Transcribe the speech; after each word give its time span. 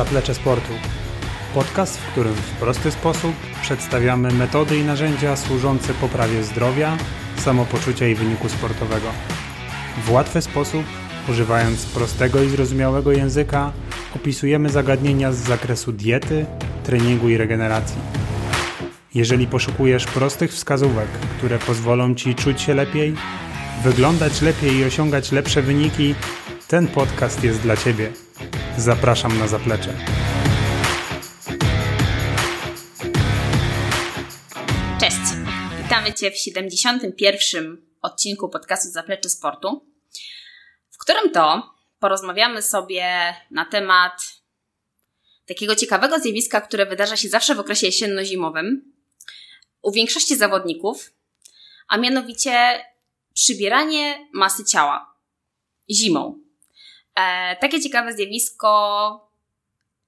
Zaplecze 0.00 0.34
Sportu. 0.34 0.72
Podcast, 1.54 1.98
w 1.98 2.12
którym 2.12 2.34
w 2.34 2.50
prosty 2.50 2.90
sposób 2.90 3.34
przedstawiamy 3.62 4.32
metody 4.32 4.76
i 4.76 4.84
narzędzia 4.84 5.36
służące 5.36 5.94
poprawie 5.94 6.44
zdrowia, 6.44 6.96
samopoczucia 7.36 8.08
i 8.08 8.14
wyniku 8.14 8.48
sportowego. 8.48 9.06
W 10.06 10.10
łatwy 10.10 10.42
sposób, 10.42 10.84
używając 11.28 11.86
prostego 11.86 12.42
i 12.42 12.48
zrozumiałego 12.48 13.12
języka, 13.12 13.72
opisujemy 14.16 14.68
zagadnienia 14.68 15.32
z 15.32 15.36
zakresu 15.36 15.92
diety, 15.92 16.46
treningu 16.84 17.28
i 17.28 17.36
regeneracji. 17.36 18.00
Jeżeli 19.14 19.46
poszukujesz 19.46 20.06
prostych 20.06 20.52
wskazówek, 20.52 21.08
które 21.38 21.58
pozwolą 21.58 22.14
Ci 22.14 22.34
czuć 22.34 22.62
się 22.62 22.74
lepiej, 22.74 23.14
wyglądać 23.84 24.42
lepiej 24.42 24.76
i 24.76 24.84
osiągać 24.84 25.32
lepsze 25.32 25.62
wyniki, 25.62 26.14
ten 26.68 26.88
podcast 26.88 27.44
jest 27.44 27.60
dla 27.60 27.76
Ciebie. 27.76 28.29
Zapraszam 28.80 29.38
na 29.38 29.48
zaplecze. 29.48 29.96
Cześć! 35.00 35.16
Witamy 35.82 36.14
Cię 36.14 36.30
w 36.30 36.36
71. 36.36 37.86
odcinku 38.02 38.48
podcastu 38.48 38.90
Zaplecze 38.90 39.28
Sportu, 39.28 39.86
w 40.90 40.98
którym 40.98 41.32
to 41.32 41.74
porozmawiamy 41.98 42.62
sobie 42.62 43.34
na 43.50 43.64
temat 43.64 44.12
takiego 45.46 45.76
ciekawego 45.76 46.18
zjawiska, 46.18 46.60
które 46.60 46.86
wydarza 46.86 47.16
się 47.16 47.28
zawsze 47.28 47.54
w 47.54 47.60
okresie 47.60 47.86
jesienno-zimowym 47.86 48.92
u 49.82 49.92
większości 49.92 50.36
zawodników, 50.36 51.12
a 51.88 51.98
mianowicie 51.98 52.84
przybieranie 53.34 54.28
masy 54.32 54.64
ciała 54.64 55.14
zimą. 55.90 56.49
E, 57.14 57.56
takie 57.56 57.80
ciekawe 57.80 58.12
zjawisko, 58.12 59.30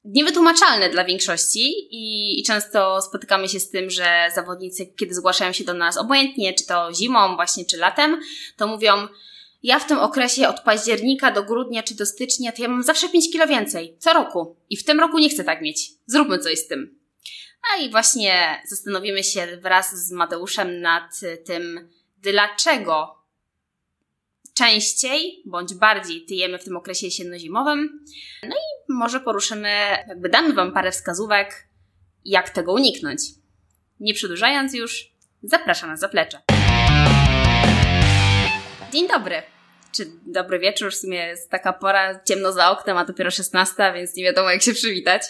niewytłumaczalne 0.05 0.91
dla 0.91 1.05
większości 1.05 1.65
i, 1.91 2.41
i 2.41 2.43
często 2.43 3.03
spotykamy 3.03 3.49
się 3.49 3.61
z 3.61 3.71
tym, 3.71 3.91
że 3.91 4.31
zawodnicy, 4.35 4.87
kiedy 4.87 5.15
zgłaszają 5.15 5.53
się 5.53 5.65
do 5.65 5.75
nas 5.75 5.97
obojętnie, 5.97 6.55
czy 6.55 6.67
to 6.67 6.95
zimą 6.95 7.37
właśnie, 7.37 7.65
czy 7.65 7.77
latem, 7.77 8.21
to 8.57 8.67
mówią, 8.67 9.09
ja 9.63 9.79
w 9.79 9.87
tym 9.87 9.99
okresie 9.99 10.49
od 10.49 10.61
października 10.61 11.31
do 11.31 11.43
grudnia 11.43 11.83
czy 11.83 11.95
do 11.95 12.07
stycznia, 12.07 12.53
to 12.53 12.63
ja 12.63 12.69
mam 12.69 12.83
zawsze 12.83 13.09
5 13.09 13.33
kilo 13.33 13.47
więcej, 13.47 13.97
co 13.99 14.13
roku. 14.13 14.57
I 14.71 14.77
w 14.77 14.85
tym 14.85 15.01
roku 15.01 15.19
nie 15.19 15.29
chcę 15.29 15.45
tak 15.45 15.63
mieć. 15.63 15.91
Zróbmy 16.07 16.39
coś 16.39 16.59
z 16.59 16.69
tym. 16.69 16.99
A 17.73 17.83
i 17.83 17.91
właśnie 17.91 18.63
zastanowimy 18.69 19.25
się 19.25 19.59
wraz 19.63 20.07
z 20.07 20.13
Mateuszem 20.13 20.81
nad 20.81 21.21
tym, 21.45 21.89
dlaczego 22.19 23.22
częściej 24.55 25.43
bądź 25.47 25.75
bardziej 25.75 26.25
tyjemy 26.25 26.59
w 26.59 26.65
tym 26.65 26.77
okresie 26.77 27.07
jesienno-zimowym. 27.07 27.89
No 28.43 28.57
i 28.57 28.93
może 28.93 29.21
poruszymy, 29.21 29.69
jakby 30.09 30.29
damy 30.29 30.55
Wam 30.55 30.73
parę 30.73 30.93
wskazówek, 30.93 31.69
jak 32.25 32.51
tego 32.51 32.73
uniknąć. 32.73 33.21
Nie 34.01 34.15
przedłużając 34.15 34.75
już, 34.75 35.13
zapraszam 35.43 35.91
na 35.91 35.97
zaplecze. 35.97 36.43
Dzień 38.93 39.09
dobry. 39.09 39.43
Czy 39.93 40.07
dobry 40.27 40.59
wieczór? 40.59 40.93
W 40.93 40.95
sumie 40.95 41.19
jest 41.19 41.51
taka 41.51 41.73
pora, 41.73 42.21
ciemno 42.25 42.53
za 42.53 42.71
oknem, 42.71 42.97
a 42.97 43.05
dopiero 43.05 43.31
16, 43.31 43.93
więc 43.95 44.17
nie 44.17 44.25
wiadomo 44.25 44.51
jak 44.51 44.63
się 44.63 44.73
przywitać. 44.73 45.23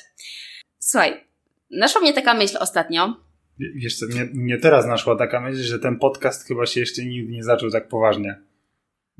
Słuchaj, 0.79 1.25
naszła 1.71 2.01
mnie 2.01 2.13
taka 2.13 2.35
myśl 2.35 2.57
ostatnio. 2.61 3.17
Wiesz 3.59 3.97
co, 3.97 4.07
mnie, 4.07 4.29
mnie 4.35 4.59
teraz 4.59 4.87
naszła 4.87 5.17
taka 5.17 5.41
myśl, 5.41 5.63
że 5.63 5.79
ten 5.79 5.99
podcast 5.99 6.47
chyba 6.47 6.67
się 6.67 6.81
jeszcze 6.81 7.05
nigdy 7.05 7.33
nie 7.33 7.45
zaczął 7.45 7.71
tak 7.71 7.89
poważnie. 7.89 8.43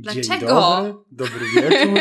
Dlaczego? 0.03 0.23
Dzień 0.23 0.41
dobry, 0.41 0.95
dobry 1.11 1.47
wieczór. 1.55 1.99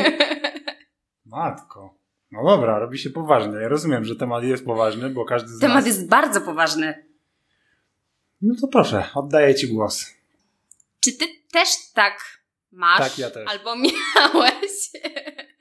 Matko. 1.25 1.95
No 2.31 2.44
dobra, 2.45 2.79
robi 2.79 3.00
się 3.00 3.09
poważnie. 3.09 3.57
Ja 3.57 3.67
rozumiem, 3.67 4.06
że 4.06 4.16
temat 4.16 4.44
jest 4.44 4.66
poważny, 4.66 5.09
bo 5.09 5.25
każdy 5.25 5.50
z 5.50 5.59
Temat 5.59 5.75
nas... 5.75 5.85
jest 5.85 6.07
bardzo 6.09 6.41
poważny. 6.41 7.06
No 8.41 8.56
to 8.61 8.67
proszę, 8.67 9.09
oddaję 9.16 9.56
Ci 9.56 9.67
głos. 9.67 10.06
Czy 11.00 11.13
Ty 11.13 11.25
też 11.51 11.69
tak 11.94 12.41
masz? 12.72 13.00
Tak, 13.00 13.17
ja 13.17 13.29
też. 13.29 13.50
Albo 13.50 13.75
miałeś? 13.75 14.72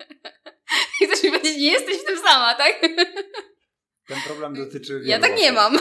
Chcesz 1.04 1.22
mi 1.22 1.30
powiedzieć, 1.30 1.56
nie 1.56 1.72
jesteś 1.72 1.96
w 1.96 2.04
tym 2.04 2.18
sama, 2.18 2.54
tak? 2.54 2.80
Ten 4.06 4.18
problem 4.26 4.54
dotyczy 4.54 5.02
Ja 5.04 5.18
tak 5.18 5.38
nie 5.38 5.52
mam. 5.52 5.78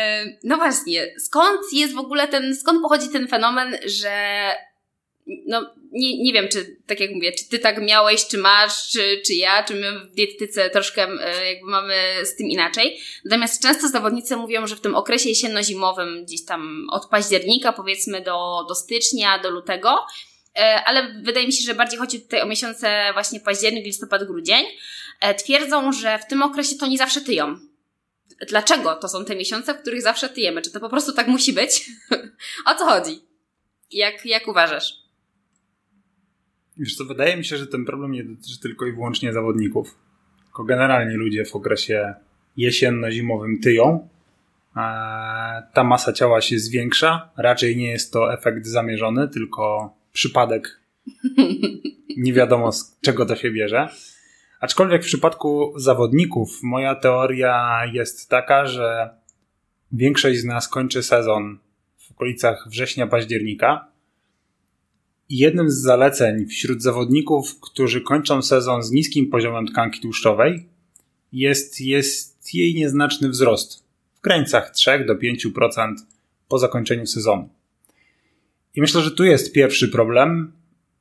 E, 0.00 0.24
no 0.44 0.56
właśnie, 0.56 1.14
skąd 1.18 1.60
jest 1.72 1.94
w 1.94 1.98
ogóle 1.98 2.28
ten, 2.28 2.56
skąd 2.56 2.82
pochodzi 2.82 3.08
ten 3.08 3.28
fenomen, 3.28 3.76
że 3.86 4.14
no 5.46 5.74
nie, 5.92 6.22
nie 6.22 6.32
wiem, 6.32 6.48
czy 6.48 6.76
tak 6.86 7.00
jak 7.00 7.10
mówię, 7.10 7.32
czy 7.32 7.48
ty 7.48 7.58
tak 7.58 7.82
miałeś, 7.82 8.26
czy 8.26 8.38
masz, 8.38 8.90
czy, 8.90 9.22
czy 9.26 9.34
ja, 9.34 9.62
czy 9.62 9.74
my 9.74 10.00
w 10.00 10.14
dietetyce 10.14 10.70
troszkę 10.70 11.02
e, 11.02 11.52
jakby 11.52 11.70
mamy 11.70 11.94
z 12.24 12.36
tym 12.36 12.46
inaczej. 12.46 13.00
Natomiast 13.24 13.62
często 13.62 13.88
zawodnicy 13.88 14.36
mówią, 14.36 14.66
że 14.66 14.76
w 14.76 14.80
tym 14.80 14.94
okresie 14.94 15.28
jesienno-zimowym, 15.28 16.24
gdzieś 16.24 16.44
tam 16.44 16.86
od 16.90 17.08
października 17.08 17.72
powiedzmy 17.72 18.20
do, 18.20 18.64
do 18.68 18.74
stycznia, 18.74 19.38
do 19.38 19.50
lutego, 19.50 19.98
e, 20.58 20.84
ale 20.84 21.14
wydaje 21.22 21.46
mi 21.46 21.52
się, 21.52 21.64
że 21.64 21.74
bardziej 21.74 21.98
chodzi 21.98 22.20
tutaj 22.20 22.42
o 22.42 22.46
miesiące 22.46 23.10
właśnie 23.12 23.40
październik, 23.40 23.84
listopad, 23.84 24.24
grudzień, 24.24 24.64
twierdzą, 25.38 25.92
że 25.92 26.18
w 26.18 26.26
tym 26.26 26.42
okresie 26.42 26.76
to 26.76 26.86
nie 26.86 26.98
zawsze 26.98 27.20
tyją 27.20 27.69
dlaczego 28.48 28.94
to 28.94 29.08
są 29.08 29.24
te 29.24 29.36
miesiące, 29.36 29.74
w 29.74 29.80
których 29.80 30.02
zawsze 30.02 30.28
tyjemy? 30.28 30.62
Czy 30.62 30.70
to 30.70 30.80
po 30.80 30.88
prostu 30.88 31.12
tak 31.12 31.28
musi 31.28 31.52
być? 31.52 31.90
o 32.70 32.74
co 32.74 32.84
chodzi? 32.84 33.20
Jak, 33.92 34.26
jak 34.26 34.48
uważasz? 34.48 35.00
Wiesz 36.76 36.96
co, 36.96 37.04
wydaje 37.04 37.36
mi 37.36 37.44
się, 37.44 37.56
że 37.56 37.66
ten 37.66 37.84
problem 37.84 38.12
nie 38.12 38.24
dotyczy 38.24 38.60
tylko 38.60 38.86
i 38.86 38.92
wyłącznie 38.92 39.32
zawodników. 39.32 39.94
Tylko 40.44 40.64
generalnie 40.64 41.16
ludzie 41.16 41.44
w 41.44 41.56
okresie 41.56 42.14
jesienno-zimowym 42.56 43.60
tyją. 43.62 44.08
Ta 45.74 45.84
masa 45.84 46.12
ciała 46.12 46.40
się 46.40 46.58
zwiększa. 46.58 47.30
Raczej 47.36 47.76
nie 47.76 47.90
jest 47.90 48.12
to 48.12 48.32
efekt 48.32 48.66
zamierzony, 48.66 49.28
tylko 49.28 49.94
przypadek. 50.12 50.80
Nie 52.16 52.32
wiadomo 52.32 52.72
z 52.72 52.96
czego 53.00 53.26
to 53.26 53.36
się 53.36 53.50
bierze. 53.50 53.88
Aczkolwiek 54.60 55.02
w 55.02 55.06
przypadku 55.06 55.72
zawodników 55.76 56.62
moja 56.62 56.94
teoria 56.94 57.82
jest 57.92 58.28
taka, 58.28 58.66
że 58.66 59.10
większość 59.92 60.40
z 60.40 60.44
nas 60.44 60.68
kończy 60.68 61.02
sezon 61.02 61.58
w 61.98 62.10
okolicach 62.10 62.68
września-października. 62.68 63.88
I 65.28 65.38
jednym 65.38 65.70
z 65.70 65.74
zaleceń 65.74 66.46
wśród 66.46 66.82
zawodników, 66.82 67.60
którzy 67.60 68.00
kończą 68.00 68.42
sezon 68.42 68.82
z 68.82 68.90
niskim 68.90 69.30
poziomem 69.30 69.66
tkanki 69.66 70.00
tłuszczowej, 70.00 70.68
jest, 71.32 71.80
jest 71.80 72.54
jej 72.54 72.74
nieznaczny 72.74 73.28
wzrost 73.28 73.84
w 74.14 74.20
granicach 74.20 74.70
3 74.70 75.04
do 75.06 75.14
5% 75.14 75.94
po 76.48 76.58
zakończeniu 76.58 77.06
sezonu. 77.06 77.48
I 78.74 78.80
myślę, 78.80 79.00
że 79.00 79.10
tu 79.10 79.24
jest 79.24 79.52
pierwszy 79.52 79.88
problem, 79.88 80.52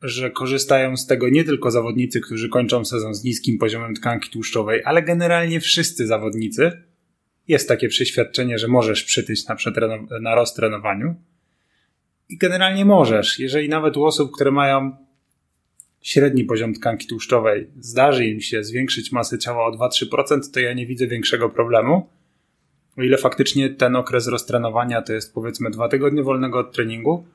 że 0.02 0.32
korzystają 0.32 0.98
z 0.98 1.08
tego 1.08 1.30
nie 1.30 1.44
tylko 1.44 1.72
zawodnicy, 1.72 2.22
którzy 2.22 2.50
kończą 2.50 2.86
sezon 2.86 3.16
z 3.16 3.24
niskim 3.24 3.58
poziomem 3.58 3.96
tkanki 3.96 4.30
tłuszczowej, 4.30 4.82
ale 4.86 5.04
generalnie 5.04 5.60
wszyscy 5.60 6.08
zawodnicy. 6.08 6.72
Jest 7.48 7.68
takie 7.68 7.90
przeświadczenie, 7.90 8.58
że 8.58 8.68
możesz 8.68 9.04
przytyć 9.04 9.48
na, 9.48 9.56
na 10.22 10.36
roztrenowaniu. 10.36 11.16
I 12.30 12.38
generalnie 12.38 12.86
możesz. 12.86 13.40
Jeżeli 13.40 13.70
nawet 13.70 13.98
u 13.98 14.04
osób, 14.04 14.32
które 14.36 14.52
mają 14.52 14.96
średni 16.02 16.44
poziom 16.44 16.74
tkanki 16.74 17.08
tłuszczowej, 17.08 17.68
zdarzy 17.80 18.26
im 18.26 18.42
się 18.42 18.64
zwiększyć 18.64 19.12
masę 19.12 19.40
ciała 19.40 19.68
o 19.68 19.72
2-3%, 19.72 20.40
to 20.54 20.60
ja 20.60 20.74
nie 20.74 20.86
widzę 20.86 21.08
większego 21.08 21.50
problemu. 21.50 22.10
O 22.98 23.04
ile 23.04 23.18
faktycznie 23.18 23.70
ten 23.70 23.96
okres 23.96 24.28
roztrenowania 24.28 25.02
to 25.02 25.14
jest 25.14 25.34
powiedzmy 25.34 25.70
dwa 25.70 25.90
tygodnie 25.90 26.24
wolnego 26.24 26.60
od 26.60 26.72
treningu, 26.72 27.26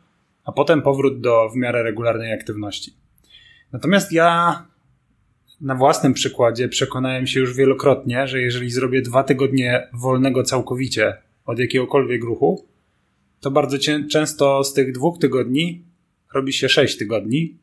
a 0.44 0.52
potem 0.52 0.82
powrót 0.82 1.20
do 1.20 1.48
w 1.48 1.56
miarę 1.56 1.82
regularnej 1.82 2.32
aktywności. 2.32 2.94
Natomiast 3.72 4.12
ja 4.12 4.62
na 5.60 5.74
własnym 5.74 6.14
przykładzie 6.14 6.68
przekonałem 6.68 7.26
się 7.26 7.40
już 7.40 7.56
wielokrotnie, 7.56 8.28
że 8.28 8.40
jeżeli 8.40 8.70
zrobię 8.70 9.02
dwa 9.02 9.22
tygodnie 9.22 9.88
wolnego 9.92 10.42
całkowicie 10.42 11.16
od 11.46 11.58
jakiegokolwiek 11.58 12.24
ruchu, 12.24 12.66
to 13.40 13.50
bardzo 13.50 13.76
często 14.10 14.64
z 14.64 14.72
tych 14.72 14.92
dwóch 14.92 15.18
tygodni 15.18 15.84
robi 16.34 16.52
się 16.52 16.68
sześć 16.68 16.98
tygodni, 16.98 17.58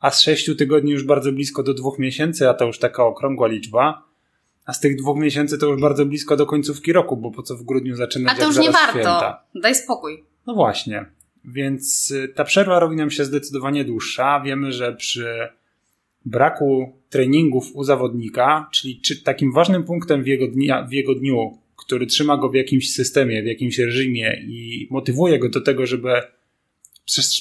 a 0.00 0.10
z 0.10 0.20
sześciu 0.20 0.54
tygodni 0.54 0.90
już 0.90 1.04
bardzo 1.04 1.32
blisko 1.32 1.62
do 1.62 1.74
dwóch 1.74 1.98
miesięcy, 1.98 2.48
a 2.48 2.54
to 2.54 2.66
już 2.66 2.78
taka 2.78 3.04
okrągła 3.04 3.48
liczba, 3.48 4.02
a 4.66 4.72
z 4.72 4.80
tych 4.80 4.96
dwóch 4.96 5.18
miesięcy 5.18 5.58
to 5.58 5.66
już 5.66 5.80
bardzo 5.80 6.06
blisko 6.06 6.36
do 6.36 6.46
końcówki 6.46 6.92
roku, 6.92 7.16
bo 7.16 7.30
po 7.30 7.42
co 7.42 7.56
w 7.56 7.62
grudniu 7.62 7.96
zaczynać 7.96 8.34
A 8.36 8.40
to 8.40 8.46
już 8.46 8.58
nie 8.58 8.70
warto. 8.70 8.90
Święta. 8.90 9.44
Daj 9.54 9.74
spokój. 9.74 10.24
No 10.46 10.54
właśnie. 10.54 11.06
Więc 11.44 12.10
y, 12.10 12.28
ta 12.28 12.44
przerwa 12.44 12.80
robi 12.80 12.96
nam 12.96 13.10
się 13.10 13.24
zdecydowanie 13.24 13.84
dłuższa. 13.84 14.40
Wiemy, 14.44 14.72
że 14.72 14.96
przy 14.96 15.48
braku 16.24 16.92
treningów 17.10 17.76
u 17.76 17.84
zawodnika, 17.84 18.68
czyli 18.72 19.00
czy 19.00 19.22
takim 19.22 19.52
ważnym 19.52 19.84
punktem 19.84 20.24
w 20.24 20.26
jego, 20.26 20.48
dnia, 20.48 20.86
w 20.86 20.92
jego 20.92 21.14
dniu, 21.14 21.58
który 21.76 22.06
trzyma 22.06 22.36
go 22.36 22.48
w 22.48 22.54
jakimś 22.54 22.92
systemie, 22.92 23.42
w 23.42 23.46
jakimś 23.46 23.78
reżimie 23.78 24.42
i 24.48 24.88
motywuje 24.90 25.38
go 25.38 25.48
do 25.48 25.60
tego, 25.60 25.86
żeby 25.86 26.12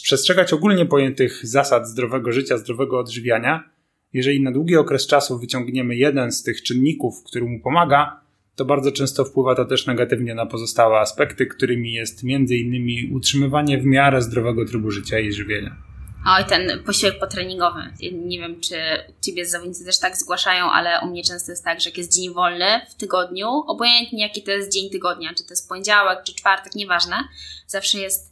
przestrzegać 0.03 0.53
ogólnie 0.53 0.85
pojętych 0.85 1.47
zasad 1.47 1.87
zdrowego 1.87 2.31
życia, 2.31 2.57
zdrowego 2.57 2.99
odżywiania, 2.99 3.69
jeżeli 4.13 4.41
na 4.41 4.51
długi 4.51 4.75
okres 4.75 5.07
czasu 5.07 5.39
wyciągniemy 5.39 5.95
jeden 5.95 6.31
z 6.31 6.43
tych 6.43 6.63
czynników, 6.63 7.23
który 7.23 7.45
mu 7.45 7.59
pomaga, 7.59 8.21
to 8.59 8.65
bardzo 8.65 8.91
często 8.91 9.25
wpływa 9.25 9.55
to 9.55 9.65
też 9.65 9.85
negatywnie 9.85 10.35
na 10.35 10.45
pozostałe 10.45 10.99
aspekty, 10.99 11.45
którymi 11.45 11.93
jest 11.93 12.23
innymi 12.23 13.09
utrzymywanie 13.13 13.77
w 13.77 13.85
miarę 13.85 14.21
zdrowego 14.21 14.65
trybu 14.65 14.91
życia 14.91 15.19
i 15.19 15.33
żywienia. 15.33 15.75
Oj, 16.27 16.45
ten 16.45 16.83
posiłek 16.83 17.19
potreningowy. 17.19 17.79
Nie 18.11 18.39
wiem, 18.39 18.61
czy 18.61 18.75
ciebie 19.21 19.45
zawodnicy 19.45 19.85
też 19.85 19.99
tak 19.99 20.17
zgłaszają, 20.17 20.71
ale 20.71 20.89
u 21.03 21.07
mnie 21.07 21.23
często 21.23 21.51
jest 21.51 21.63
tak, 21.63 21.81
że 21.81 21.89
jak 21.89 21.97
jest 21.97 22.15
dzień 22.15 22.33
wolny 22.33 22.65
w 22.89 22.95
tygodniu, 22.95 23.47
obojętnie 23.47 24.23
jaki 24.23 24.43
to 24.43 24.51
jest 24.51 24.73
dzień 24.73 24.89
tygodnia, 24.89 25.29
czy 25.37 25.43
to 25.43 25.49
jest 25.49 25.69
poniedziałek, 25.69 26.19
czy 26.23 26.35
czwartek, 26.35 26.75
nieważne, 26.75 27.15
zawsze 27.67 27.99
jest 27.99 28.29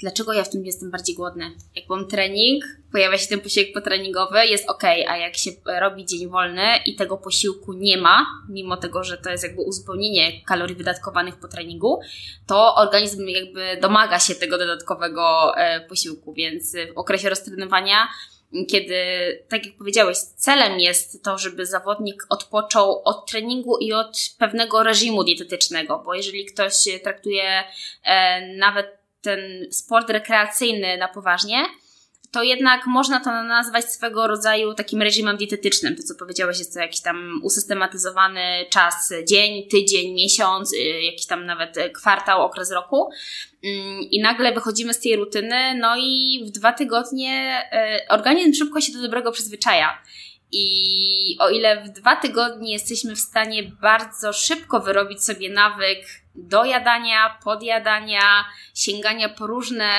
dlaczego 0.00 0.32
ja 0.32 0.44
w 0.44 0.50
tym 0.50 0.66
jestem 0.66 0.90
bardziej 0.90 1.14
głodny. 1.14 1.50
Jak 1.76 1.88
mam 1.88 2.06
trening, 2.06 2.64
pojawia 2.92 3.18
się 3.18 3.28
ten 3.28 3.40
posiłek 3.40 3.72
potreningowy, 3.72 4.46
jest 4.46 4.70
ok, 4.70 4.84
a 4.84 5.16
jak 5.16 5.36
się 5.36 5.50
robi 5.80 6.06
dzień 6.06 6.28
wolny 6.28 6.66
i 6.86 6.96
tego 6.96 7.16
posiłku 7.16 7.72
nie 7.72 7.96
ma, 7.96 8.26
mimo 8.48 8.76
tego, 8.76 9.04
że 9.04 9.18
to 9.18 9.30
jest 9.30 9.44
jakby 9.44 9.62
uzupełnienie 9.62 10.44
kalorii 10.44 10.76
wydatkowanych 10.76 11.36
po 11.36 11.48
treningu, 11.48 12.00
to 12.46 12.74
organizm 12.74 13.28
jakby 13.28 13.78
domaga 13.80 14.18
się 14.18 14.34
tego 14.34 14.58
dodatkowego 14.58 15.52
e, 15.56 15.80
posiłku, 15.80 16.32
więc 16.32 16.76
w 16.94 16.98
okresie 16.98 17.28
roztrenowania 17.28 18.08
kiedy, 18.68 18.94
tak 19.48 19.66
jak 19.66 19.76
powiedziałeś, 19.76 20.18
celem 20.18 20.80
jest 20.80 21.24
to, 21.24 21.38
żeby 21.38 21.66
zawodnik 21.66 22.26
odpoczął 22.28 23.02
od 23.04 23.30
treningu 23.30 23.78
i 23.78 23.92
od 23.92 24.18
pewnego 24.38 24.82
reżimu 24.82 25.24
dietetycznego, 25.24 26.02
bo 26.04 26.14
jeżeli 26.14 26.44
ktoś 26.44 26.74
traktuje 27.02 27.64
e, 28.04 28.46
nawet 28.56 28.98
ten 29.22 29.72
sport 29.72 30.10
rekreacyjny 30.10 30.96
na 30.96 31.08
poważnie, 31.08 31.64
to 32.30 32.42
jednak 32.42 32.86
można 32.86 33.20
to 33.20 33.42
nazwać 33.42 33.84
swego 33.84 34.26
rodzaju 34.26 34.74
takim 34.74 35.02
reżimem 35.02 35.36
dietetycznym. 35.36 35.96
To, 35.96 36.02
co 36.02 36.14
powiedziałeś, 36.14 36.58
jest 36.58 36.74
to 36.74 36.80
jakiś 36.80 37.00
tam 37.00 37.40
usystematyzowany 37.42 38.66
czas, 38.70 39.12
dzień, 39.28 39.68
tydzień, 39.68 40.14
miesiąc, 40.14 40.72
y, 40.72 40.76
jakiś 41.02 41.26
tam 41.26 41.46
nawet 41.46 41.76
kwartał, 41.94 42.42
okres 42.42 42.70
roku. 42.70 43.10
Mm, 43.64 44.00
I 44.00 44.20
nagle 44.20 44.52
wychodzimy 44.52 44.94
z 44.94 45.00
tej 45.00 45.16
rutyny, 45.16 45.74
no 45.74 45.96
i 45.98 46.42
w 46.46 46.50
dwa 46.50 46.72
tygodnie 46.72 47.62
y, 48.04 48.08
organizm 48.08 48.54
szybko 48.54 48.80
się 48.80 48.92
do 48.92 49.02
dobrego 49.02 49.32
przyzwyczaja. 49.32 50.02
I 50.52 51.36
o 51.40 51.48
ile 51.50 51.84
w 51.84 51.88
dwa 51.88 52.16
tygodnie 52.16 52.72
jesteśmy 52.72 53.16
w 53.16 53.20
stanie 53.20 53.62
bardzo 53.62 54.32
szybko 54.32 54.80
wyrobić 54.80 55.24
sobie 55.24 55.50
nawyk 55.50 56.06
dojadania, 56.34 57.38
podjadania, 57.44 58.44
sięgania 58.74 59.28
po 59.28 59.46
różne, 59.46 59.90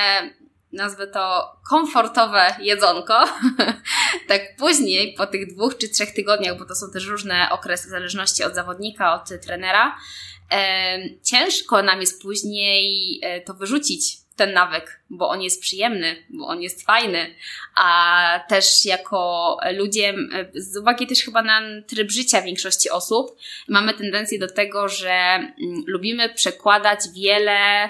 nazwę 0.74 1.08
to 1.08 1.56
komfortowe 1.70 2.56
jedzonko, 2.60 3.26
tak 4.28 4.56
później, 4.56 5.14
po 5.14 5.28
tych 5.28 5.54
dwóch 5.54 5.78
czy 5.78 5.90
trzech 5.90 6.14
tygodniach, 6.14 6.58
bo 6.58 6.66
to 6.66 6.76
są 6.76 6.92
też 6.92 7.06
różne 7.06 7.50
okresy 7.52 7.88
w 7.88 7.92
zależności 7.92 8.44
od 8.44 8.56
zawodnika, 8.56 9.14
od 9.14 9.42
trenera, 9.42 9.98
ciężko 11.24 11.84
nam 11.84 12.02
jest 12.02 12.22
później 12.22 13.20
e, 13.24 13.42
to 13.42 13.54
wyrzucić 13.54 14.18
ten 14.36 14.54
nawyk, 14.54 15.02
bo 15.10 15.30
on 15.30 15.42
jest 15.42 15.62
przyjemny, 15.62 16.16
bo 16.30 16.48
on 16.48 16.62
jest 16.62 16.86
fajny, 16.86 17.36
a 17.76 18.40
też 18.50 18.86
jako 18.86 19.58
ludzie, 19.78 20.14
z 20.54 20.78
uwagi 20.78 21.08
też 21.08 21.24
chyba 21.24 21.42
na 21.42 21.62
tryb 21.88 22.12
życia 22.12 22.42
większości 22.42 22.90
osób, 22.90 23.38
mamy 23.68 23.94
tendencję 23.94 24.40
do 24.40 24.48
tego, 24.48 24.90
że 24.90 25.12
mm, 25.12 25.84
lubimy 25.88 26.30
przekładać 26.30 27.00
wiele 27.16 27.90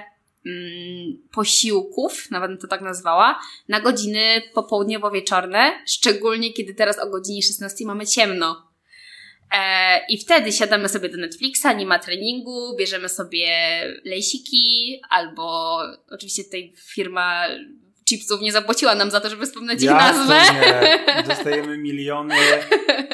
posiłków, 1.32 2.32
nawet 2.32 2.52
bym 2.52 2.60
to 2.60 2.68
tak 2.68 2.82
nazwała, 2.82 3.40
na 3.70 3.80
godziny 3.80 4.42
popołudniowo-wieczorne, 4.54 5.72
szczególnie 5.88 6.54
kiedy 6.54 6.74
teraz 6.74 7.00
o 7.00 7.10
godzinie 7.10 7.42
16 7.42 7.86
mamy 7.86 8.08
ciemno. 8.08 8.72
E, 9.52 10.06
I 10.10 10.18
wtedy 10.18 10.52
siadamy 10.52 10.90
sobie 10.90 11.10
do 11.10 11.18
Netflixa, 11.18 11.66
nie 11.78 11.86
ma 11.86 12.00
treningu, 12.00 12.76
bierzemy 12.78 13.10
sobie 13.10 13.48
lejsiki, 14.06 15.02
albo 15.10 15.78
oczywiście 16.10 16.44
tutaj 16.44 16.74
firma 16.78 17.48
chipsów 18.12 18.42
nie 18.42 18.52
zapłaciła 18.52 18.96
nam 18.96 19.12
za 19.12 19.20
to, 19.20 19.30
żeby 19.30 19.46
wspomnieć 19.46 19.84
ich 19.84 19.90
nazwę. 19.90 20.42
Nie. 20.54 21.24
Dostajemy 21.24 21.78
miliony. 21.88 22.36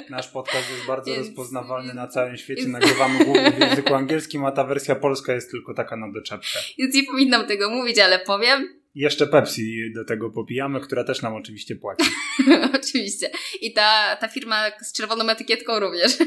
Nasz 0.09 0.27
podcast 0.27 0.69
jest 0.69 0.85
bardzo 0.87 1.11
Więc... 1.11 1.27
rozpoznawalny 1.27 1.93
na 1.93 2.07
całym 2.07 2.37
świecie. 2.37 2.67
Nagrywamy 2.67 3.19
głównie 3.25 3.51
w 3.51 3.59
języku 3.59 3.93
angielskim, 3.93 4.45
a 4.45 4.51
ta 4.51 4.63
wersja 4.63 4.95
polska 4.95 5.33
jest 5.33 5.51
tylko 5.51 5.73
taka 5.73 5.97
na 5.97 6.11
doczepkę. 6.11 6.59
Więc 6.77 6.95
nie 6.95 7.03
powinnam 7.03 7.47
tego 7.47 7.69
mówić, 7.69 7.99
ale 7.99 8.19
powiem. 8.19 8.79
Jeszcze 8.95 9.27
Pepsi 9.27 9.93
do 9.95 10.05
tego 10.05 10.29
popijamy, 10.29 10.79
która 10.79 11.03
też 11.03 11.21
nam 11.21 11.35
oczywiście 11.35 11.75
płaci. 11.75 12.05
oczywiście. 12.81 13.29
I 13.61 13.73
ta, 13.73 14.15
ta 14.15 14.27
firma 14.27 14.63
z 14.81 14.93
czerwoną 14.93 15.29
etykietką 15.29 15.79
również. 15.79 16.17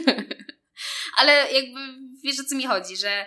Ale 1.17 1.33
jakby 1.53 1.81
wiesz 2.25 2.41
o 2.41 2.45
co 2.45 2.57
mi 2.57 2.67
chodzi, 2.67 2.97
że 2.97 3.27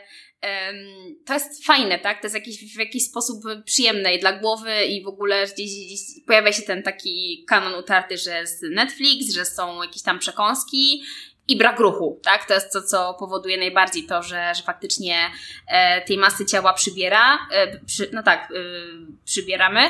to 1.26 1.34
jest 1.34 1.66
fajne, 1.66 2.00
tak? 2.00 2.22
To 2.22 2.26
jest 2.26 2.36
jakiś, 2.36 2.76
w 2.76 2.80
jakiś 2.80 3.06
sposób 3.06 3.44
przyjemne 3.66 4.16
i 4.16 4.20
dla 4.20 4.34
głowy 4.34 4.86
i 4.86 5.04
w 5.04 5.08
ogóle 5.08 5.46
gdzieś, 5.46 5.70
gdzieś 5.86 6.00
pojawia 6.28 6.54
się 6.54 6.62
ten 6.62 6.84
taki 6.84 7.46
kanon 7.48 7.74
utarty, 7.74 8.18
że 8.18 8.40
jest 8.40 8.64
Netflix, 8.64 9.34
że 9.34 9.46
są 9.46 9.84
jakieś 9.84 10.02
tam 10.02 10.20
przekąski 10.20 11.04
i 11.48 11.58
brak 11.58 11.80
ruchu, 11.80 12.20
tak? 12.24 12.46
To 12.46 12.54
jest 12.54 12.74
to, 12.74 12.82
co 12.82 13.16
powoduje 13.20 13.58
najbardziej 13.58 14.04
to, 14.04 14.24
że, 14.24 14.54
że 14.56 14.64
faktycznie 14.64 15.32
e, 15.68 16.02
tej 16.02 16.18
masy 16.18 16.46
ciała 16.46 16.74
przybiera, 16.74 17.48
e, 17.52 17.80
przy, 17.86 18.10
no 18.14 18.24
tak, 18.24 18.52
e, 18.52 18.56
przybieramy. 19.26 19.90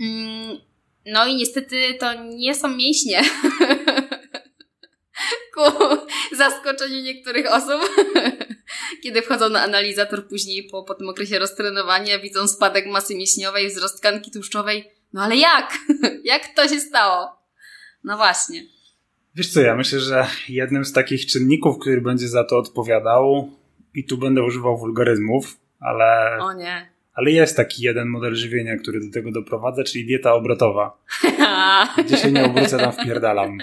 Mm, 0.00 0.58
no 1.06 1.26
i 1.26 1.34
niestety 1.34 1.94
to 2.00 2.14
nie 2.14 2.54
są 2.54 2.68
mięśnie. 2.68 3.22
Ku 5.54 5.62
zaskoczeniu 6.36 7.02
niektórych 7.02 7.52
osób, 7.52 7.90
kiedy 9.02 9.22
wchodzą 9.22 9.48
na 9.48 9.62
analizator 9.62 10.28
później 10.28 10.68
po, 10.70 10.82
po 10.82 10.94
tym 10.94 11.08
okresie 11.08 11.38
roztrenowania, 11.38 12.18
widzą 12.18 12.48
spadek 12.48 12.86
masy 12.86 13.14
mięśniowej, 13.14 13.68
wzrost 13.68 13.98
tkanki 13.98 14.30
tłuszczowej. 14.30 14.90
No 15.12 15.22
ale 15.22 15.36
jak? 15.36 15.78
jak 16.24 16.42
to 16.56 16.68
się 16.68 16.80
stało? 16.80 17.36
No 18.04 18.16
właśnie. 18.16 18.62
Wiesz 19.34 19.52
co, 19.52 19.60
ja 19.60 19.76
myślę, 19.76 20.00
że 20.00 20.26
jednym 20.48 20.84
z 20.84 20.92
takich 20.92 21.26
czynników, 21.26 21.78
który 21.78 22.00
będzie 22.00 22.28
za 22.28 22.44
to 22.44 22.58
odpowiadał, 22.58 23.50
i 23.94 24.04
tu 24.04 24.18
będę 24.18 24.42
używał 24.42 24.78
wulgaryzmów, 24.78 25.56
ale. 25.80 26.38
O 26.40 26.52
nie. 26.52 26.92
Ale 27.14 27.30
jest 27.30 27.56
taki 27.56 27.82
jeden 27.82 28.08
model 28.08 28.34
żywienia, 28.34 28.76
który 28.76 29.00
do 29.00 29.12
tego 29.12 29.32
doprowadza, 29.32 29.84
czyli 29.84 30.06
dieta 30.06 30.34
obrotowa. 30.34 30.98
Gdzie 32.06 32.16
się 32.16 32.32
nie 32.32 32.44
obrócę, 32.44 32.78
tam 32.78 32.92
wpierdalam. 32.92 33.58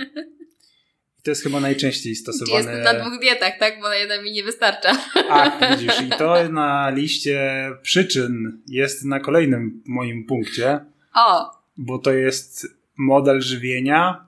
I 1.20 1.22
to 1.22 1.32
jest 1.32 1.44
chyba 1.44 1.60
najczęściej 1.60 2.16
stosowane. 2.16 2.72
Jest 2.72 2.84
na 2.84 2.94
dwóch 2.94 3.20
dietach, 3.20 3.54
tak? 3.60 3.80
Bo 3.82 3.90
na 3.90 3.96
jedna 3.96 4.22
mi 4.22 4.32
nie 4.32 4.44
wystarcza. 4.44 4.92
Ach, 5.30 5.60
widzisz, 5.72 6.02
i 6.02 6.10
to 6.10 6.50
na 6.50 6.90
liście 6.90 7.70
przyczyn 7.82 8.62
jest 8.68 9.06
na 9.06 9.20
kolejnym 9.20 9.84
moim 9.86 10.26
punkcie. 10.26 10.80
O! 11.16 11.52
Bo 11.78 12.00
to 12.00 12.14
jest 12.14 12.68
model 12.98 13.42
żywienia, 13.42 14.28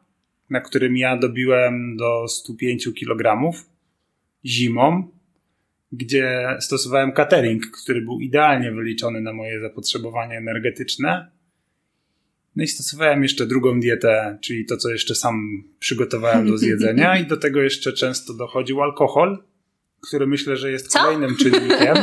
na 0.50 0.62
którym 0.62 0.98
ja 0.98 1.18
dobiłem 1.18 1.98
do 1.98 2.28
105 2.28 2.90
kg 3.00 3.52
zimą, 4.46 5.08
gdzie 5.92 6.48
stosowałem 6.60 7.12
catering, 7.12 7.66
który 7.84 8.02
był 8.02 8.20
idealnie 8.20 8.72
wyliczony 8.72 9.22
na 9.22 9.34
moje 9.34 9.62
zapotrzebowanie 9.62 10.38
energetyczne. 10.38 11.32
No 12.56 12.64
i 12.64 12.68
stosowałem 12.68 13.24
jeszcze 13.24 13.46
drugą 13.46 13.80
dietę, 13.80 14.38
czyli 14.42 14.66
to, 14.66 14.78
co 14.78 14.90
jeszcze 14.90 15.16
sam 15.16 15.64
przygotowałem 15.80 16.48
do 16.48 16.58
zjedzenia, 16.64 17.20
i 17.20 17.26
do 17.26 17.38
tego 17.38 17.62
jeszcze 17.62 17.94
często 17.94 18.34
dochodził 18.34 18.82
alkohol, 18.82 19.44
który 20.08 20.28
myślę, 20.28 20.58
że 20.58 20.72
jest 20.72 20.88
co? 20.88 21.00
kolejnym 21.00 21.36
czynnikiem. 21.36 21.96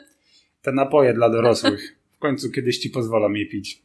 Te 0.62 0.72
napoje 0.72 1.14
dla 1.14 1.30
dorosłych. 1.30 1.96
W 2.12 2.18
końcu 2.18 2.50
kiedyś 2.50 2.78
ci 2.78 2.90
pozwolą 2.90 3.32
je 3.32 3.46
pić 3.46 3.82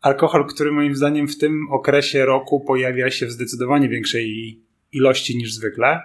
alkohol, 0.00 0.46
który 0.46 0.72
moim 0.72 0.96
zdaniem 0.96 1.28
w 1.28 1.38
tym 1.38 1.66
okresie 1.70 2.24
roku 2.24 2.60
pojawia 2.60 3.10
się 3.10 3.26
w 3.26 3.30
zdecydowanie 3.30 3.88
większej 3.88 4.58
ilości 4.92 5.36
niż 5.36 5.54
zwykle 5.54 6.00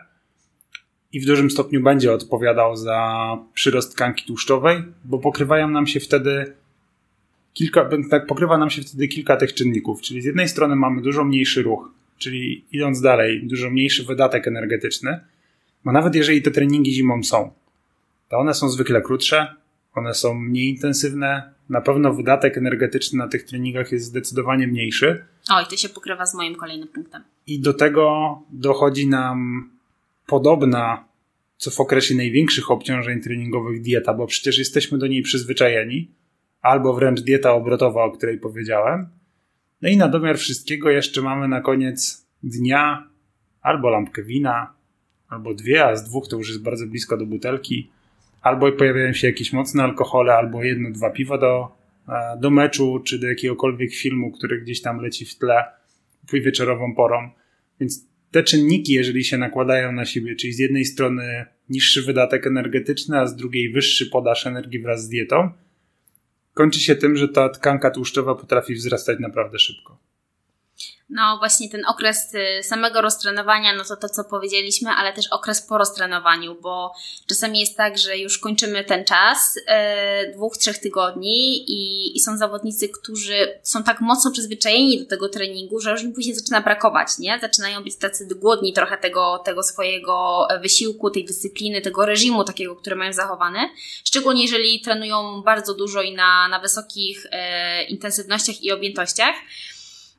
i 1.11 1.19
w 1.19 1.25
dużym 1.25 1.51
stopniu 1.51 1.81
będzie 1.81 2.13
odpowiadał 2.13 2.75
za 2.75 3.27
przyrost 3.53 3.93
tkanki 3.93 4.25
tłuszczowej, 4.25 4.83
bo 5.05 5.19
pokrywają 5.19 5.69
nam 5.69 5.87
się 5.87 5.99
wtedy 5.99 6.53
kilka, 7.55 7.89
tak, 8.09 8.27
pokrywa 8.27 8.57
nam 8.57 8.69
się 8.69 8.81
wtedy 8.81 9.07
kilka 9.07 9.38
tych 9.38 9.53
czynników, 9.53 10.01
czyli 10.01 10.21
z 10.21 10.25
jednej 10.25 10.50
strony 10.50 10.75
mamy 10.75 11.01
dużo 11.01 11.24
mniejszy 11.24 11.63
ruch, 11.63 11.89
czyli 12.17 12.65
idąc 12.71 13.01
dalej, 13.01 13.47
dużo 13.47 13.69
mniejszy 13.69 14.03
wydatek 14.03 14.47
energetyczny, 14.47 15.19
bo 15.85 15.91
nawet 15.91 16.15
jeżeli 16.15 16.41
te 16.41 16.51
treningi 16.51 16.93
zimą 16.93 17.24
są, 17.24 17.51
to 18.29 18.38
one 18.38 18.53
są 18.53 18.69
zwykle 18.69 19.01
krótsze, 19.01 19.55
one 19.93 20.13
są 20.13 20.33
mniej 20.33 20.69
intensywne, 20.69 21.53
na 21.69 21.81
pewno 21.81 22.13
wydatek 22.13 22.57
energetyczny 22.57 23.17
na 23.17 23.27
tych 23.27 23.43
treningach 23.43 23.91
jest 23.91 24.05
zdecydowanie 24.05 24.67
mniejszy. 24.67 25.25
Oj, 25.50 25.65
to 25.69 25.77
się 25.77 25.89
pokrywa 25.89 26.25
z 26.25 26.35
moim 26.35 26.55
kolejnym 26.55 26.88
punktem. 26.88 27.24
I 27.47 27.59
do 27.59 27.74
tego 27.74 28.35
dochodzi 28.51 29.07
nam 29.07 29.69
podobna, 30.27 31.05
co 31.57 31.71
w 31.71 31.79
okresie 31.79 32.15
największych 32.15 32.71
obciążeń 32.71 33.21
treningowych, 33.21 33.81
dieta, 33.81 34.13
bo 34.13 34.27
przecież 34.27 34.57
jesteśmy 34.57 34.97
do 34.97 35.07
niej 35.07 35.21
przyzwyczajeni, 35.21 36.07
albo 36.65 36.93
wręcz 36.93 37.22
dieta 37.22 37.53
obrotowa, 37.53 38.03
o 38.03 38.12
której 38.12 38.38
powiedziałem. 38.38 39.07
No 39.81 39.89
i 39.89 39.98
na 39.98 40.07
domiar 40.07 40.38
wszystkiego 40.38 40.89
jeszcze 40.89 41.22
mamy 41.22 41.48
na 41.48 41.62
koniec 41.62 42.27
dnia 42.43 43.10
albo 43.62 43.89
lampkę 43.89 44.24
wina, 44.24 44.74
albo 45.29 45.53
dwie, 45.53 45.86
a 45.86 45.95
z 45.95 46.03
dwóch 46.03 46.27
to 46.27 46.38
już 46.38 46.50
jest 46.50 46.63
bardzo 46.63 46.88
blisko 46.88 47.17
do 47.17 47.25
butelki, 47.25 47.89
albo 48.41 48.72
pojawiają 48.72 49.13
się 49.13 49.27
jakieś 49.27 49.53
mocne 49.53 49.84
alkohole, 49.84 50.34
albo 50.34 50.63
jedno, 50.63 50.91
dwa 50.91 51.10
piwa 51.10 51.38
do, 51.38 51.67
e, 52.10 52.38
do 52.39 52.50
meczu, 52.50 53.00
czy 53.00 53.19
do 53.19 53.27
jakiegokolwiek 53.27 53.93
filmu, 53.93 54.31
który 54.31 54.62
gdzieś 54.62 54.81
tam 54.81 55.01
leci 55.01 55.25
w 55.25 55.36
tle 55.38 55.63
wieczorową 56.34 56.95
porą. 56.95 57.29
Więc 57.79 58.07
te 58.31 58.43
czynniki, 58.43 58.93
jeżeli 58.93 59.24
się 59.24 59.38
nakładają 59.38 59.91
na 59.91 60.05
siebie, 60.05 60.36
czyli 60.36 60.53
z 60.53 60.60
jednej 60.60 60.86
strony 60.86 61.45
niższy 61.69 62.01
wydatek 62.01 62.48
energetyczny, 62.48 63.19
a 63.19 63.27
z 63.27 63.36
drugiej 63.36 63.72
wyższy 63.72 64.05
podaż 64.05 64.48
energii 64.48 64.79
wraz 64.79 65.03
z 65.03 65.10
dietą, 65.10 65.51
kończy 66.55 66.79
się 66.79 66.95
tym, 66.95 67.15
że 67.15 67.27
ta 67.27 67.50
tkanka 67.50 67.91
tłuszczowa 67.91 68.35
potrafi 68.35 68.75
wzrastać 68.75 69.19
naprawdę 69.19 69.59
szybko. 69.59 69.97
No 71.09 71.38
właśnie 71.38 71.69
ten 71.69 71.85
okres 71.85 72.33
y, 72.33 72.63
samego 72.63 73.01
roztrenowania, 73.01 73.74
no 73.74 73.83
to 73.83 73.95
to, 73.95 74.09
co 74.09 74.24
powiedzieliśmy, 74.24 74.89
ale 74.89 75.13
też 75.13 75.27
okres 75.27 75.62
po 75.62 75.77
roztrenowaniu, 75.77 76.55
bo 76.62 76.93
czasami 77.27 77.59
jest 77.59 77.77
tak, 77.77 77.97
że 77.97 78.17
już 78.17 78.39
kończymy 78.39 78.83
ten 78.83 79.05
czas, 79.05 79.55
yy, 79.55 80.33
dwóch, 80.33 80.57
trzech 80.57 80.77
tygodni 80.77 81.71
i, 81.71 82.17
i 82.17 82.19
są 82.19 82.38
zawodnicy, 82.38 82.89
którzy 82.89 83.59
są 83.63 83.83
tak 83.83 84.01
mocno 84.01 84.31
przyzwyczajeni 84.31 85.00
do 85.00 85.05
tego 85.05 85.29
treningu, 85.29 85.79
że 85.79 85.91
już 85.91 86.03
im 86.03 86.13
później 86.13 86.35
zaczyna 86.35 86.62
brakować, 86.62 87.07
nie? 87.19 87.39
Zaczynają 87.41 87.83
być 87.83 87.95
tacy 87.95 88.27
głodni 88.35 88.74
trochę 88.74 88.97
tego, 88.97 89.41
tego 89.45 89.63
swojego 89.63 90.47
wysiłku, 90.62 91.09
tej 91.09 91.25
dyscypliny, 91.25 91.81
tego 91.81 92.05
reżimu 92.05 92.43
takiego, 92.43 92.75
który 92.75 92.95
mają 92.95 93.13
zachowany. 93.13 93.59
Szczególnie 94.03 94.41
jeżeli 94.41 94.81
trenują 94.81 95.41
bardzo 95.41 95.74
dużo 95.74 96.01
i 96.01 96.13
na, 96.13 96.47
na 96.47 96.59
wysokich 96.59 97.24
yy, 97.24 97.83
intensywnościach 97.83 98.62
i 98.62 98.71
objętościach. 98.71 99.35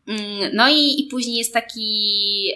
Mm, 0.08 0.50
no 0.52 0.68
i, 0.68 1.00
i 1.00 1.08
później 1.10 1.36
jest 1.36 1.54
taki, 1.54 2.54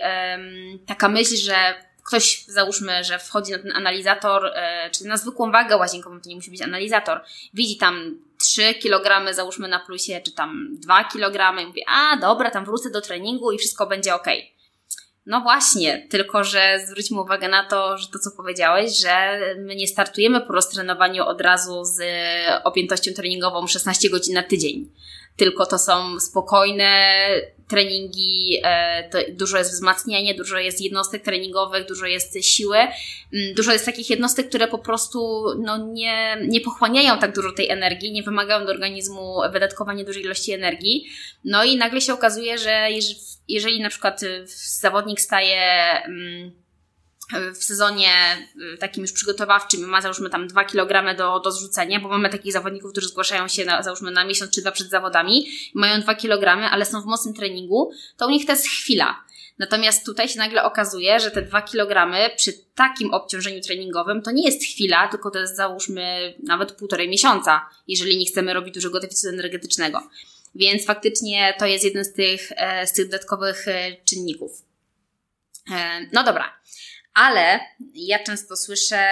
taka 0.87 1.09
myśl, 1.09 1.37
że 1.37 1.75
ktoś, 2.11 2.45
załóżmy, 2.45 3.05
że 3.05 3.19
wchodzi 3.19 3.53
na 3.53 3.59
ten 3.59 3.73
analizator, 3.73 4.47
e, 4.47 4.91
czy 4.91 5.05
na 5.05 5.17
zwykłą 5.17 5.53
wagę 5.53 5.77
łazienkową, 5.77 6.21
to 6.21 6.29
nie 6.29 6.37
musi 6.37 6.51
być 6.51 6.63
analizator, 6.63 7.21
widzi 7.55 7.77
tam 7.77 8.19
3 8.39 8.75
kg, 8.75 9.35
załóżmy 9.35 9.69
na 9.69 9.79
plusie, 9.79 10.21
czy 10.25 10.33
tam 10.33 10.69
2 10.73 11.05
kg 11.05 11.63
i 11.63 11.67
mówi, 11.67 11.83
a 11.89 12.17
dobra, 12.17 12.51
tam 12.51 12.65
wrócę 12.65 12.91
do 12.91 13.01
treningu 13.01 13.53
i 13.53 13.59
wszystko 13.59 13.87
będzie 13.87 14.15
ok. 14.15 14.27
No 15.27 15.41
właśnie, 15.41 16.07
tylko 16.11 16.45
że 16.45 16.79
zwróćmy 16.87 17.21
uwagę 17.21 17.49
na 17.49 17.65
to, 17.65 17.99
że 17.99 18.09
to 18.09 18.19
co 18.19 18.31
powiedziałeś, 18.31 19.01
że 19.01 19.41
my 19.59 19.77
nie 19.77 19.87
startujemy 19.87 20.41
po 20.41 20.53
roztrenowaniu 20.53 21.25
od 21.25 21.41
razu 21.41 21.85
z 21.85 22.01
objętością 22.65 23.13
treningową 23.13 23.67
16 23.67 24.11
godzin 24.11 24.35
na 24.35 24.43
tydzień 24.43 24.93
tylko 25.41 25.67
to 25.67 25.79
są 25.79 26.21
spokojne 26.21 27.17
treningi, 27.69 28.61
e, 28.65 29.33
dużo 29.33 29.59
jest 29.59 29.73
wzmacniania, 29.73 30.35
dużo 30.35 30.59
jest 30.59 30.81
jednostek 30.81 31.23
treningowych, 31.23 31.87
dużo 31.87 32.07
jest 32.07 32.45
siły, 32.45 32.77
mm, 32.77 33.55
dużo 33.57 33.73
jest 33.73 33.85
takich 33.85 34.11
jednostek, 34.11 34.49
które 34.49 34.69
po 34.69 34.79
prostu 34.79 35.45
no, 35.59 35.87
nie, 35.87 36.37
nie 36.49 36.61
pochłaniają 36.61 37.19
tak 37.19 37.35
dużo 37.35 37.53
tej 37.53 37.69
energii, 37.69 38.13
nie 38.13 38.23
wymagają 38.23 38.67
do 38.67 38.73
organizmu 38.73 39.37
wydatkowania 39.53 40.05
dużej 40.05 40.23
ilości 40.23 40.53
energii. 40.53 41.05
No 41.45 41.65
i 41.65 41.77
nagle 41.77 42.01
się 42.01 42.13
okazuje, 42.13 42.59
że 42.59 42.89
jeżeli 43.49 43.81
na 43.81 43.89
przykład 43.89 44.21
zawodnik 44.81 45.21
staje 45.21 45.61
mm, 46.05 46.53
w 47.55 47.65
sezonie 47.65 48.11
y, 48.75 48.79
takim 48.79 49.03
już 49.03 49.13
przygotowawczym 49.13 49.81
ma 49.81 50.01
załóżmy 50.01 50.31
tam 50.31 50.49
2 50.49 50.65
kg 50.65 51.17
do, 51.17 51.41
do 51.41 51.53
zrzucenia, 51.53 52.01
bo 52.01 52.09
mamy 52.09 52.29
takich 52.29 52.53
zawodników, 52.53 52.93
którzy 52.93 53.09
zgłaszają 53.09 53.49
się 53.49 53.65
na, 53.65 53.83
załóżmy 53.83 54.11
na 54.11 54.25
miesiąc 54.25 54.51
czy 54.51 54.61
dwa 54.61 54.73
przed 54.73 54.91
zawodami, 54.91 55.47
mają 55.75 56.01
2 56.01 56.15
kg, 56.15 56.71
ale 56.73 56.85
są 56.85 57.03
w 57.03 57.07
mocnym 57.07 57.35
treningu, 57.35 57.93
to 58.17 58.27
u 58.27 58.31
nich 58.31 58.47
to 58.47 58.53
jest 58.53 58.67
chwila. 58.67 59.25
Natomiast 59.59 60.07
tutaj 60.07 60.29
się 60.29 60.39
nagle 60.39 60.65
okazuje, 60.65 61.21
że 61.21 61.31
te 61.31 61.43
2 61.43 61.63
kg 61.63 62.31
przy 62.37 62.53
takim 62.75 63.15
obciążeniu 63.15 63.61
treningowym 63.61 64.23
to 64.23 64.31
nie 64.31 64.47
jest 64.47 64.65
chwila, 64.65 65.09
tylko 65.09 65.31
to 65.31 65.39
jest 65.39 65.57
załóżmy 65.57 66.35
nawet 66.43 66.73
półtorej 66.73 67.09
miesiąca, 67.09 67.69
jeżeli 67.89 68.19
nie 68.19 68.27
chcemy 68.27 68.55
robić 68.55 68.75
dużego 68.75 69.01
deficytu 69.01 69.29
energetycznego. 69.29 70.11
Więc 70.55 70.87
faktycznie 70.87 71.55
to 71.59 71.67
jest 71.67 71.85
jeden 71.85 72.05
z 72.05 72.13
tych, 72.13 72.53
e, 72.57 72.87
z 72.87 72.93
tych 72.93 73.05
dodatkowych 73.09 73.69
e, 73.69 73.97
czynników. 74.05 74.63
E, 75.73 76.07
no 76.13 76.25
dobra, 76.25 76.61
ale 77.15 77.61
ja 77.95 78.25
często 78.25 78.57
słyszę 78.57 79.05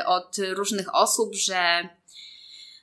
y, 0.00 0.06
od 0.06 0.36
różnych 0.38 0.94
osób, 0.94 1.34
że 1.34 1.88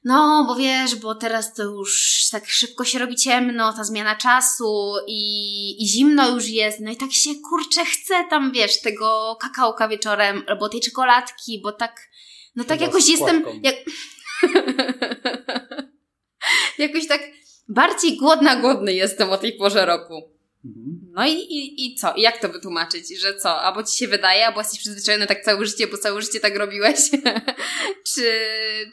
no, 0.03 0.45
bo 0.47 0.55
wiesz, 0.55 0.95
bo 0.95 1.15
teraz 1.15 1.53
to 1.53 1.63
już 1.63 2.21
tak 2.31 2.47
szybko 2.47 2.85
się 2.85 2.99
robi 2.99 3.15
ciemno, 3.15 3.73
ta 3.73 3.83
zmiana 3.83 4.15
czasu 4.15 4.93
i, 5.07 5.83
i 5.83 5.87
zimno 5.87 6.29
już 6.29 6.47
jest, 6.47 6.79
no 6.79 6.91
i 6.91 6.97
tak 6.97 7.11
się 7.11 7.29
kurczę 7.49 7.85
chce 7.85 8.23
tam, 8.29 8.51
wiesz, 8.51 8.81
tego 8.81 9.37
kakałka 9.41 9.87
wieczorem, 9.87 10.43
albo 10.47 10.69
tej 10.69 10.81
czekoladki, 10.81 11.61
bo 11.63 11.71
tak, 11.71 12.09
no 12.55 12.63
tak 12.63 12.81
jakoś 12.81 13.09
jestem, 13.09 13.43
jak... 13.63 13.75
jakoś 16.77 17.07
tak 17.07 17.21
bardziej 17.67 18.17
głodna, 18.17 18.55
głodny 18.55 18.93
jestem 18.93 19.29
o 19.29 19.37
tej 19.37 19.53
porze 19.53 19.85
roku. 19.85 20.38
Mhm. 20.65 20.99
No 21.13 21.27
i, 21.27 21.33
i, 21.33 21.85
i 21.85 21.95
co? 21.95 22.13
I 22.13 22.21
jak 22.21 22.41
to 22.41 22.49
wytłumaczyć? 22.49 23.19
Że 23.19 23.35
co? 23.35 23.61
Albo 23.61 23.83
ci 23.83 23.97
się 23.97 24.07
wydaje, 24.07 24.47
albo 24.47 24.59
jesteś 24.61 24.79
przyzwyczajony 24.79 25.27
tak 25.27 25.43
całe 25.43 25.65
życie, 25.65 25.87
bo 25.87 25.97
całe 25.97 26.21
życie 26.21 26.39
tak 26.39 26.55
robiłeś? 26.55 26.99
czy, 28.13 28.31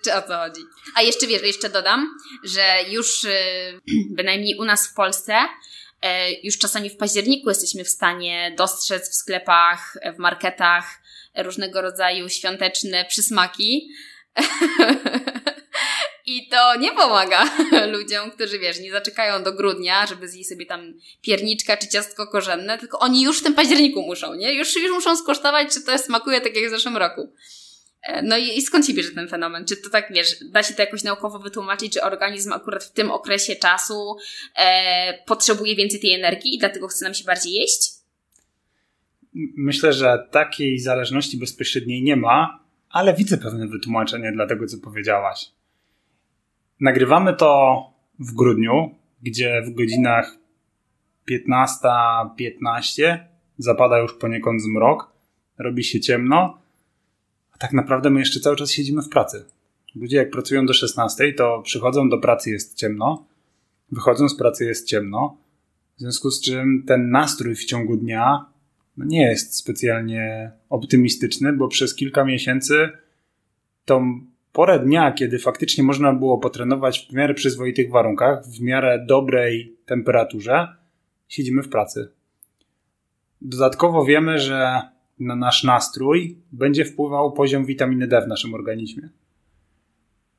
czy 0.05 0.15
o 0.15 0.23
co 0.23 0.39
chodzi? 0.39 0.61
A 0.95 1.03
jeszcze 1.03 1.27
wiesz, 1.27 1.43
jeszcze 1.43 1.69
dodam, 1.69 2.09
że 2.45 2.77
już 2.91 3.25
y, 3.25 3.31
bynajmniej 4.17 4.59
u 4.59 4.65
nas 4.65 4.89
w 4.89 4.95
Polsce 4.95 5.35
y, 5.45 6.09
już 6.43 6.59
czasami 6.59 6.91
w 6.91 6.97
październiku 6.97 7.49
jesteśmy 7.49 7.85
w 7.85 7.89
stanie 7.89 8.55
dostrzec 8.59 9.11
w 9.11 9.15
sklepach, 9.15 9.99
w 10.17 10.19
marketach 10.19 10.85
różnego 11.37 11.83
rodzaju 11.83 12.29
świąteczne 12.29 13.05
przysmaki. 13.05 13.91
I 16.27 16.49
to 16.49 16.77
nie 16.77 16.93
pomaga 16.93 17.45
ludziom, 17.93 18.31
którzy 18.31 18.59
wiesz, 18.59 18.81
nie 18.81 18.93
zaczekają 18.93 19.43
do 19.43 19.53
grudnia, 19.53 20.07
żeby 20.07 20.29
zjeść 20.29 20.49
sobie 20.49 20.67
tam 20.67 20.95
pierniczka 21.23 21.77
czy 21.77 21.89
ciastko 21.89 22.27
korzenne, 22.27 22.79
tylko 22.79 22.99
oni 22.99 23.23
już 23.23 23.41
w 23.41 23.43
tym 23.43 23.55
październiku 23.55 24.03
muszą, 24.03 24.35
nie? 24.35 24.55
Już, 24.55 24.77
już 24.77 24.93
muszą 24.93 25.17
skosztować, 25.17 25.75
czy 25.75 25.83
to 25.83 25.99
smakuje 25.99 26.41
tak 26.41 26.57
jak 26.57 26.67
w 26.67 26.71
zeszłym 26.71 26.97
roku. 26.97 27.33
E, 28.03 28.23
no 28.23 28.37
i, 28.37 28.59
i 28.59 28.63
skąd 28.63 28.87
się 28.87 28.95
bierze 28.95 29.11
ten 29.11 29.29
fenomen? 29.29 29.65
Czy 29.65 29.77
to 29.77 29.91
tak, 29.91 30.13
wiesz, 30.13 30.37
da 30.45 30.63
się 30.63 30.75
to 30.75 30.83
jakoś 30.83 31.03
naukowo 31.03 31.39
wytłumaczyć, 31.39 31.95
że 31.95 32.03
organizm 32.03 32.53
akurat 32.53 32.85
w 32.85 32.93
tym 32.93 33.11
okresie 33.11 33.57
czasu 33.57 34.17
e, 34.57 35.19
potrzebuje 35.27 35.77
więcej 35.77 36.01
tej 36.01 36.13
energii 36.13 36.55
i 36.55 36.59
dlatego 36.59 36.89
chce 36.89 37.05
nam 37.05 37.15
się 37.15 37.25
bardziej 37.25 37.53
jeść? 37.53 37.91
Myślę, 39.57 39.93
że 39.93 40.29
takiej 40.31 40.79
zależności 40.79 41.37
bezpośredniej 41.37 42.03
nie 42.03 42.17
ma, 42.17 42.61
ale 42.91 43.15
widzę 43.15 43.39
pewne 43.39 43.69
wytłumaczenie 43.69 44.33
dla 44.33 44.47
tego, 44.47 44.67
co 44.67 44.79
powiedziałaś. 44.79 45.56
Nagrywamy 46.81 47.37
to 47.37 47.83
w 48.19 48.35
grudniu, 48.35 48.91
gdzie 49.23 49.63
w 49.67 49.75
godzinach 49.75 50.37
15.15 51.31 52.29
.15 52.41 53.19
zapada 53.59 53.99
już 53.99 54.15
poniekąd 54.15 54.63
zmrok, 54.63 55.13
robi 55.59 55.85
się 55.85 56.01
ciemno, 56.01 56.59
a 57.53 57.59
tak 57.59 57.73
naprawdę 57.73 58.11
my 58.11 58.21
jeszcze 58.21 58.41
cały 58.41 58.57
czas 58.57 58.71
siedzimy 58.71 59.03
w 59.03 59.09
pracy. 59.09 59.45
Ludzie 59.95 60.17
jak 60.17 60.31
pracują 60.31 60.67
do 60.67 60.73
16, 60.73 61.33
to 61.33 61.63
przychodzą 61.63 62.09
do 62.09 62.19
pracy 62.19 62.51
jest 62.51 62.75
ciemno, 62.75 63.27
wychodzą 63.93 64.29
z 64.29 64.37
pracy 64.37 64.65
jest 64.65 64.89
ciemno, 64.89 65.37
w 65.97 66.01
związku 66.01 66.31
z 66.31 66.41
czym 66.41 66.85
ten 66.87 67.11
nastrój 67.11 67.55
w 67.55 67.65
ciągu 67.65 67.97
dnia 67.97 68.47
no 68.97 69.05
nie 69.05 69.23
jest 69.23 69.57
specjalnie 69.57 70.53
optymistyczny, 70.71 71.53
bo 71.53 71.69
przez 71.69 71.95
kilka 71.95 72.25
miesięcy 72.25 72.89
tą 73.85 74.21
porę 74.57 74.79
dnia, 74.79 75.13
kiedy 75.13 75.39
faktycznie 75.39 75.85
można 75.85 76.13
było 76.13 76.39
potrenować 76.39 77.09
w 77.11 77.13
miarę 77.13 77.35
przyzwoitych 77.35 77.91
warunkach, 77.91 78.47
w 78.47 78.61
miarę 78.61 79.05
dobrej 79.09 79.77
temperaturze, 79.87 80.69
siedzimy 81.29 81.63
w 81.63 81.69
pracy. 81.69 82.09
Dodatkowo 83.41 84.05
wiemy, 84.05 84.39
że 84.39 84.81
na 85.21 85.37
nasz 85.37 85.65
nastrój 85.65 86.39
będzie 86.53 86.85
wpływał 86.85 87.33
poziom 87.33 87.67
witaminy 87.67 88.07
D 88.07 88.23
w 88.23 88.29
naszym 88.29 88.55
organizmie. 88.55 89.09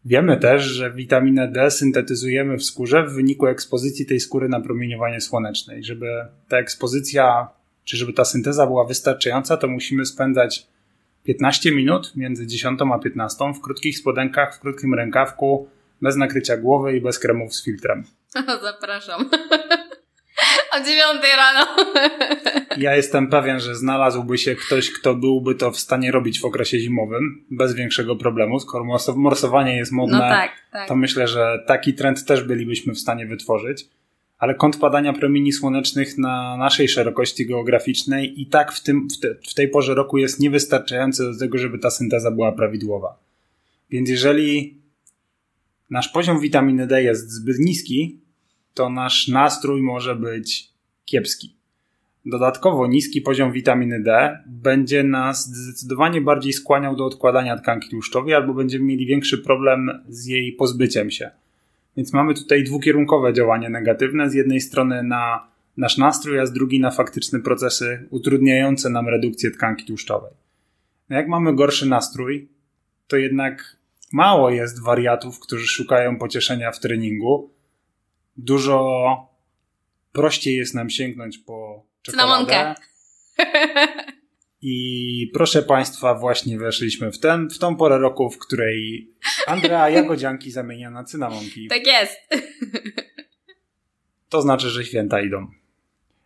Wiemy 0.05 0.37
też, 0.37 0.63
że 0.63 0.93
witaminę 0.93 1.51
D 1.51 1.71
syntetyzujemy 1.71 2.57
w 2.57 2.63
skórze 2.63 3.03
w 3.03 3.13
wyniku 3.13 3.47
ekspozycji 3.47 4.05
tej 4.05 4.19
skóry 4.19 4.49
na 4.49 4.61
promieniowanie 4.61 5.21
słoneczne. 5.21 5.79
I 5.79 5.83
żeby 5.83 6.07
ta 6.47 6.57
ekspozycja, 6.57 7.47
czy 7.83 7.97
żeby 7.97 8.13
ta 8.13 8.25
synteza 8.25 8.67
była 8.67 8.85
wystarczająca, 8.85 9.57
to 9.57 9.67
musimy 9.67 10.05
spędzać 10.05 10.67
15 11.27 11.71
minut 11.71 12.15
między 12.15 12.47
10 12.47 12.79
a 12.93 12.99
15 12.99 13.53
w 13.53 13.61
krótkich 13.61 13.97
spodenkach, 13.97 14.55
w 14.55 14.59
krótkim 14.59 14.93
rękawku, 14.93 15.69
bez 16.01 16.15
nakrycia 16.15 16.57
głowy 16.57 16.97
i 16.97 17.01
bez 17.01 17.19
kremów 17.19 17.55
z 17.55 17.65
filtrem. 17.65 18.03
Zapraszam. 18.61 19.29
O 20.71 20.79
9 20.79 20.99
rano. 21.37 21.67
Ja 22.77 22.95
jestem 22.95 23.27
pewien, 23.27 23.59
że 23.59 23.75
znalazłby 23.75 24.37
się 24.37 24.55
ktoś, 24.55 24.91
kto 24.91 25.15
byłby 25.15 25.55
to 25.55 25.71
w 25.71 25.79
stanie 25.79 26.11
robić 26.11 26.39
w 26.39 26.45
okresie 26.45 26.79
zimowym 26.79 27.45
bez 27.51 27.73
większego 27.73 28.15
problemu. 28.15 28.59
Skoro 28.59 28.85
morsowanie 29.15 29.77
jest 29.77 29.91
modne, 29.91 30.17
no 30.17 30.23
tak, 30.23 30.51
tak. 30.71 30.87
to 30.87 30.95
myślę, 30.95 31.27
że 31.27 31.63
taki 31.67 31.93
trend 31.93 32.25
też 32.25 32.43
bylibyśmy 32.43 32.93
w 32.93 32.99
stanie 32.99 33.25
wytworzyć. 33.25 33.85
Ale 34.37 34.55
kąt 34.55 34.77
padania 34.77 35.13
promieni 35.13 35.53
słonecznych 35.53 36.17
na 36.17 36.57
naszej 36.57 36.87
szerokości 36.87 37.45
geograficznej 37.45 38.41
i 38.41 38.47
tak 38.47 38.71
w, 38.71 38.83
tym, 38.83 39.07
w, 39.09 39.19
te, 39.19 39.35
w 39.49 39.53
tej 39.53 39.69
porze 39.69 39.95
roku 39.95 40.17
jest 40.17 40.39
niewystarczający 40.39 41.23
do 41.23 41.39
tego, 41.39 41.57
żeby 41.57 41.79
ta 41.79 41.91
synteza 41.91 42.31
była 42.31 42.51
prawidłowa. 42.51 43.19
Więc 43.89 44.09
jeżeli 44.09 44.77
nasz 45.89 46.09
poziom 46.09 46.39
witaminy 46.39 46.87
D 46.87 47.03
jest 47.03 47.31
zbyt 47.31 47.59
niski, 47.59 48.19
to 48.73 48.89
nasz 48.89 49.27
nastrój 49.27 49.81
może 49.81 50.15
być 50.15 50.69
kiepski. 51.05 51.57
Dodatkowo 52.25 52.87
niski 52.87 53.21
poziom 53.21 53.51
witaminy 53.51 54.03
D 54.03 54.39
będzie 54.47 55.03
nas 55.03 55.49
zdecydowanie 55.49 56.21
bardziej 56.21 56.53
skłaniał 56.53 56.95
do 56.95 57.05
odkładania 57.05 57.57
tkanki 57.57 57.89
tłuszczowej 57.89 58.33
albo 58.33 58.53
będziemy 58.53 58.85
mieli 58.85 59.05
większy 59.05 59.37
problem 59.37 60.03
z 60.07 60.25
jej 60.25 60.53
pozbyciem 60.53 61.11
się. 61.11 61.31
Więc 61.97 62.13
mamy 62.13 62.33
tutaj 62.33 62.63
dwukierunkowe 62.63 63.33
działanie 63.33 63.69
negatywne. 63.69 64.29
Z 64.29 64.33
jednej 64.33 64.61
strony 64.61 65.03
na 65.03 65.47
nasz 65.77 65.97
nastrój, 65.97 66.39
a 66.39 66.45
z 66.45 66.53
drugiej 66.53 66.79
na 66.79 66.91
faktyczne 66.91 67.39
procesy 67.39 68.07
utrudniające 68.09 68.89
nam 68.89 69.07
redukcję 69.07 69.51
tkanki 69.51 69.85
tłuszczowej. 69.85 70.31
No 71.09 71.15
jak 71.15 71.27
mamy 71.27 71.55
gorszy 71.55 71.85
nastrój, 71.85 72.49
to 73.07 73.17
jednak 73.17 73.77
mało 74.13 74.49
jest 74.49 74.83
wariatów, 74.83 75.39
którzy 75.39 75.67
szukają 75.67 76.17
pocieszenia 76.17 76.71
w 76.71 76.79
treningu. 76.79 77.49
Dużo 78.37 79.15
prościej 80.11 80.55
jest 80.55 80.75
nam 80.75 80.89
sięgnąć 80.89 81.37
po 81.37 81.85
czekoladę. 82.01 82.75
I 84.61 85.31
proszę 85.33 85.63
Państwa, 85.63 86.15
właśnie 86.15 86.57
weszliśmy 86.57 87.11
w, 87.11 87.19
ten, 87.19 87.49
w 87.49 87.57
tą 87.57 87.75
porę 87.75 87.97
roku, 87.97 88.29
w 88.29 88.37
której 88.37 89.09
Andrea 89.47 89.89
jagodzianki 89.99 90.51
zamienia 90.51 90.91
na 90.91 91.03
cynamonki. 91.03 91.67
Tak 91.67 91.87
jest. 91.87 92.17
To 94.29 94.41
znaczy, 94.41 94.69
że 94.69 94.85
święta 94.85 95.21
idą. 95.21 95.47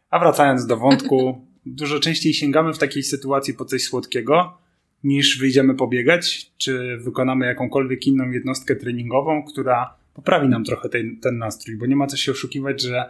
A 0.09 0.19
wracając 0.19 0.65
do 0.65 0.77
wątku, 0.77 1.45
dużo 1.65 1.99
częściej 1.99 2.33
sięgamy 2.33 2.73
w 2.73 2.77
takiej 2.77 3.03
sytuacji 3.03 3.53
po 3.53 3.65
coś 3.65 3.83
słodkiego, 3.83 4.57
niż 5.03 5.39
wyjdziemy 5.39 5.75
pobiegać, 5.75 6.51
czy 6.57 6.97
wykonamy 6.97 7.45
jakąkolwiek 7.45 8.07
inną 8.07 8.31
jednostkę 8.31 8.75
treningową, 8.75 9.43
która 9.43 9.95
poprawi 10.13 10.47
nam 10.47 10.63
trochę 10.63 10.89
ten, 10.89 11.19
ten 11.19 11.37
nastrój, 11.37 11.77
bo 11.77 11.85
nie 11.85 11.95
ma 11.95 12.07
co 12.07 12.17
się 12.17 12.31
oszukiwać, 12.31 12.81
że 12.81 13.09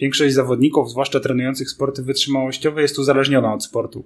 większość 0.00 0.34
zawodników, 0.34 0.90
zwłaszcza 0.90 1.20
trenujących 1.20 1.70
sporty 1.70 2.02
wytrzymałościowe, 2.02 2.82
jest 2.82 2.98
uzależniona 2.98 3.54
od 3.54 3.64
sportu. 3.64 4.04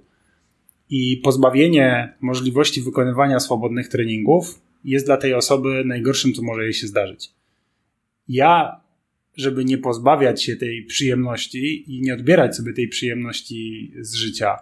I 0.89 1.17
pozbawienie 1.17 2.13
możliwości 2.21 2.81
wykonywania 2.81 3.39
swobodnych 3.39 3.87
treningów 3.87 4.61
jest 4.83 5.05
dla 5.05 5.17
tej 5.17 5.33
osoby 5.33 5.83
najgorszym, 5.85 6.33
co 6.33 6.41
może 6.41 6.63
jej 6.63 6.73
się 6.73 6.87
zdarzyć. 6.87 7.31
Ja, 8.27 8.81
żeby 9.37 9.65
nie 9.65 9.77
pozbawiać 9.77 10.43
się 10.43 10.55
tej 10.55 10.83
przyjemności 10.83 11.95
i 11.95 12.01
nie 12.01 12.13
odbierać 12.13 12.55
sobie 12.55 12.73
tej 12.73 12.87
przyjemności 12.87 13.91
z 13.99 14.15
życia, 14.15 14.57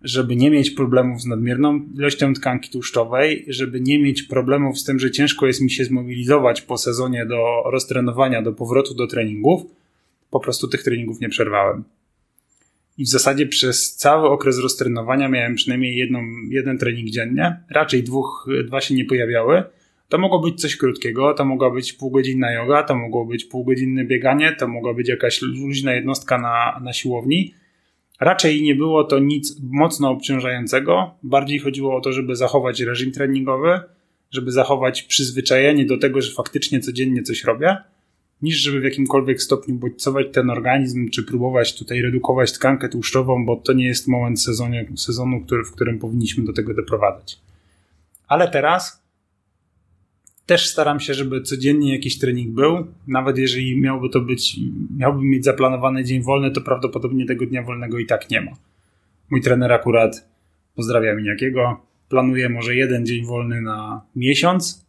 żeby 0.00 0.36
nie 0.36 0.50
mieć 0.50 0.70
problemów 0.70 1.22
z 1.22 1.26
nadmierną 1.26 1.88
ilością 1.94 2.34
tkanki 2.34 2.70
tłuszczowej, 2.70 3.44
żeby 3.48 3.80
nie 3.80 3.98
mieć 3.98 4.22
problemów 4.22 4.78
z 4.78 4.84
tym, 4.84 4.98
że 4.98 5.10
ciężko 5.10 5.46
jest 5.46 5.60
mi 5.60 5.70
się 5.70 5.84
zmobilizować 5.84 6.62
po 6.62 6.78
sezonie 6.78 7.26
do 7.26 7.62
roztrenowania, 7.70 8.42
do 8.42 8.52
powrotu 8.52 8.94
do 8.94 9.06
treningów, 9.06 9.62
po 10.30 10.40
prostu 10.40 10.68
tych 10.68 10.82
treningów 10.82 11.20
nie 11.20 11.28
przerwałem. 11.28 11.84
I 12.98 13.04
w 13.04 13.08
zasadzie 13.08 13.46
przez 13.46 13.96
cały 13.96 14.28
okres 14.28 14.58
roztrenowania 14.58 15.28
miałem 15.28 15.54
przynajmniej 15.54 15.96
jedną, 15.96 16.20
jeden 16.50 16.78
trening 16.78 17.10
dziennie. 17.10 17.56
Raczej 17.70 18.02
dwóch, 18.02 18.48
dwa 18.66 18.80
się 18.80 18.94
nie 18.94 19.04
pojawiały. 19.04 19.62
To 20.08 20.18
mogło 20.18 20.40
być 20.40 20.60
coś 20.60 20.76
krótkiego, 20.76 21.34
to 21.34 21.44
mogła 21.44 21.70
być 21.70 21.92
półgodzinna 21.92 22.52
yoga, 22.52 22.82
to 22.82 22.94
mogło 22.94 23.26
być 23.26 23.44
półgodzinne 23.44 24.04
bieganie, 24.04 24.56
to 24.58 24.68
mogła 24.68 24.94
być 24.94 25.08
jakaś 25.08 25.42
luźna 25.42 25.94
jednostka 25.94 26.38
na, 26.38 26.80
na 26.84 26.92
siłowni. 26.92 27.54
Raczej 28.20 28.62
nie 28.62 28.74
było 28.74 29.04
to 29.04 29.18
nic 29.18 29.56
mocno 29.62 30.10
obciążającego. 30.10 31.14
Bardziej 31.22 31.58
chodziło 31.58 31.96
o 31.96 32.00
to, 32.00 32.12
żeby 32.12 32.36
zachować 32.36 32.80
reżim 32.80 33.12
treningowy, 33.12 33.80
żeby 34.30 34.52
zachować 34.52 35.02
przyzwyczajenie 35.02 35.84
do 35.84 35.98
tego, 35.98 36.20
że 36.20 36.32
faktycznie 36.32 36.80
codziennie 36.80 37.22
coś 37.22 37.44
robię 37.44 37.76
niż 38.44 38.56
żeby 38.56 38.80
w 38.80 38.84
jakimkolwiek 38.84 39.42
stopniu 39.42 39.74
bodźcować 39.74 40.26
ten 40.32 40.50
organizm, 40.50 41.10
czy 41.10 41.22
próbować 41.22 41.78
tutaj 41.78 42.02
redukować 42.02 42.52
tkankę 42.52 42.88
tłuszczową, 42.88 43.46
bo 43.46 43.56
to 43.56 43.72
nie 43.72 43.86
jest 43.86 44.08
moment 44.08 44.40
sezonie, 44.40 44.86
sezonu, 44.96 45.40
który, 45.40 45.64
w 45.64 45.72
którym 45.72 45.98
powinniśmy 45.98 46.44
do 46.44 46.52
tego 46.52 46.74
doprowadzać. 46.74 47.40
Ale 48.28 48.48
teraz 48.48 49.02
też 50.46 50.68
staram 50.68 51.00
się, 51.00 51.14
żeby 51.14 51.42
codziennie 51.42 51.92
jakiś 51.92 52.18
trening 52.18 52.54
był. 52.54 52.86
Nawet 53.08 53.38
jeżeli 53.38 53.80
miałby 53.80 54.08
to 54.08 54.20
być, 54.20 54.56
miałbym 54.96 55.24
mieć 55.24 55.44
zaplanowany 55.44 56.04
dzień 56.04 56.22
wolny, 56.22 56.50
to 56.50 56.60
prawdopodobnie 56.60 57.26
tego 57.26 57.46
dnia 57.46 57.62
wolnego 57.62 57.98
i 57.98 58.06
tak 58.06 58.30
nie 58.30 58.40
ma. 58.40 58.52
Mój 59.30 59.40
trener 59.40 59.72
akurat, 59.72 60.28
pozdrawiam 60.74 61.20
Iniakiego, 61.20 61.80
planuje 62.08 62.48
może 62.48 62.74
jeden 62.74 63.06
dzień 63.06 63.26
wolny 63.26 63.62
na 63.62 64.02
miesiąc, 64.16 64.83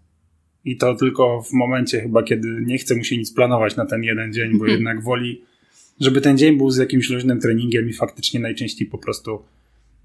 i 0.65 0.77
to 0.77 0.95
tylko 0.95 1.41
w 1.41 1.53
momencie 1.53 2.01
chyba, 2.01 2.23
kiedy 2.23 2.47
nie 2.65 2.77
chce 2.77 2.95
mu 2.95 3.03
się 3.03 3.17
nic 3.17 3.33
planować 3.33 3.75
na 3.75 3.85
ten 3.85 4.03
jeden 4.03 4.33
dzień, 4.33 4.57
bo 4.57 4.65
jednak 4.65 5.03
woli, 5.03 5.41
żeby 5.99 6.21
ten 6.21 6.37
dzień 6.37 6.57
był 6.57 6.69
z 6.69 6.77
jakimś 6.77 7.09
luźnym 7.09 7.39
treningiem 7.39 7.89
i 7.89 7.93
faktycznie 7.93 8.39
najczęściej 8.39 8.87
po 8.87 8.97
prostu 8.97 9.43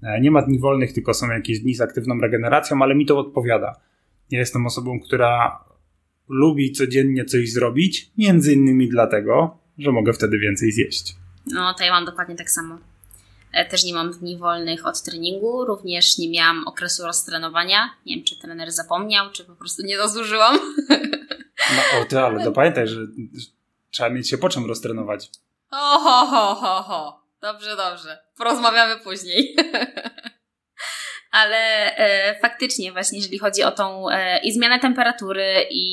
e, 0.03 0.21
nie 0.21 0.31
ma 0.31 0.41
dni 0.41 0.59
wolnych, 0.59 0.93
tylko 0.93 1.13
są 1.13 1.31
jakieś 1.31 1.59
dni 1.59 1.75
z 1.75 1.81
aktywną 1.81 2.19
regeneracją, 2.21 2.81
ale 2.81 2.95
mi 2.95 3.05
to 3.05 3.19
odpowiada. 3.19 3.75
Ja 4.31 4.39
jestem 4.39 4.65
osobą, 4.65 4.99
która 4.99 5.63
lubi 6.29 6.71
codziennie 6.71 7.25
coś 7.25 7.51
zrobić, 7.51 8.11
między 8.17 8.53
innymi 8.53 8.89
dlatego, 8.89 9.57
że 9.77 9.91
mogę 9.91 10.13
wtedy 10.13 10.39
więcej 10.39 10.71
zjeść. 10.71 11.15
No, 11.53 11.73
to 11.73 11.83
ja 11.83 11.91
mam 11.91 12.05
dokładnie 12.05 12.35
tak 12.35 12.51
samo. 12.51 12.77
E, 13.53 13.65
też 13.65 13.83
nie 13.83 13.93
mam 13.93 14.11
dni 14.11 14.37
wolnych 14.37 14.85
od 14.85 15.03
treningu, 15.03 15.65
również 15.65 16.17
nie 16.17 16.29
miałam 16.29 16.67
okresu 16.67 17.03
roztrenowania. 17.03 17.89
Nie 18.05 18.15
wiem, 18.15 18.25
czy 18.25 18.39
trener 18.39 18.71
zapomniał, 18.71 19.31
czy 19.31 19.43
po 19.43 19.55
prostu 19.55 19.81
nie 19.85 19.97
dozużyłam. 19.97 20.59
No, 21.75 22.01
o 22.01 22.05
ty, 22.05 22.19
ale 22.19 22.43
to 22.43 22.51
pamiętaj, 22.61 22.87
że 22.87 22.99
trzeba 23.91 24.09
mieć 24.09 24.29
się 24.29 24.37
po 24.37 24.49
czym 24.49 24.65
roztrenować. 24.65 25.29
O, 25.71 25.99
ho, 25.99 26.25
ho, 26.55 26.83
ho. 26.83 27.21
Dobrze, 27.41 27.75
dobrze. 27.75 28.17
Porozmawiamy 28.37 29.03
później. 29.03 29.55
ale 31.31 31.57
e, 31.95 32.39
faktycznie 32.39 32.91
właśnie, 32.91 33.19
jeżeli 33.19 33.39
chodzi 33.39 33.63
o 33.63 33.71
tą 33.71 34.09
e, 34.09 34.39
i 34.39 34.53
zmianę 34.53 34.79
temperatury 34.79 35.67
i 35.69 35.91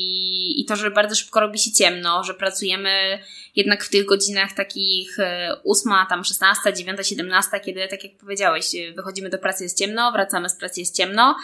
to, 0.69 0.75
że 0.75 0.91
bardzo 0.91 1.15
szybko 1.15 1.39
robi 1.39 1.59
się 1.59 1.71
ciemno, 1.71 2.23
że 2.23 2.33
pracujemy 2.33 3.19
jednak 3.55 3.83
w 3.83 3.89
tych 3.89 4.05
godzinach 4.05 4.53
takich 4.53 5.19
e, 5.19 5.55
ósma, 5.63 6.05
tam 6.09 6.23
szesnasta, 6.23 6.71
dziewiąta, 6.71 7.03
siedemnasta, 7.03 7.59
kiedy, 7.59 7.87
tak 7.87 8.03
jak 8.03 8.17
powiedziałeś, 8.17 8.75
e, 8.75 8.93
wychodzimy 8.93 9.29
do 9.29 9.37
pracy, 9.37 9.63
jest 9.63 9.77
ciemno, 9.77 10.11
wracamy 10.11 10.49
z 10.49 10.55
pracy, 10.55 10.79
jest 10.79 10.95
ciemno. 10.95 11.35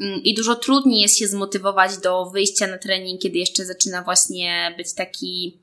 Mm, 0.00 0.22
i 0.22 0.34
dużo 0.34 0.54
trudniej 0.54 1.00
jest 1.00 1.18
się 1.18 1.26
zmotywować 1.26 1.98
do 1.98 2.30
wyjścia 2.30 2.66
na 2.66 2.78
trening, 2.78 3.22
kiedy 3.22 3.38
jeszcze 3.38 3.64
zaczyna 3.64 4.02
właśnie 4.02 4.74
być 4.76 4.94
taki 4.94 5.58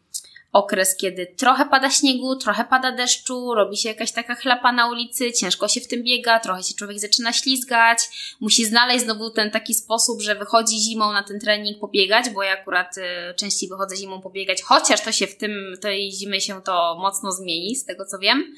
okres, 0.54 0.96
kiedy 0.96 1.28
trochę 1.38 1.66
pada 1.66 1.90
śniegu, 1.90 2.36
trochę 2.36 2.64
pada 2.64 2.92
deszczu, 2.92 3.54
robi 3.56 3.78
się 3.78 3.90
jakaś 3.90 4.12
taka 4.12 4.36
chlapa 4.36 4.72
na 4.72 4.90
ulicy, 4.90 5.34
ciężko 5.34 5.68
się 5.68 5.82
w 5.82 5.88
tym 5.88 6.04
biega, 6.04 6.40
trochę 6.40 6.64
się 6.64 6.74
człowiek 6.74 7.00
zaczyna 7.00 7.34
ślizgać, 7.34 8.00
musi 8.40 8.66
znaleźć 8.66 9.04
znowu 9.04 9.30
ten 9.30 9.52
taki 9.52 9.74
sposób, 9.74 10.22
że 10.22 10.36
wychodzi 10.36 10.80
zimą 10.80 11.14
na 11.14 11.24
ten 11.24 11.40
trening 11.40 11.80
pobiegać, 11.80 12.30
bo 12.30 12.44
ja 12.44 12.54
akurat 12.54 12.98
y, 12.98 13.02
częściej 13.36 13.70
wychodzę 13.70 13.96
zimą 13.96 14.22
pobiegać, 14.22 14.62
chociaż 14.62 15.02
to 15.02 15.12
się 15.12 15.28
w 15.28 15.38
tym, 15.38 15.52
tej 15.82 16.12
zimy 16.12 16.42
się 16.42 16.62
to 16.62 16.98
mocno 17.00 17.32
zmieni, 17.32 17.76
z 17.76 17.86
tego 17.86 18.06
co 18.06 18.20
wiem. 18.20 18.56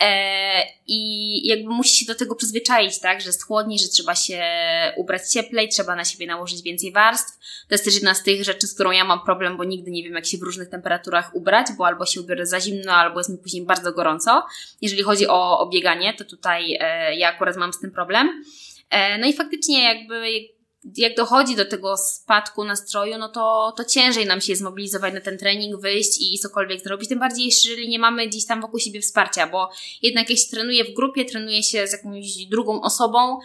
E, 0.00 0.62
I 0.86 1.48
jakby 1.48 1.70
musi 1.70 1.96
się 1.96 2.06
do 2.06 2.14
tego 2.14 2.34
przyzwyczaić, 2.34 2.98
tak, 3.00 3.20
że 3.20 3.26
jest 3.26 3.46
chłodniej, 3.46 3.78
że 3.78 3.88
trzeba 3.88 4.14
się 4.14 4.42
ubrać 4.96 5.32
cieplej, 5.32 5.68
trzeba 5.68 5.96
na 5.96 6.04
siebie 6.04 6.26
nałożyć 6.26 6.62
więcej 6.62 6.92
warstw. 6.92 7.38
To 7.68 7.74
jest 7.74 7.84
też 7.84 7.94
jedna 7.94 8.14
z 8.14 8.22
tych 8.22 8.44
rzeczy, 8.44 8.66
z 8.66 8.74
którą 8.74 8.90
ja 8.90 9.04
mam 9.04 9.24
problem, 9.24 9.56
bo 9.56 9.64
nigdy 9.64 9.90
nie 9.90 10.02
wiem, 10.02 10.14
jak 10.14 10.26
się 10.26 10.38
w 10.38 10.42
różnych 10.42 10.68
temperaturach 10.68 11.23
ubrać, 11.32 11.66
bo 11.78 11.86
albo 11.86 12.06
się 12.06 12.20
ubiorę 12.20 12.46
za 12.46 12.60
zimno, 12.60 12.92
albo 12.92 13.20
jest 13.20 13.30
mi 13.30 13.38
później 13.38 13.66
bardzo 13.66 13.92
gorąco. 13.92 14.46
Jeżeli 14.82 15.02
chodzi 15.02 15.26
o, 15.26 15.58
o 15.58 15.68
bieganie, 15.68 16.14
to 16.14 16.24
tutaj 16.24 16.76
e, 16.80 17.14
ja 17.16 17.28
akurat 17.28 17.56
mam 17.56 17.72
z 17.72 17.80
tym 17.80 17.90
problem. 17.90 18.44
E, 18.90 19.18
no 19.18 19.26
i 19.26 19.32
faktycznie 19.32 19.82
jakby 19.82 20.30
jak 20.96 21.16
dochodzi 21.16 21.56
do 21.56 21.64
tego 21.64 21.96
spadku 21.96 22.64
nastroju, 22.64 23.18
no 23.18 23.28
to, 23.28 23.74
to 23.76 23.84
ciężej 23.84 24.26
nam 24.26 24.40
się 24.40 24.56
zmobilizować 24.56 25.14
na 25.14 25.20
ten 25.20 25.38
trening, 25.38 25.80
wyjść 25.80 26.18
i 26.20 26.38
cokolwiek 26.38 26.80
zrobić. 26.80 27.08
Tym 27.08 27.18
bardziej, 27.18 27.44
jeżeli 27.44 27.88
nie 27.88 27.98
mamy 27.98 28.26
gdzieś 28.26 28.46
tam 28.46 28.60
wokół 28.60 28.80
siebie 28.80 29.00
wsparcia, 29.00 29.46
bo 29.46 29.70
jednak 30.02 30.30
jak 30.30 30.38
się 30.38 30.50
trenuje 30.50 30.84
w 30.84 30.94
grupie, 30.94 31.24
trenuje 31.24 31.62
się 31.62 31.86
z 31.86 31.92
jakąś 31.92 32.46
drugą 32.50 32.80
osobą, 32.80 33.38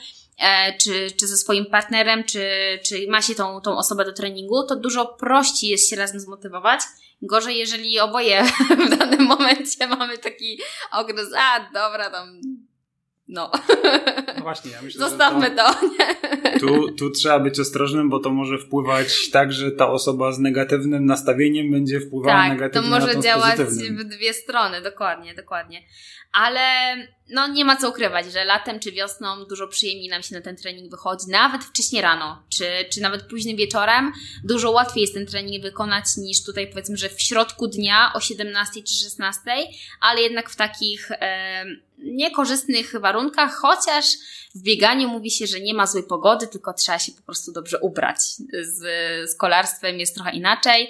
czy, 0.81 1.11
czy 1.19 1.27
ze 1.27 1.37
swoim 1.37 1.65
partnerem, 1.65 2.23
czy, 2.23 2.49
czy 2.85 3.07
ma 3.09 3.21
się 3.21 3.35
tą, 3.35 3.61
tą 3.61 3.77
osobę 3.77 4.05
do 4.05 4.13
treningu, 4.13 4.63
to 4.67 4.75
dużo 4.75 5.05
prościej 5.05 5.69
jest 5.69 5.89
się 5.89 5.95
razem 5.95 6.19
zmotywować. 6.19 6.81
Gorzej, 7.21 7.57
jeżeli 7.57 7.99
oboje 7.99 8.43
w 8.87 8.97
danym 8.97 9.25
momencie 9.25 9.87
mamy 9.87 10.17
taki 10.17 10.59
okres, 10.91 11.27
a 11.37 11.59
dobra, 11.73 12.09
tam 12.09 12.41
No. 13.29 13.51
No 14.37 14.43
właśnie, 14.43 14.71
ja 14.71 14.81
myślę, 14.81 15.09
Zostawmy 15.09 15.51
to. 15.51 15.73
to 15.73 16.59
tu, 16.59 16.91
tu 16.91 17.09
trzeba 17.09 17.39
być 17.39 17.59
ostrożnym, 17.59 18.09
bo 18.09 18.19
to 18.19 18.29
może 18.29 18.57
wpływać 18.57 19.29
tak, 19.29 19.53
że 19.53 19.71
ta 19.71 19.91
osoba 19.91 20.31
z 20.31 20.39
negatywnym 20.39 21.05
nastawieniem 21.05 21.71
będzie 21.71 21.99
wpływała 21.99 22.41
tak, 22.41 22.51
negatywnie 22.51 22.89
to 22.89 22.99
może 22.99 23.13
na 23.13 23.21
działać 23.21 23.59
w 23.59 24.03
dwie 24.03 24.33
strony, 24.33 24.81
dokładnie, 24.81 25.35
dokładnie. 25.35 25.83
Ale 26.31 26.95
no 27.29 27.47
nie 27.47 27.65
ma 27.65 27.77
co 27.77 27.89
ukrywać, 27.89 28.31
że 28.31 28.45
latem 28.45 28.79
czy 28.79 28.91
wiosną 28.91 29.45
dużo 29.45 29.67
przyjemniej 29.67 30.09
nam 30.09 30.23
się 30.23 30.35
na 30.35 30.41
ten 30.41 30.55
trening 30.55 30.91
wychodzi, 30.91 31.25
nawet 31.29 31.63
wcześniej 31.63 32.01
rano, 32.01 32.43
czy, 32.49 32.65
czy 32.93 33.01
nawet 33.01 33.23
późnym 33.23 33.57
wieczorem. 33.57 34.11
Dużo 34.43 34.71
łatwiej 34.71 35.01
jest 35.01 35.13
ten 35.13 35.25
trening 35.25 35.63
wykonać 35.63 36.05
niż 36.17 36.43
tutaj 36.43 36.67
powiedzmy, 36.67 36.97
że 36.97 37.09
w 37.09 37.21
środku 37.21 37.67
dnia 37.67 38.11
o 38.15 38.19
17 38.19 38.83
czy 38.83 38.93
16, 38.93 39.41
ale 40.01 40.21
jednak 40.21 40.49
w 40.49 40.55
takich 40.55 41.11
e, 41.11 41.65
niekorzystnych 42.03 42.93
warunkach, 43.01 43.55
chociaż 43.55 44.05
w 44.59 44.63
bieganiu 44.63 45.07
mówi 45.07 45.31
się, 45.31 45.47
że 45.47 45.59
nie 45.59 45.73
ma 45.73 45.87
złej 45.87 46.03
pogody, 46.03 46.47
tylko 46.47 46.73
trzeba 46.73 46.99
się 46.99 47.11
po 47.11 47.21
prostu 47.21 47.51
dobrze 47.51 47.79
ubrać. 47.79 48.17
Z, 48.61 48.79
z 49.31 49.35
kolarstwem 49.35 49.99
jest 49.99 50.15
trochę 50.15 50.31
inaczej. 50.31 50.89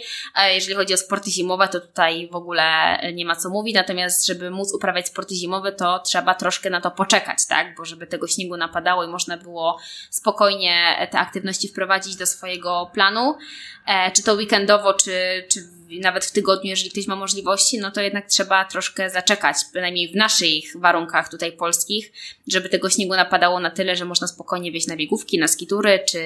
Jeżeli 0.53 0.75
chodzi 0.75 0.93
o 0.93 0.97
sporty 0.97 1.31
zimowe, 1.31 1.67
to 1.67 1.79
tutaj 1.79 2.29
w 2.31 2.35
ogóle 2.35 2.97
nie 3.13 3.25
ma 3.25 3.35
co 3.35 3.49
mówić, 3.49 3.75
natomiast 3.75 4.25
żeby 4.25 4.51
móc 4.51 4.73
uprawiać 4.73 5.07
sporty 5.07 5.35
zimowe, 5.35 5.71
to 5.71 5.99
trzeba 5.99 6.35
troszkę 6.35 6.69
na 6.69 6.81
to 6.81 6.91
poczekać, 6.91 7.45
tak? 7.47 7.75
Bo 7.75 7.85
żeby 7.85 8.07
tego 8.07 8.27
śniegu 8.27 8.57
napadało 8.57 9.03
i 9.03 9.07
można 9.07 9.37
było 9.37 9.79
spokojnie 10.09 11.07
te 11.11 11.19
aktywności 11.19 11.67
wprowadzić 11.67 12.15
do 12.15 12.25
swojego 12.25 12.91
planu, 12.93 13.37
e, 13.87 14.11
czy 14.11 14.23
to 14.23 14.33
weekendowo, 14.33 14.93
czy, 14.93 15.45
czy 15.49 15.79
nawet 16.01 16.25
w 16.25 16.31
tygodniu, 16.31 16.69
jeżeli 16.69 16.91
ktoś 16.91 17.07
ma 17.07 17.15
możliwości, 17.15 17.79
no 17.79 17.91
to 17.91 18.01
jednak 18.01 18.25
trzeba 18.25 18.65
troszkę 18.65 19.09
zaczekać, 19.09 19.57
bynajmniej 19.73 20.11
w 20.11 20.15
naszych 20.15 20.63
warunkach 20.75 21.29
tutaj 21.29 21.51
polskich, 21.51 22.11
żeby 22.47 22.69
tego 22.69 22.89
śniegu 22.89 23.15
napadało 23.15 23.58
na 23.59 23.71
tyle, 23.71 23.95
że 23.95 24.05
można 24.05 24.27
spokojnie 24.27 24.71
wejść 24.71 24.87
na 24.87 24.95
biegówki, 24.95 25.39
na 25.39 25.47
skitury, 25.47 25.99
czy, 26.07 26.23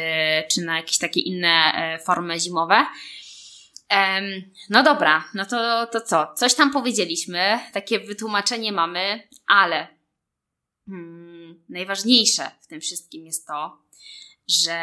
czy 0.51 0.61
na 0.61 0.77
jakieś 0.77 0.97
takie 0.97 1.19
inne 1.19 1.73
e, 1.75 1.99
formy 1.99 2.39
zimowe. 2.39 2.85
No 4.69 4.83
dobra, 4.83 5.23
no 5.33 5.45
to, 5.45 5.87
to 5.87 6.01
co? 6.01 6.33
Coś 6.35 6.55
tam 6.55 6.71
powiedzieliśmy, 6.71 7.59
takie 7.73 7.99
wytłumaczenie 7.99 8.71
mamy, 8.71 9.27
ale 9.47 9.87
hmm, 10.89 11.63
najważniejsze 11.69 12.51
w 12.61 12.67
tym 12.67 12.81
wszystkim 12.81 13.25
jest 13.25 13.47
to, 13.47 13.77
że 14.47 14.77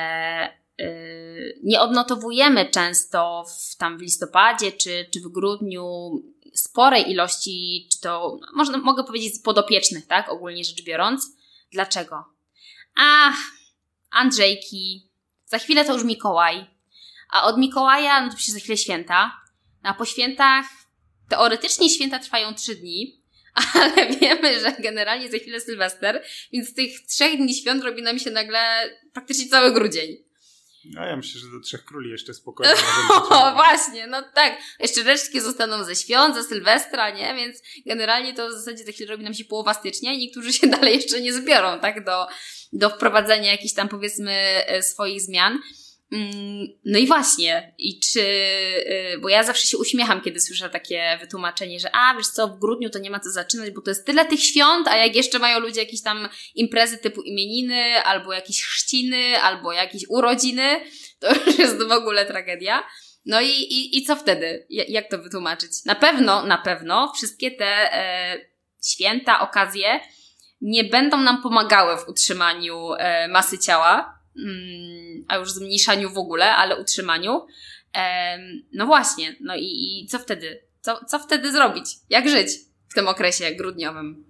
yy, 0.78 1.58
nie 1.62 1.80
odnotowujemy 1.80 2.70
często 2.70 3.44
w, 3.44 3.76
tam 3.76 3.98
w 3.98 4.02
listopadzie 4.02 4.72
czy, 4.72 5.06
czy 5.12 5.20
w 5.20 5.28
grudniu 5.28 6.10
sporej 6.54 7.10
ilości, 7.10 7.88
czy 7.92 8.00
to 8.00 8.38
można, 8.54 8.78
mogę 8.78 9.04
powiedzieć 9.04 9.34
podopiecznych, 9.44 10.06
tak, 10.06 10.28
ogólnie 10.28 10.64
rzecz 10.64 10.84
biorąc. 10.84 11.36
Dlaczego? 11.72 12.24
Ach, 12.96 13.36
Andrzejki, 14.10 15.10
za 15.46 15.58
chwilę 15.58 15.84
to 15.84 15.94
już 15.94 16.04
Mikołaj, 16.04 16.66
a 17.30 17.42
od 17.42 17.58
Mikołaja, 17.58 18.26
no 18.26 18.32
to 18.32 18.38
się 18.38 18.52
za 18.52 18.58
chwilę 18.58 18.76
święta, 18.76 19.40
a 19.82 19.94
po 19.94 20.04
świętach 20.04 20.66
teoretycznie 21.28 21.90
święta 21.90 22.18
trwają 22.18 22.54
trzy 22.54 22.74
dni, 22.74 23.22
ale 23.74 24.16
wiemy, 24.16 24.60
że 24.60 24.72
generalnie 24.78 25.30
za 25.30 25.38
chwilę 25.38 25.60
Sylwester, 25.60 26.24
więc 26.52 26.68
z 26.68 26.74
tych 26.74 27.06
trzech 27.06 27.36
dni 27.36 27.54
świąt 27.54 27.84
robi 27.84 28.02
nam 28.02 28.18
się 28.18 28.30
nagle 28.30 28.90
praktycznie 29.12 29.48
cały 29.48 29.72
grudzień. 29.72 30.30
No 30.84 31.04
ja 31.04 31.16
myślę, 31.16 31.40
że 31.40 31.46
do 31.46 31.60
Trzech 31.60 31.84
Króli 31.84 32.10
jeszcze 32.10 32.34
spokojnie. 32.34 32.74
o, 33.30 33.52
właśnie, 33.52 34.06
no 34.06 34.22
tak. 34.34 34.58
Jeszcze 34.78 35.02
resztki 35.02 35.40
zostaną 35.40 35.84
ze 35.84 35.96
świąt, 35.96 36.34
ze 36.34 36.44
Sylwestra, 36.44 37.10
nie? 37.10 37.34
Więc 37.34 37.62
generalnie 37.86 38.34
to 38.34 38.48
w 38.48 38.52
zasadzie 38.52 38.84
za 38.84 38.92
chwilę 38.92 39.10
robi 39.10 39.24
nam 39.24 39.34
się 39.34 39.44
połowa 39.44 39.74
stycznia 39.74 40.12
i 40.12 40.18
niektórzy 40.18 40.52
się 40.52 40.66
dalej 40.80 40.96
jeszcze 40.96 41.20
nie 41.20 41.32
zbiorą, 41.32 41.80
tak? 41.80 42.04
Do, 42.04 42.26
do 42.72 42.90
wprowadzenia 42.90 43.52
jakichś 43.52 43.74
tam 43.74 43.88
powiedzmy 43.88 44.32
e, 44.66 44.82
swoich 44.82 45.20
zmian. 45.20 45.58
Mm, 46.12 46.68
no 46.84 46.98
i 46.98 47.06
właśnie, 47.06 47.74
i 47.78 48.00
czy, 48.00 48.20
y, 48.20 49.18
bo 49.20 49.28
ja 49.28 49.42
zawsze 49.42 49.66
się 49.66 49.78
uśmiecham, 49.78 50.20
kiedy 50.20 50.40
słyszę 50.40 50.70
takie 50.70 51.18
wytłumaczenie, 51.20 51.80
że 51.80 51.90
a 51.92 52.14
wiesz 52.16 52.26
co, 52.26 52.48
w 52.48 52.58
grudniu 52.58 52.90
to 52.90 52.98
nie 52.98 53.10
ma 53.10 53.20
co 53.20 53.30
zaczynać, 53.30 53.70
bo 53.70 53.80
to 53.80 53.90
jest 53.90 54.06
tyle 54.06 54.24
tych 54.24 54.44
świąt, 54.44 54.88
a 54.88 54.96
jak 54.96 55.16
jeszcze 55.16 55.38
mają 55.38 55.58
ludzie 55.58 55.80
jakieś 55.80 56.02
tam 56.02 56.28
imprezy 56.54 56.98
typu 56.98 57.22
imieniny, 57.22 58.02
albo 58.02 58.32
jakieś 58.32 58.62
chrzciny, 58.62 59.40
albo 59.40 59.72
jakieś 59.72 60.02
urodziny, 60.08 60.80
to 61.18 61.34
już 61.46 61.58
jest 61.58 61.82
w 61.82 61.92
ogóle 61.92 62.26
tragedia. 62.26 62.84
No 63.26 63.40
i, 63.40 63.50
i, 63.50 63.98
i 63.98 64.04
co 64.04 64.16
wtedy? 64.16 64.66
Jak 64.68 65.10
to 65.10 65.18
wytłumaczyć? 65.18 65.70
Na 65.84 65.94
pewno, 65.94 66.46
na 66.46 66.58
pewno 66.58 67.12
wszystkie 67.16 67.50
te 67.50 67.94
e, 67.94 68.36
święta, 68.86 69.40
okazje 69.40 70.00
nie 70.60 70.84
będą 70.84 71.16
nam 71.16 71.42
pomagały 71.42 71.96
w 71.96 72.08
utrzymaniu 72.08 72.92
e, 72.98 73.28
masy 73.28 73.58
ciała, 73.58 74.20
Mm, 74.36 75.24
a 75.28 75.36
już 75.36 75.52
zmniejszaniu 75.52 76.10
w 76.10 76.18
ogóle, 76.18 76.56
ale 76.56 76.80
utrzymaniu. 76.80 77.46
No 78.72 78.86
właśnie, 78.86 79.36
no 79.40 79.56
i, 79.56 79.64
i 80.02 80.06
co 80.06 80.18
wtedy? 80.18 80.60
Co, 80.80 81.04
co 81.04 81.18
wtedy 81.18 81.52
zrobić? 81.52 81.84
Jak 82.10 82.28
żyć 82.28 82.50
w 82.88 82.94
tym 82.94 83.08
okresie 83.08 83.54
grudniowym? 83.54 84.24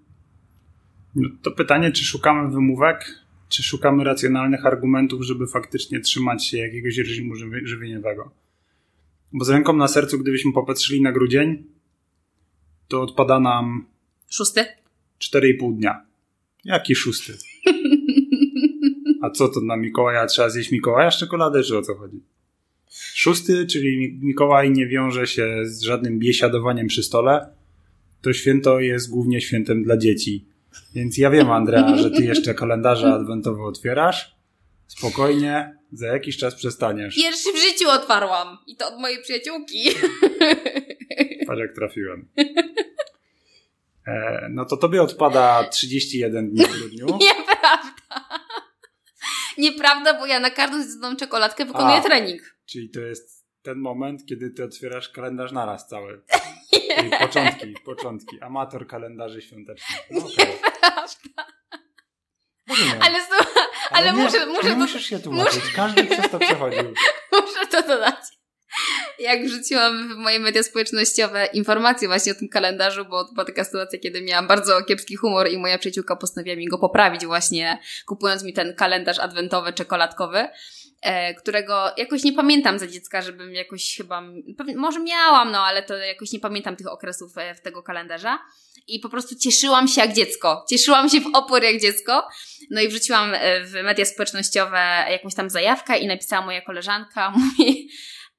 No 1.15 1.29
to 1.43 1.51
pytanie, 1.51 1.93
czy 1.93 2.05
szukamy 2.05 2.51
wymówek, 2.51 3.15
czy 3.49 3.63
szukamy 3.63 4.05
racjonalnych 4.05 4.67
argumentów, 4.67 5.23
żeby 5.23 5.47
faktycznie 5.47 6.01
trzymać 6.01 6.47
się 6.47 6.59
jakiegoś 6.59 6.99
reżimu 6.99 7.35
żywieniowego. 7.65 8.31
Bo 9.33 9.45
z 9.45 9.51
ręką 9.51 9.77
na 9.77 9.89
sercu, 9.89 10.19
gdybyśmy 10.19 10.53
popatrzyli 10.53 11.03
na 11.03 11.13
grudzień, 11.13 11.65
to 12.89 13.03
odpada 13.03 13.41
nam. 13.41 13.87
Szósty? 14.31 14.65
4,5 15.21 15.77
dnia. 15.77 16.10
Jaki 16.65 16.95
szósty? 16.95 17.39
A 19.23 19.31
co 19.31 19.49
to 19.49 19.61
na 19.61 19.77
Mikołaja? 19.77 20.27
Trzeba 20.27 20.51
zjeść 20.51 20.71
Mikołaja 20.71 21.11
z 21.11 21.19
czekolady, 21.19 21.63
czy 21.63 21.79
o 21.79 21.83
co 21.83 21.95
chodzi? 21.95 22.21
Szósty, 23.15 23.67
czyli 23.67 24.19
Mikołaj 24.23 24.71
nie 24.71 24.87
wiąże 24.87 25.27
się 25.27 25.57
z 25.65 25.83
żadnym 25.83 26.19
biesiadowaniem 26.19 26.87
przy 26.87 27.03
stole. 27.03 27.47
To 28.23 28.33
święto 28.33 28.81
jest 28.81 29.11
głównie 29.11 29.41
świętem 29.41 29.85
dla 29.85 29.97
dzieci. 29.97 30.45
Więc 30.95 31.19
ja 31.19 31.31
wiem, 31.31 31.51
Andrea, 31.51 31.97
że 31.97 32.11
ty 32.11 32.25
jeszcze 32.25 32.55
kalendarze 32.55 33.13
adwentowe 33.13 33.63
otwierasz. 33.63 34.35
Spokojnie, 34.87 35.77
za 35.93 36.07
jakiś 36.07 36.37
czas 36.37 36.55
przestaniesz. 36.55 37.17
Pierwszy 37.17 37.53
w 37.53 37.57
życiu 37.57 37.91
otwarłam. 37.91 38.59
I 38.67 38.77
to 38.77 38.89
od 38.95 39.01
mojej 39.01 39.23
przyjaciółki. 39.23 39.79
Patrz 41.47 41.61
jak 41.61 41.75
trafiłem. 41.75 42.29
E, 44.11 44.49
no 44.51 44.65
to 44.65 44.77
tobie 44.77 45.03
odpada 45.03 45.65
31 45.65 46.51
dni 46.51 46.65
w 46.65 46.79
grudniu. 46.79 47.07
Nieprawda. 47.21 48.41
Nieprawda, 49.59 50.19
bo 50.19 50.27
ja 50.27 50.41
na 50.41 50.51
każdą 50.51 50.83
zjedzoną 50.83 51.17
czekoladkę 51.17 51.65
wykonuję 51.65 51.97
A, 51.97 52.03
trening. 52.03 52.57
Czyli 52.67 52.91
to 52.91 53.01
jest 53.01 53.47
ten 53.63 53.79
moment, 53.79 54.27
kiedy 54.27 54.51
ty 54.51 54.65
otwierasz 54.65 55.09
kalendarz 55.09 55.53
naraz 55.53 55.89
cały. 55.89 56.23
Czyli 56.97 57.11
początki, 57.11 57.75
początki. 57.85 58.41
Amator 58.41 58.87
kalendarzy 58.87 59.43
świątecznych. 59.43 59.99
No, 60.11 60.21
okay. 60.21 60.47
Nieprawda. 60.47 61.47
Ale, 63.01 63.19
ale, 63.19 63.47
ale 63.91 64.13
nie, 64.13 64.23
muszę, 64.23 64.47
muszę. 64.47 64.69
Nie 64.69 64.77
musisz 64.77 65.07
się 65.07 65.19
tłumaczyć. 65.19 65.55
Muszę, 65.55 65.77
Każdy 65.77 66.05
przez 66.05 66.31
to 66.31 66.39
przechodził. 66.39 66.83
Muszę 67.33 67.67
to 67.71 67.83
dodać 67.83 68.41
jak 69.21 69.45
wrzuciłam 69.45 70.15
w 70.15 70.17
moje 70.17 70.41
media 70.41 70.63
społecznościowe 70.63 71.47
informacje 71.47 72.09
właśnie 72.09 72.33
o 72.33 72.35
tym 72.35 72.49
kalendarzu, 72.49 73.05
bo 73.05 73.25
to 73.25 73.33
była 73.33 73.45
taka 73.45 73.65
sytuacja, 73.65 73.99
kiedy 73.99 74.23
miałam 74.23 74.47
bardzo 74.47 74.83
kiepski 74.83 75.17
humor 75.17 75.51
i 75.51 75.59
moja 75.59 75.79
przyjaciółka 75.79 76.17
postanowiła 76.17 76.57
mi 76.57 76.69
go 76.69 76.79
poprawić 76.79 77.27
właśnie, 77.27 77.79
kupując 78.07 78.45
mi 78.45 78.53
ten 78.53 78.75
kalendarz 78.75 79.19
adwentowy, 79.19 79.73
czekoladkowy 79.73 80.49
e, 81.03 81.35
którego 81.35 81.91
jakoś 81.97 82.25
nie 82.25 82.33
pamiętam 82.33 82.79
za 82.79 82.87
dziecka, 82.87 83.23
żebym 83.23 83.55
jakoś 83.55 83.97
chyba, 83.97 84.23
może 84.77 85.01
miałam, 85.01 85.53
no 85.53 85.59
ale 85.59 85.83
to 85.83 85.97
jakoś 85.97 86.33
nie 86.33 86.41
pamiętam 86.41 86.77
tych 86.77 86.87
okresów 86.87 87.39
e, 87.39 87.55
w 87.55 87.61
tego 87.61 87.83
kalendarza. 87.83 88.39
I 88.87 89.01
po 89.01 89.09
prostu 89.09 89.35
cieszyłam 89.35 89.89
się 89.89 90.01
jak 90.01 90.13
dziecko. 90.13 90.65
Cieszyłam 90.71 91.09
się 91.09 91.21
w 91.21 91.27
opór 91.35 91.63
jak 91.63 91.81
dziecko. 91.81 92.29
No 92.71 92.81
i 92.81 92.89
wrzuciłam 92.89 93.35
e, 93.35 93.65
w 93.65 93.73
media 93.73 94.05
społecznościowe 94.05 95.05
jakąś 95.11 95.35
tam 95.35 95.51
zajawkę 95.51 95.99
i 95.99 96.07
napisała 96.07 96.47
moja 96.47 96.61
koleżanka, 96.61 97.31
mówi, 97.37 97.91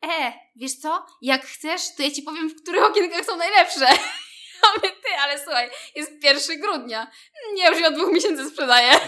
e, 0.05 0.33
wiesz 0.55 0.75
co, 0.75 1.05
jak 1.21 1.45
chcesz, 1.45 1.95
to 1.97 2.03
ja 2.03 2.11
ci 2.11 2.21
powiem, 2.21 2.49
w 2.49 2.61
których 2.61 2.83
okienkach 2.83 3.25
są 3.25 3.37
najlepsze. 3.37 3.87
A 4.63 4.79
my, 4.81 4.89
ty, 4.89 5.09
ale 5.23 5.39
słuchaj, 5.43 5.69
jest 5.95 6.23
1 6.23 6.61
grudnia. 6.61 7.11
Nie, 7.53 7.69
już 7.69 7.87
od 7.87 7.93
dwóch 7.93 8.13
miesięcy 8.13 8.49
sprzedaję. 8.49 8.91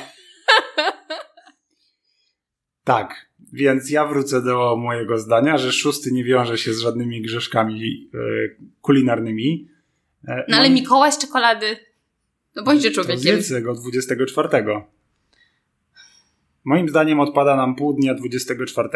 Tak, 2.84 3.30
więc 3.54 3.90
ja 3.90 4.06
wrócę 4.06 4.42
do 4.42 4.76
mojego 4.78 5.18
zdania, 5.18 5.58
że 5.58 5.72
szósty 5.72 6.12
nie 6.12 6.24
wiąże 6.24 6.58
się 6.58 6.74
z 6.74 6.80
żadnymi 6.80 7.22
grzeszkami 7.22 8.10
e, 8.14 8.18
kulinarnymi. 8.82 9.70
E, 10.28 10.46
no 10.50 10.58
ale 10.58 10.70
Moim... 10.70 10.74
Mikołaj 10.74 11.12
z 11.12 11.18
czekolady. 11.18 11.78
No 12.56 12.64
bądźże 12.64 12.92
człowiekiem. 12.92 13.20
Zjedzę 13.20 13.62
go 13.62 13.74
24. 13.74 14.50
Moim 16.64 16.90
zdaniem 16.90 17.20
odpada 17.20 17.56
nam 17.56 17.76
pół 17.76 17.94
dnia 17.94 18.14
24 18.14 18.90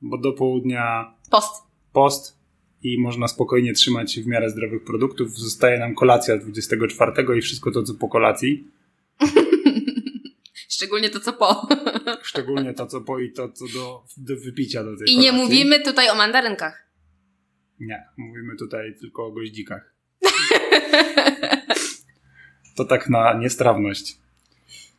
bo 0.00 0.18
do 0.18 0.32
południa 0.32 1.14
post. 1.30 1.62
Post 1.92 2.38
i 2.82 3.00
można 3.00 3.28
spokojnie 3.28 3.72
trzymać 3.72 4.12
się 4.12 4.22
w 4.22 4.26
miarę 4.26 4.50
zdrowych 4.50 4.84
produktów. 4.84 5.38
Zostaje 5.38 5.78
nam 5.78 5.94
kolacja 5.94 6.36
24 6.38 7.38
i 7.38 7.40
wszystko 7.40 7.70
to, 7.70 7.82
co 7.82 7.94
po 7.94 8.08
kolacji. 8.08 8.70
Szczególnie 10.68 11.10
to, 11.10 11.20
co 11.20 11.32
po. 11.32 11.68
Szczególnie 12.22 12.74
to, 12.74 12.86
co 12.86 13.00
po 13.00 13.18
i 13.18 13.32
to, 13.32 13.48
co 13.48 13.64
do, 13.74 14.04
do 14.16 14.36
wypicia 14.44 14.84
do 14.84 14.96
tej 14.96 15.08
I 15.10 15.18
nie 15.18 15.30
kolacji. 15.30 15.44
mówimy 15.44 15.80
tutaj 15.80 16.10
o 16.10 16.14
mandarynkach. 16.14 16.88
Nie, 17.80 18.04
mówimy 18.16 18.56
tutaj 18.56 18.94
tylko 19.00 19.26
o 19.26 19.32
goździkach. 19.32 19.94
To 22.76 22.84
tak 22.84 23.08
na 23.10 23.34
niestrawność. 23.34 24.18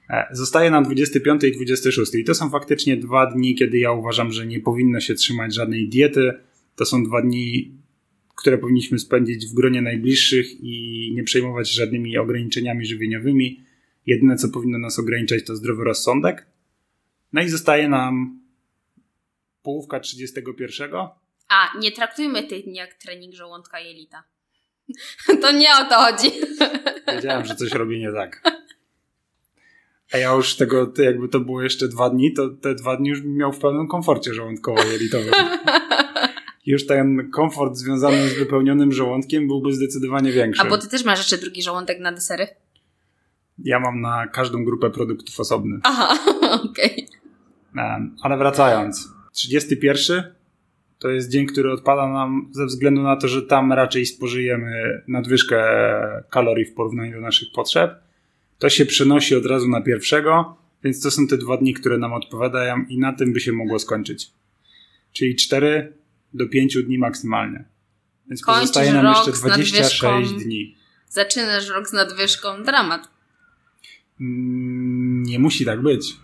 E, 0.10 0.28
Zostaje 0.32 0.72
nam 0.72 0.84
25 0.84 1.44
i 1.44 1.52
26 1.52 2.16
i 2.16 2.24
to 2.24 2.36
są 2.36 2.50
faktycznie 2.50 2.98
dwa 2.98 3.26
dni, 3.26 3.56
kiedy 3.56 3.80
ja 3.80 3.92
uważam, 3.92 4.32
że 4.32 4.48
nie 4.48 4.60
powinno 4.60 5.00
się 5.00 5.16
trzymać 5.16 5.56
żadnej 5.56 5.90
diety. 5.90 6.34
To 6.76 6.86
są 6.86 7.04
dwa 7.04 7.22
dni, 7.22 7.72
które 8.36 8.58
powinniśmy 8.58 9.00
spędzić 9.00 9.46
w 9.46 9.54
gronie 9.54 9.82
najbliższych 9.82 10.48
i 10.62 11.12
nie 11.16 11.24
przejmować 11.24 11.70
się 11.70 11.76
żadnymi 11.76 12.18
ograniczeniami 12.18 12.86
żywieniowymi. 12.86 13.64
Jedyne, 14.06 14.36
co 14.36 14.50
powinno 14.50 14.78
nas 14.78 15.00
ograniczać, 15.00 15.46
to 15.46 15.56
zdrowy 15.56 15.84
rozsądek. 15.84 16.46
No 17.34 17.42
i 17.42 17.50
zostaje 17.50 17.90
nam 17.90 18.40
połówka 19.64 20.00
31. 20.00 20.92
A, 21.50 21.78
nie 21.80 21.92
traktujmy 21.92 22.44
tych 22.44 22.64
dni 22.64 22.76
jak 22.76 22.94
trening 22.94 23.36
żołądka 23.36 23.80
jelita. 23.80 24.24
To 25.42 25.52
nie 25.52 25.68
o 25.72 25.90
to 25.90 25.96
chodzi. 25.96 26.32
Wiedziałem, 27.16 27.46
że 27.46 27.56
coś 27.56 27.72
robię 27.72 28.00
nie 28.00 28.12
tak. 28.12 28.42
A 30.14 30.18
ja 30.18 30.34
już 30.34 30.56
tego, 30.56 30.94
jakby 30.98 31.28
to 31.28 31.40
było 31.40 31.62
jeszcze 31.62 31.88
dwa 31.88 32.10
dni, 32.10 32.34
to 32.34 32.50
te 32.50 32.76
dwa 32.76 32.98
dni 32.98 33.10
już 33.10 33.22
bym 33.22 33.36
miał 33.36 33.54
w 33.54 33.60
pełnym 33.60 33.88
komforcie 33.88 34.34
żołądkowo-jelitowym. 34.34 35.32
Już 36.66 36.86
ten 36.86 37.32
komfort 37.32 37.76
związany 37.76 38.30
z 38.30 38.40
wypełnionym 38.40 38.92
żołądkiem 38.92 39.48
byłby 39.48 39.74
zdecydowanie 39.74 40.32
większy. 40.32 40.62
A 40.62 40.66
bo 40.66 40.78
ty 40.78 40.90
też 40.90 41.06
masz 41.06 41.20
jeszcze 41.20 41.38
drugi 41.38 41.64
żołądek 41.64 42.00
na 42.00 42.12
desery? 42.12 42.48
Ja 43.60 43.80
mam 43.80 44.02
na 44.02 44.28
każdą 44.28 44.66
grupę 44.66 44.90
produktów 44.90 45.40
osobny. 45.40 45.80
Aha, 45.84 46.18
okej. 46.72 47.08
Em, 47.78 48.16
Ale 48.22 48.38
wracając. 48.38 49.10
31 49.32 50.24
to 51.00 51.10
jest 51.10 51.30
dzień, 51.30 51.46
który 51.46 51.72
odpada 51.72 52.08
nam 52.08 52.50
ze 52.52 52.66
względu 52.66 53.02
na 53.02 53.16
to, 53.16 53.28
że 53.28 53.42
tam 53.42 53.74
raczej 53.74 54.06
spożyjemy 54.06 55.04
nadwyżkę 55.08 55.64
kalorii 56.30 56.66
w 56.66 56.74
porównaniu 56.74 57.12
do 57.12 57.22
naszych 57.22 57.48
potrzeb. 57.56 57.92
To 58.60 58.70
się 58.70 58.86
przenosi 58.86 59.36
od 59.36 59.46
razu 59.46 59.70
na 59.70 59.82
pierwszego, 59.82 60.58
więc 60.84 61.02
to 61.04 61.12
są 61.12 61.28
te 61.28 61.38
dwa 61.38 61.58
dni, 61.58 61.74
które 61.74 61.98
nam 61.98 62.14
odpowiadają 62.14 62.86
i 62.90 62.98
na 62.98 63.14
tym 63.14 63.34
by 63.34 63.40
się 63.40 63.52
mogło 63.52 63.80
skończyć. 63.80 64.32
Czyli 65.14 65.36
4 65.36 65.94
do 66.34 66.48
5 66.50 66.78
dni 66.84 66.98
maksymalnie. 66.98 67.64
Więc 68.30 68.42
Kończysz 68.42 68.60
pozostaje 68.62 68.94
nam 68.94 69.06
jeszcze 69.06 69.32
z 69.32 69.40
26 69.42 70.02
nadwyżką. 70.04 70.40
dni. 70.40 70.76
Zaczynasz 71.10 71.68
rok 71.70 71.88
z 71.90 71.94
nadwyżką. 71.94 72.64
Dramat. 72.64 73.08
Mm, 74.22 75.24
Nie 75.24 75.40
musi 75.40 75.66
tak 75.66 75.82
być. 75.82 76.16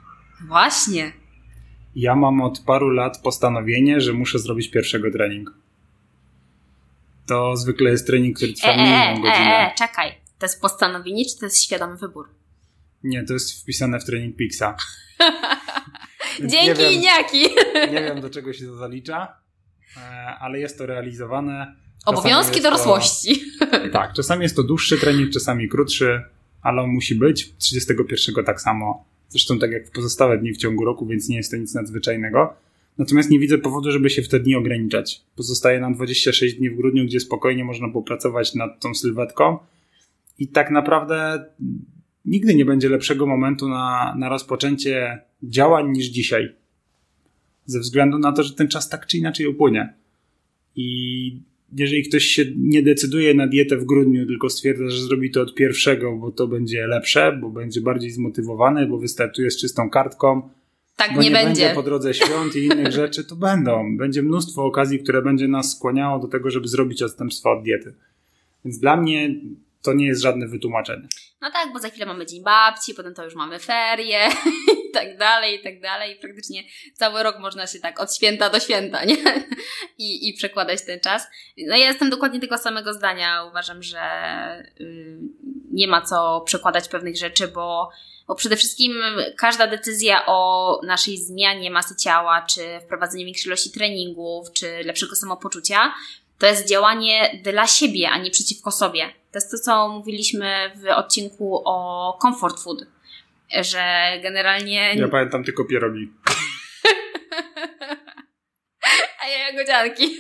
Właśnie. 0.48 1.12
Ja 1.96 2.16
mam 2.16 2.42
od 2.42 2.60
paru 2.60 2.90
lat 2.90 3.22
postanowienie, 3.22 4.02
że 4.02 4.14
muszę 4.14 4.40
zrobić 4.40 4.72
pierwszego 4.72 5.12
treningu. 5.12 5.52
To 7.28 7.58
zwykle 7.58 7.90
jest 7.92 8.08
trening, 8.08 8.38
który 8.38 8.52
E, 8.52 8.56
trwa 8.56 8.70
e, 8.70 8.78
minimum 8.78 9.26
e, 9.28 9.30
godzinę. 9.32 9.56
e, 9.56 9.72
e, 9.72 9.76
czekaj. 9.78 10.12
To 10.46 10.50
jest 10.50 10.62
postanowienie, 10.62 11.26
czy 11.26 11.40
to 11.40 11.46
jest 11.46 11.64
świadomy 11.64 11.98
wybór? 11.98 12.30
Nie, 13.04 13.24
to 13.24 13.34
jest 13.34 13.62
wpisane 13.62 14.00
w 14.00 14.06
trening 14.06 14.36
Pixa. 14.36 14.76
Dzięki, 16.40 16.68
nie 16.68 16.76
wiem, 16.76 17.02
niaki. 17.02 17.42
nie 17.94 18.02
wiem, 18.02 18.22
do 18.22 18.30
czego 18.30 18.54
się 18.54 18.66
to 18.66 18.76
zalicza, 18.76 19.38
e, 19.98 20.02
ale 20.40 20.60
jest 20.60 20.78
to 20.78 20.86
realizowane. 20.86 21.76
Czasami 22.00 22.20
Obowiązki 22.20 22.62
dorosłości. 22.62 23.42
To, 23.60 23.66
tak, 24.00 24.14
czasami 24.14 24.44
jest 24.44 24.56
to 24.56 24.64
dłuższy 24.64 24.98
trening, 24.98 25.32
czasami 25.32 25.70
krótszy, 25.70 26.24
ale 26.62 26.82
on 26.82 26.90
musi 26.90 27.16
być. 27.16 27.54
31 27.58 28.46
tak 28.46 28.62
samo. 28.62 29.06
Zresztą 29.30 29.60
tak 29.60 29.72
jak 29.72 29.88
w 29.88 29.92
pozostałe 29.92 30.38
dni 30.38 30.54
w 30.54 30.58
ciągu 30.58 30.86
roku, 30.86 31.06
więc 31.06 31.30
nie 31.30 31.38
jest 31.38 31.52
to 31.52 31.58
nic 31.58 31.74
nadzwyczajnego. 31.74 32.54
Natomiast 32.98 33.30
nie 33.30 33.40
widzę 33.40 33.58
powodu, 33.58 33.92
żeby 33.92 34.10
się 34.10 34.22
w 34.22 34.30
te 34.30 34.40
dni 34.40 34.56
ograniczać. 34.56 35.22
Pozostaje 35.36 35.80
nam 35.80 35.94
26 35.94 36.56
dni 36.56 36.70
w 36.70 36.76
grudniu, 36.76 37.06
gdzie 37.06 37.20
spokojnie 37.20 37.64
można 37.64 37.90
popracować 37.90 38.56
nad 38.56 38.82
tą 38.82 38.96
sylwetką. 38.96 39.60
I 40.40 40.48
tak 40.48 40.72
naprawdę 40.72 41.46
nigdy 42.26 42.56
nie 42.56 42.66
będzie 42.66 42.90
lepszego 42.90 43.28
momentu 43.28 43.70
na, 43.70 44.16
na 44.20 44.30
rozpoczęcie 44.30 45.20
działań 45.44 45.92
niż 45.92 46.06
dzisiaj. 46.06 46.54
Ze 47.66 47.80
względu 47.80 48.20
na 48.20 48.32
to, 48.32 48.44
że 48.44 48.54
ten 48.54 48.68
czas 48.68 48.90
tak 48.90 49.08
czy 49.08 49.18
inaczej 49.18 49.48
upłynie. 49.48 49.94
I 50.76 51.40
jeżeli 51.78 52.04
ktoś 52.04 52.24
się 52.24 52.46
nie 52.58 52.84
decyduje 52.84 53.34
na 53.34 53.48
dietę 53.48 53.78
w 53.78 53.86
grudniu, 53.86 54.26
tylko 54.26 54.50
stwierdza, 54.50 54.90
że 54.90 55.02
zrobi 55.02 55.32
to 55.32 55.42
od 55.42 55.56
pierwszego, 55.56 56.16
bo 56.16 56.32
to 56.32 56.48
będzie 56.48 56.88
lepsze, 56.88 57.38
bo 57.42 57.50
będzie 57.50 57.82
bardziej 57.82 58.12
zmotywowany, 58.12 58.88
bo 58.88 58.98
wystartuje 58.98 59.52
z 59.52 59.58
czystą 59.58 59.90
kartką, 59.90 60.50
Tak 60.96 61.14
bo 61.16 61.22
nie, 61.22 61.32
będzie. 61.32 61.72
po 61.76 61.84
drodze 61.84 62.14
świąt 62.14 62.56
i 62.56 62.66
innych 62.66 62.92
rzeczy, 63.02 63.24
to 63.24 63.36
będą. 63.36 63.98
Będzie 63.98 64.22
mnóstwo 64.24 64.66
okazji, 64.66 65.00
które 65.00 65.22
będzie 65.22 65.48
nas 65.48 65.72
skłaniało 65.78 66.20
do 66.20 66.28
tego, 66.28 66.50
żeby 66.50 66.68
zrobić 66.68 67.04
odstępstwo 67.04 67.52
od 67.52 67.64
diety. 67.64 67.94
Więc 68.66 68.80
dla 68.80 68.98
mnie 68.98 69.36
to 69.86 69.94
nie 69.94 70.06
jest 70.06 70.22
żadne 70.22 70.48
wytłumaczenie. 70.48 71.08
No 71.42 71.52
tak, 71.52 71.74
bo 71.74 71.80
za 71.80 71.90
chwilę 71.90 72.06
mamy 72.06 72.26
Dzień 72.26 72.44
Babci, 72.44 72.94
potem 72.94 73.14
to 73.14 73.24
już 73.24 73.36
mamy 73.36 73.60
ferie 73.60 74.30
i 74.90 74.92
tak 74.94 75.18
dalej, 75.18 75.60
i 75.60 75.64
tak 75.64 75.82
dalej. 75.82 76.16
I 76.16 76.20
praktycznie 76.20 76.64
cały 76.94 77.24
rok 77.24 77.40
można 77.40 77.68
się 77.68 77.80
tak 77.80 78.00
od 78.00 78.16
święta 78.16 78.50
do 78.50 78.60
święta, 78.60 79.06
nie? 79.06 79.18
I, 79.98 80.30
i 80.30 80.34
przekładać 80.34 80.86
ten 80.86 81.00
czas. 81.00 81.28
No 81.58 81.76
ja 81.76 81.88
jestem 81.88 82.10
dokładnie 82.10 82.40
tego 82.40 82.58
samego 82.58 82.94
zdania. 82.94 83.44
Uważam, 83.44 83.84
że 83.84 84.00
y, 84.82 85.20
nie 85.72 85.88
ma 85.88 86.02
co 86.02 86.42
przekładać 86.46 86.88
pewnych 86.88 87.18
rzeczy, 87.18 87.48
bo, 87.48 87.90
bo 88.28 88.36
przede 88.36 88.56
wszystkim 88.56 88.94
każda 89.38 89.68
decyzja 89.68 90.26
o 90.26 90.80
naszej 90.84 91.18
zmianie 91.18 91.72
masy 91.72 91.96
ciała, 91.96 92.42
czy 92.42 92.62
wprowadzeniu 92.86 93.26
większej 93.26 93.48
ilości 93.48 93.72
treningów, 93.72 94.52
czy 94.52 94.84
lepszego 94.84 95.16
samopoczucia, 95.16 95.94
to 96.40 96.46
jest 96.46 96.70
działanie 96.70 97.40
dla 97.44 97.68
siebie, 97.68 98.10
a 98.10 98.18
nie 98.18 98.32
przeciwko 98.32 98.72
sobie. 98.72 99.14
To 99.36 99.40
jest 99.40 99.52
to, 99.52 99.58
co 99.58 99.90
mówiliśmy 99.90 100.72
w 100.76 100.88
odcinku 100.88 101.62
o 101.66 102.18
comfort 102.22 102.60
food, 102.60 102.86
że 103.62 104.12
generalnie... 104.24 104.96
Ja 104.96 105.08
pamiętam 105.08 105.44
tylko 105.44 105.66
pierogi. 105.66 106.14
A 109.24 109.28
ja 109.28 109.52
jagodzianki. 109.52 110.10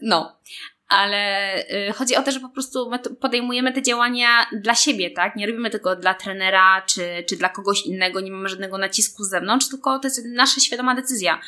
No. 0.00 0.40
Ale 0.88 1.54
y, 1.88 1.92
chodzi 1.92 2.16
o 2.16 2.22
to, 2.22 2.32
że 2.32 2.40
po 2.40 2.48
prostu 2.48 2.90
podejmujemy 3.20 3.72
te 3.72 3.82
działania 3.82 4.46
dla 4.52 4.74
siebie, 4.74 5.10
tak? 5.10 5.36
Nie 5.36 5.46
robimy 5.46 5.70
tego 5.70 5.96
dla 5.96 6.14
trenera 6.14 6.82
czy, 6.82 7.24
czy 7.28 7.36
dla 7.36 7.48
kogoś 7.48 7.82
innego, 7.86 8.20
nie 8.20 8.30
mamy 8.30 8.48
żadnego 8.48 8.78
nacisku 8.78 9.24
z 9.24 9.30
zewnątrz, 9.30 9.68
tylko 9.68 9.98
to 9.98 10.08
jest 10.08 10.24
nasza 10.34 10.60
świadoma 10.60 10.94
decyzja. 10.94 11.40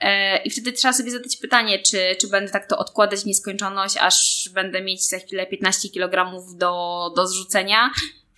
E, 0.00 0.36
I 0.42 0.50
wtedy 0.50 0.72
trzeba 0.72 0.92
sobie 0.92 1.10
zadać 1.10 1.36
pytanie, 1.36 1.78
czy, 1.78 2.16
czy 2.20 2.28
będę 2.28 2.52
tak 2.52 2.66
to 2.66 2.78
odkładać 2.78 3.20
w 3.20 3.26
nieskończoność, 3.26 3.96
aż 4.00 4.48
będę 4.54 4.82
mieć 4.82 5.08
za 5.08 5.18
chwilę 5.18 5.46
15 5.46 5.88
kg 5.88 6.32
do, 6.56 7.12
do 7.16 7.26
zrzucenia, 7.26 7.90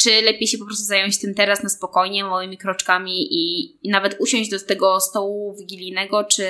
czy 0.02 0.22
lepiej 0.22 0.48
się 0.48 0.58
po 0.58 0.64
prostu 0.64 0.84
zająć 0.84 1.20
tym 1.20 1.34
teraz 1.34 1.62
na 1.62 1.68
spokojnie, 1.68 2.24
małymi 2.24 2.58
kroczkami 2.58 3.34
i, 3.34 3.74
i 3.86 3.90
nawet 3.90 4.16
usiąść 4.18 4.50
do 4.50 4.60
tego 4.60 5.00
stołu 5.00 5.56
wigilijnego, 5.58 6.24
czy, 6.24 6.46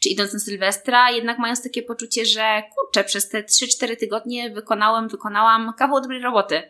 czy 0.00 0.08
idąc 0.08 0.32
na 0.32 0.38
Sylwestra, 0.38 1.10
jednak 1.10 1.38
mając 1.38 1.62
takie 1.62 1.82
poczucie, 1.82 2.26
że 2.26 2.62
kurczę, 2.76 3.04
przez 3.04 3.28
te 3.28 3.42
3-4 3.42 3.96
tygodnie 3.96 4.50
wykonałem, 4.50 5.08
wykonałam 5.08 5.72
kawał 5.78 6.00
dobrej 6.00 6.22
roboty. 6.22 6.62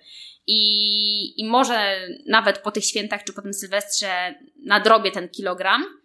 I, 0.47 1.41
I 1.41 1.49
może 1.49 2.09
nawet 2.27 2.59
po 2.59 2.71
tych 2.71 2.85
świętach, 2.85 3.25
czy 3.25 3.33
po 3.33 3.43
tym 3.43 3.55
Sylwestrze 3.55 4.35
nadrobię 4.65 5.11
ten 5.11 5.29
kilogram, 5.29 6.00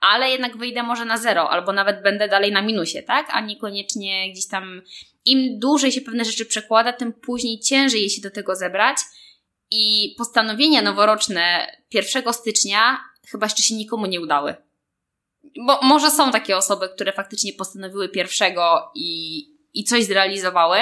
ale 0.00 0.30
jednak 0.30 0.56
wyjdę 0.56 0.82
może 0.82 1.04
na 1.04 1.18
zero, 1.18 1.50
albo 1.50 1.72
nawet 1.72 2.02
będę 2.02 2.28
dalej 2.28 2.52
na 2.52 2.62
minusie, 2.62 3.02
tak? 3.02 3.26
A 3.30 3.40
niekoniecznie 3.40 4.32
gdzieś 4.32 4.46
tam. 4.48 4.82
Im 5.24 5.58
dłużej 5.58 5.92
się 5.92 6.00
pewne 6.00 6.24
rzeczy 6.24 6.46
przekłada, 6.46 6.92
tym 6.92 7.12
później 7.12 7.60
ciężej 7.60 8.02
je 8.02 8.10
się 8.10 8.22
do 8.22 8.30
tego 8.30 8.56
zebrać. 8.56 8.96
I 9.70 10.14
postanowienia 10.18 10.82
noworoczne 10.82 11.66
1 11.92 12.32
stycznia 12.32 12.98
chyba 13.28 13.46
jeszcze 13.46 13.62
się 13.62 13.74
nikomu 13.74 14.06
nie 14.06 14.20
udały. 14.20 14.54
Bo 15.66 15.80
może 15.82 16.10
są 16.10 16.30
takie 16.32 16.56
osoby, 16.56 16.88
które 16.88 17.12
faktycznie 17.12 17.52
postanowiły 17.52 18.08
pierwszego 18.08 18.90
i, 18.94 19.40
i 19.74 19.84
coś 19.84 20.04
zrealizowały. 20.04 20.78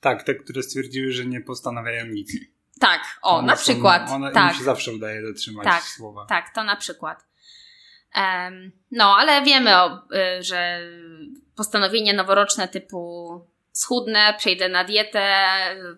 Tak, 0.00 0.22
te, 0.22 0.34
które 0.34 0.62
stwierdziły, 0.62 1.12
że 1.12 1.26
nie 1.26 1.40
postanawiają 1.40 2.06
nic. 2.06 2.32
Tak, 2.80 3.18
o, 3.22 3.36
One 3.36 3.46
na 3.46 3.56
są- 3.56 3.62
przykład. 3.62 4.10
One, 4.10 4.32
tak. 4.32 4.52
Im 4.52 4.58
się 4.58 4.64
zawsze 4.64 4.92
udaje 4.92 5.22
dotrzymać 5.22 5.64
Tak, 5.64 5.82
słowa. 5.82 6.26
Tak, 6.28 6.54
to 6.54 6.64
na 6.64 6.76
przykład. 6.76 7.24
No, 8.90 9.16
ale 9.18 9.44
wiemy, 9.44 9.76
o, 9.76 9.96
y, 10.38 10.42
że 10.42 10.78
postanowienia 11.56 12.12
noworoczne 12.12 12.68
typu 12.68 13.30
schudnę, 13.72 14.34
przejdę 14.38 14.68
na 14.68 14.84
dietę, 14.84 15.26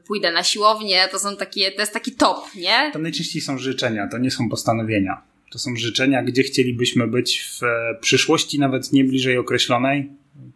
pójdę 0.06 0.32
na 0.32 0.42
siłownię, 0.42 1.08
to 1.10 1.18
są 1.18 1.36
takie, 1.36 1.72
to 1.72 1.80
jest 1.80 1.92
taki 1.92 2.12
top, 2.12 2.54
nie? 2.54 2.90
To 2.92 2.98
najczęściej 2.98 3.42
są 3.42 3.58
życzenia, 3.58 4.08
to 4.08 4.18
nie 4.18 4.30
są 4.30 4.48
postanowienia. 4.48 5.22
To 5.52 5.58
są 5.58 5.76
życzenia, 5.76 6.22
gdzie 6.22 6.42
chcielibyśmy 6.42 7.06
być 7.06 7.40
w 7.40 7.60
przyszłości, 8.00 8.58
nawet 8.58 8.92
nie 8.92 9.04
bliżej 9.04 9.38
określonej, 9.38 10.10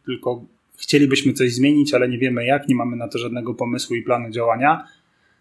tylko 0.06 0.44
chcielibyśmy 0.76 1.32
coś 1.32 1.52
zmienić, 1.52 1.94
ale 1.94 2.08
nie 2.08 2.18
wiemy 2.18 2.44
jak, 2.44 2.68
nie 2.68 2.74
mamy 2.74 2.96
na 2.96 3.08
to 3.08 3.18
żadnego 3.18 3.54
pomysłu 3.54 3.96
i 3.96 4.02
planu 4.02 4.30
działania. 4.30 4.88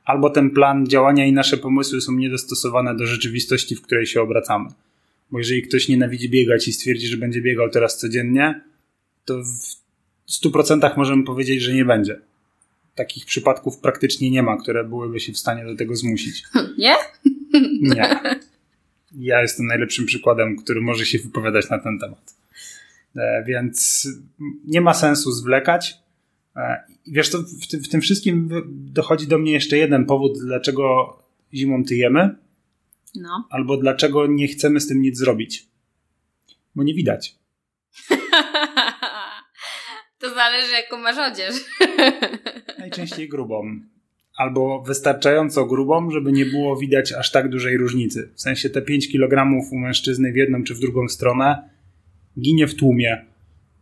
albo 0.05 0.29
ten 0.29 0.51
plan 0.51 0.87
działania 0.87 1.25
i 1.25 1.33
nasze 1.33 1.57
pomysły 1.57 2.01
są 2.01 2.11
niedostosowane 2.11 2.95
do 2.95 3.05
rzeczywistości, 3.05 3.75
w 3.75 3.81
której 3.81 4.05
się 4.05 4.21
obracamy. 4.21 4.69
Bo 5.31 5.37
jeżeli 5.37 5.61
ktoś 5.61 5.87
nienawidzi 5.87 6.29
biegać 6.29 6.67
i 6.67 6.73
stwierdzi, 6.73 7.07
że 7.07 7.17
będzie 7.17 7.41
biegał 7.41 7.69
teraz 7.69 7.97
codziennie, 7.97 8.61
to 9.25 9.43
w 9.43 9.79
100% 10.29 10.97
możemy 10.97 11.23
powiedzieć, 11.23 11.61
że 11.61 11.73
nie 11.73 11.85
będzie. 11.85 12.19
Takich 12.95 13.25
przypadków 13.25 13.77
praktycznie 13.77 14.31
nie 14.31 14.43
ma, 14.43 14.57
które 14.57 14.83
byłyby 14.83 15.19
się 15.19 15.33
w 15.33 15.37
stanie 15.37 15.65
do 15.65 15.75
tego 15.75 15.95
zmusić. 15.95 16.43
Nie? 16.77 16.95
Nie. 17.81 18.19
Ja 19.17 19.41
jestem 19.41 19.65
najlepszym 19.65 20.05
przykładem, 20.05 20.57
który 20.57 20.81
może 20.81 21.05
się 21.05 21.19
wypowiadać 21.19 21.69
na 21.69 21.79
ten 21.79 21.99
temat. 21.99 22.35
E, 23.15 23.43
więc 23.47 24.07
nie 24.65 24.81
ma 24.81 24.93
sensu 24.93 25.31
zwlekać. 25.31 25.97
E, 26.55 26.83
wiesz, 27.07 27.29
to 27.29 27.37
w, 27.61 27.67
tym, 27.67 27.83
w 27.83 27.89
tym 27.89 28.01
wszystkim 28.01 28.49
dochodzi 28.69 29.27
do 29.27 29.37
mnie 29.37 29.51
jeszcze 29.51 29.77
jeden 29.77 30.05
powód, 30.05 30.39
dlaczego 30.45 31.17
zimą 31.53 31.83
tyjemy. 31.83 32.35
No. 33.15 33.47
Albo 33.49 33.77
dlaczego 33.77 34.27
nie 34.27 34.47
chcemy 34.47 34.79
z 34.79 34.87
tym 34.87 35.01
nic 35.01 35.17
zrobić. 35.17 35.67
Bo 36.75 36.83
nie 36.83 36.93
widać. 36.93 37.35
to 40.19 40.29
zależy, 40.29 40.71
jaką 40.71 40.97
masz 40.97 41.17
odzież. 41.31 41.55
Najczęściej 42.79 43.29
grubą. 43.29 43.79
Albo 44.37 44.81
wystarczająco 44.81 45.65
grubą, 45.65 46.11
żeby 46.11 46.31
nie 46.31 46.45
było 46.45 46.77
widać 46.77 47.13
aż 47.13 47.31
tak 47.31 47.49
dużej 47.49 47.77
różnicy. 47.77 48.31
W 48.35 48.41
sensie 48.41 48.69
te 48.69 48.81
5 48.81 49.11
kg 49.11 49.61
u 49.71 49.77
mężczyzny 49.77 50.31
w 50.31 50.35
jedną 50.35 50.63
czy 50.63 50.75
w 50.75 50.79
drugą 50.79 51.07
stronę 51.07 51.69
ginie 52.39 52.67
w 52.67 52.75
tłumie. 52.75 53.25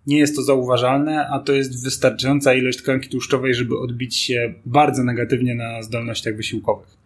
Nie 0.07 0.17
jest 0.19 0.35
to 0.35 0.41
zauważalne, 0.41 1.27
a 1.27 1.39
to 1.39 1.53
jest 1.53 1.83
wystarczająca 1.83 2.53
ilość 2.53 2.77
tkanki 2.77 3.09
tłuszczowej, 3.09 3.53
żeby 3.53 3.79
odbić 3.79 4.17
się 4.17 4.53
bardzo 4.65 5.03
negatywnie 5.03 5.55
na 5.55 5.81
zdolnościach 5.81 6.35
wysiłkowych. 6.35 6.97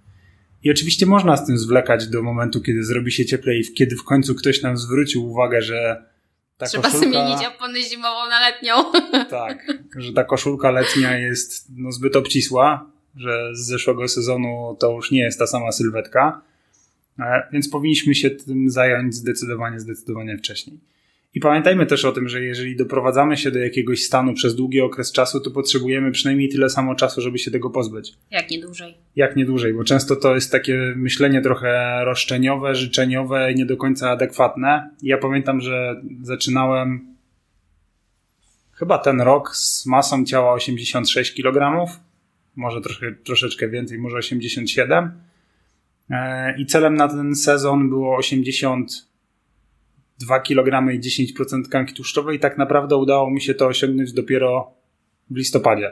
I 0.64 0.72
oczywiście 0.72 1.06
można 1.06 1.38
z 1.38 1.46
tym 1.46 1.58
zwlekać 1.58 2.08
do 2.08 2.24
momentu, 2.24 2.62
kiedy 2.62 2.84
zrobi 2.84 3.12
się 3.12 3.26
cieplej, 3.26 3.64
kiedy 3.76 3.96
w 3.96 4.04
końcu 4.04 4.36
ktoś 4.36 4.62
nam 4.62 4.78
zwrócił 4.78 5.32
uwagę, 5.32 5.62
że 5.62 6.06
ta 6.58 6.66
Trzeba 6.66 6.84
koszulka... 6.84 7.08
zmienić 7.08 7.48
opony 7.48 7.82
zimową 7.82 8.30
na 8.30 8.40
letnią. 8.40 8.76
Tak, 9.30 9.68
że 9.96 10.14
ta 10.14 10.24
koszulka 10.24 10.72
letnia 10.72 11.18
jest 11.18 11.68
no, 11.76 11.92
zbyt 11.92 12.16
obcisła, 12.16 12.92
że 13.16 13.56
z 13.56 13.66
zeszłego 13.66 14.08
sezonu 14.08 14.78
to 14.80 14.92
już 14.92 15.12
nie 15.12 15.20
jest 15.20 15.40
ta 15.40 15.48
sama 15.48 15.72
sylwetka, 15.72 16.42
e, 17.20 17.48
więc 17.52 17.70
powinniśmy 17.70 18.16
się 18.16 18.30
tym 18.30 18.70
zająć 18.70 19.16
zdecydowanie, 19.16 19.80
zdecydowanie 19.80 20.38
wcześniej. 20.38 20.78
I 21.34 21.40
pamiętajmy 21.40 21.86
też 21.86 22.06
o 22.06 22.12
tym, 22.12 22.30
że 22.30 22.42
jeżeli 22.42 22.76
doprowadzamy 22.76 23.38
się 23.38 23.52
do 23.52 23.60
jakiegoś 23.60 24.04
stanu 24.04 24.34
przez 24.34 24.56
długi 24.56 24.82
okres 24.82 25.12
czasu, 25.12 25.40
to 25.40 25.52
potrzebujemy 25.52 26.12
przynajmniej 26.12 26.50
tyle 26.50 26.70
samo 26.70 26.96
czasu, 26.96 27.22
żeby 27.22 27.40
się 27.40 27.52
tego 27.52 27.70
pozbyć. 27.70 28.14
Jak 28.32 28.50
nie 28.52 28.60
dłużej. 28.60 28.98
Jak 29.16 29.36
nie 29.36 29.46
dłużej, 29.46 29.74
bo 29.74 29.84
często 29.84 30.16
to 30.16 30.36
jest 30.36 30.52
takie 30.52 30.94
myślenie 30.96 31.42
trochę 31.42 32.02
roszczeniowe, 32.06 32.76
życzeniowe 32.76 33.54
nie 33.54 33.66
do 33.66 33.78
końca 33.78 34.10
adekwatne. 34.10 34.90
Ja 35.04 35.18
pamiętam, 35.18 35.62
że 35.62 36.02
zaczynałem 36.22 37.16
chyba 38.74 38.98
ten 38.98 39.22
rok 39.22 39.56
z 39.56 39.86
masą 39.86 40.26
ciała 40.26 40.54
86 40.54 41.34
kg, 41.36 41.86
może 42.56 42.82
trochę, 42.82 43.12
troszeczkę 43.12 43.70
więcej, 43.70 43.98
może 43.98 44.18
87. 44.18 45.12
E, 46.10 46.56
I 46.58 46.66
celem 46.66 46.96
na 46.96 47.08
ten 47.08 47.36
sezon 47.36 47.90
było 47.90 48.18
80 48.18 49.11
2 50.22 50.40
kg 50.40 50.94
i 50.94 51.00
10% 51.00 51.66
tkanki 51.66 51.94
tłuszczowej 51.94 52.38
i 52.38 52.40
tak 52.40 52.58
naprawdę 52.58 52.98
udało 52.98 53.32
mi 53.32 53.42
się 53.42 53.54
to 53.54 53.68
osiągnąć 53.68 54.14
dopiero 54.14 54.72
w 55.30 55.36
listopadzie 55.38 55.92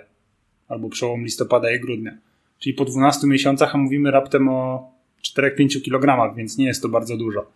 albo 0.68 0.90
przełom 0.90 1.24
listopada 1.24 1.72
i 1.72 1.80
grudnia. 1.80 2.18
Czyli 2.60 2.74
po 2.74 2.86
12 2.86 3.28
miesiącach, 3.28 3.76
a 3.76 3.78
mówimy 3.78 4.12
raptem 4.12 4.50
o 4.50 4.92
4-5 5.38 5.82
kg, 5.84 6.36
więc 6.36 6.58
nie 6.58 6.66
jest 6.66 6.82
to 6.82 6.90
bardzo 6.90 7.18
dużo. 7.18 7.52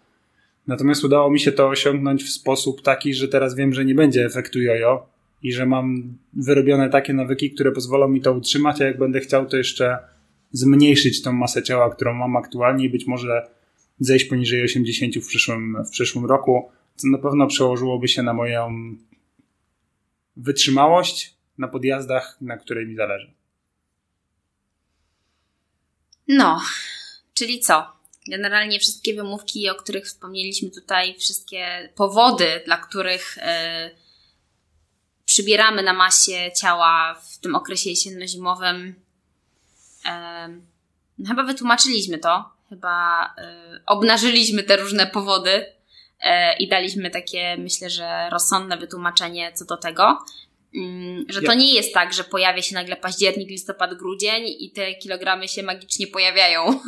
Natomiast 0.68 1.04
udało 1.04 1.32
mi 1.32 1.40
się 1.40 1.52
to 1.52 1.68
osiągnąć 1.68 2.24
w 2.24 2.30
sposób 2.30 2.82
taki, 2.82 3.14
że 3.14 3.28
teraz 3.28 3.56
wiem, 3.56 3.74
że 3.74 3.86
nie 3.86 3.96
będzie 3.96 4.26
efektu 4.26 4.62
jojo 4.62 5.06
i 5.44 5.54
że 5.54 5.66
mam 5.66 6.18
wyrobione 6.34 6.90
takie 6.90 7.14
nawyki, 7.14 7.52
które 7.52 7.72
pozwolą 7.72 8.08
mi 8.08 8.22
to 8.22 8.34
utrzymać, 8.34 8.82
a 8.82 8.86
jak 8.86 8.98
będę 8.98 9.20
chciał, 9.20 9.46
to 9.46 9.58
jeszcze 9.58 9.98
zmniejszyć 10.52 11.22
tą 11.22 11.34
masę 11.34 11.64
ciała, 11.64 11.90
którą 11.90 12.14
mam 12.14 12.36
aktualnie 12.36 12.86
i 12.86 12.90
być 12.90 13.08
może 13.08 13.48
zejść 14.00 14.26
poniżej 14.26 14.64
80 14.64 15.16
w 15.16 15.28
przyszłym, 15.28 15.84
w 15.86 15.90
przyszłym 15.90 16.26
roku, 16.26 16.72
co 16.96 17.08
na 17.08 17.18
pewno 17.18 17.48
przełożyłoby 17.48 18.08
się 18.08 18.24
na 18.24 18.34
moją 18.34 18.96
wytrzymałość 20.36 21.36
na 21.58 21.68
podjazdach, 21.68 22.38
na 22.42 22.58
której 22.58 22.88
mi 22.88 22.96
zależy. 22.96 23.34
No, 26.28 26.62
czyli 27.34 27.60
co? 27.60 27.94
Generalnie 28.28 28.80
wszystkie 28.80 29.14
wymówki, 29.14 29.70
o 29.70 29.76
których 29.76 30.06
wspomnieliśmy 30.06 30.70
tutaj, 30.72 31.16
wszystkie 31.20 31.90
powody, 31.96 32.62
dla 32.66 32.78
których 32.78 33.38
yy, 33.38 33.96
przybieramy 35.26 35.84
na 35.84 35.94
masie 35.94 36.52
ciała 36.62 37.22
w 37.32 37.38
tym 37.38 37.56
okresie 37.56 37.90
jesienno-zimowym, 37.90 38.94
yy, 41.20 41.28
chyba 41.28 41.44
wytłumaczyliśmy 41.44 42.18
to 42.18 42.53
chyba 42.74 43.26
y, 43.26 43.82
obnażyliśmy 43.86 44.64
te 44.64 44.78
różne 44.78 45.08
powody 45.08 45.52
y, 45.52 46.28
i 46.60 46.68
daliśmy 46.68 47.10
takie, 47.10 47.58
myślę, 47.58 47.90
że 47.90 48.30
rozsądne 48.32 48.78
wytłumaczenie 48.78 49.52
co 49.54 49.66
do 49.66 49.78
tego. 49.78 50.18
Y, 50.76 51.26
że 51.30 51.42
to 51.42 51.54
nie 51.54 51.74
jest 51.74 51.94
tak, 51.94 52.14
że 52.14 52.24
pojawia 52.24 52.62
się 52.62 52.76
nagle 52.76 52.96
październik, 52.96 53.50
listopad, 53.50 53.94
grudzień 53.94 54.44
i 54.60 54.72
te 54.72 54.96
kilogramy 54.96 55.48
się 55.48 55.64
magicznie 55.64 56.08
pojawiają 56.08 56.66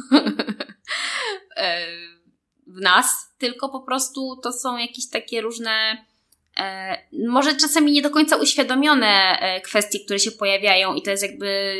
w 2.68 2.82
nas, 2.82 3.34
tylko 3.38 3.70
po 3.70 3.80
prostu 3.80 4.40
to 4.44 4.52
są 4.52 4.78
jakieś 4.78 5.10
takie 5.10 5.42
różne 5.42 5.98
E, 5.98 6.15
może 7.28 7.56
czasami 7.56 7.92
nie 7.92 8.02
do 8.02 8.10
końca 8.10 8.36
uświadomione 8.36 9.40
e, 9.40 9.62
kwestie, 9.62 10.00
które 10.00 10.20
się 10.20 10.32
pojawiają, 10.32 10.94
i 10.94 11.02
to 11.02 11.12
jest 11.12 11.24
jakby 11.24 11.76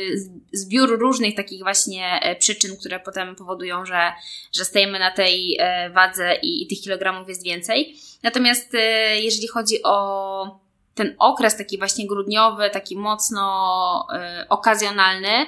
zbiór 0.52 0.98
różnych 0.98 1.34
takich 1.34 1.62
właśnie 1.62 2.20
e, 2.22 2.36
przyczyn, 2.36 2.76
które 2.76 3.00
potem 3.00 3.36
powodują, 3.36 3.86
że, 3.86 4.12
że 4.52 4.64
stajemy 4.64 4.98
na 4.98 5.10
tej 5.10 5.58
wadze 5.94 6.34
i, 6.42 6.62
i 6.62 6.66
tych 6.66 6.80
kilogramów 6.80 7.28
jest 7.28 7.44
więcej. 7.44 7.96
Natomiast 8.22 8.72
jeżeli 9.14 9.48
chodzi 9.48 9.82
o 9.84 10.60
ten 10.94 11.14
okres 11.18 11.56
taki 11.56 11.78
właśnie 11.78 12.06
grudniowy, 12.06 12.70
taki 12.70 12.96
mocno 12.96 14.06
okazjonalny, 14.48 15.46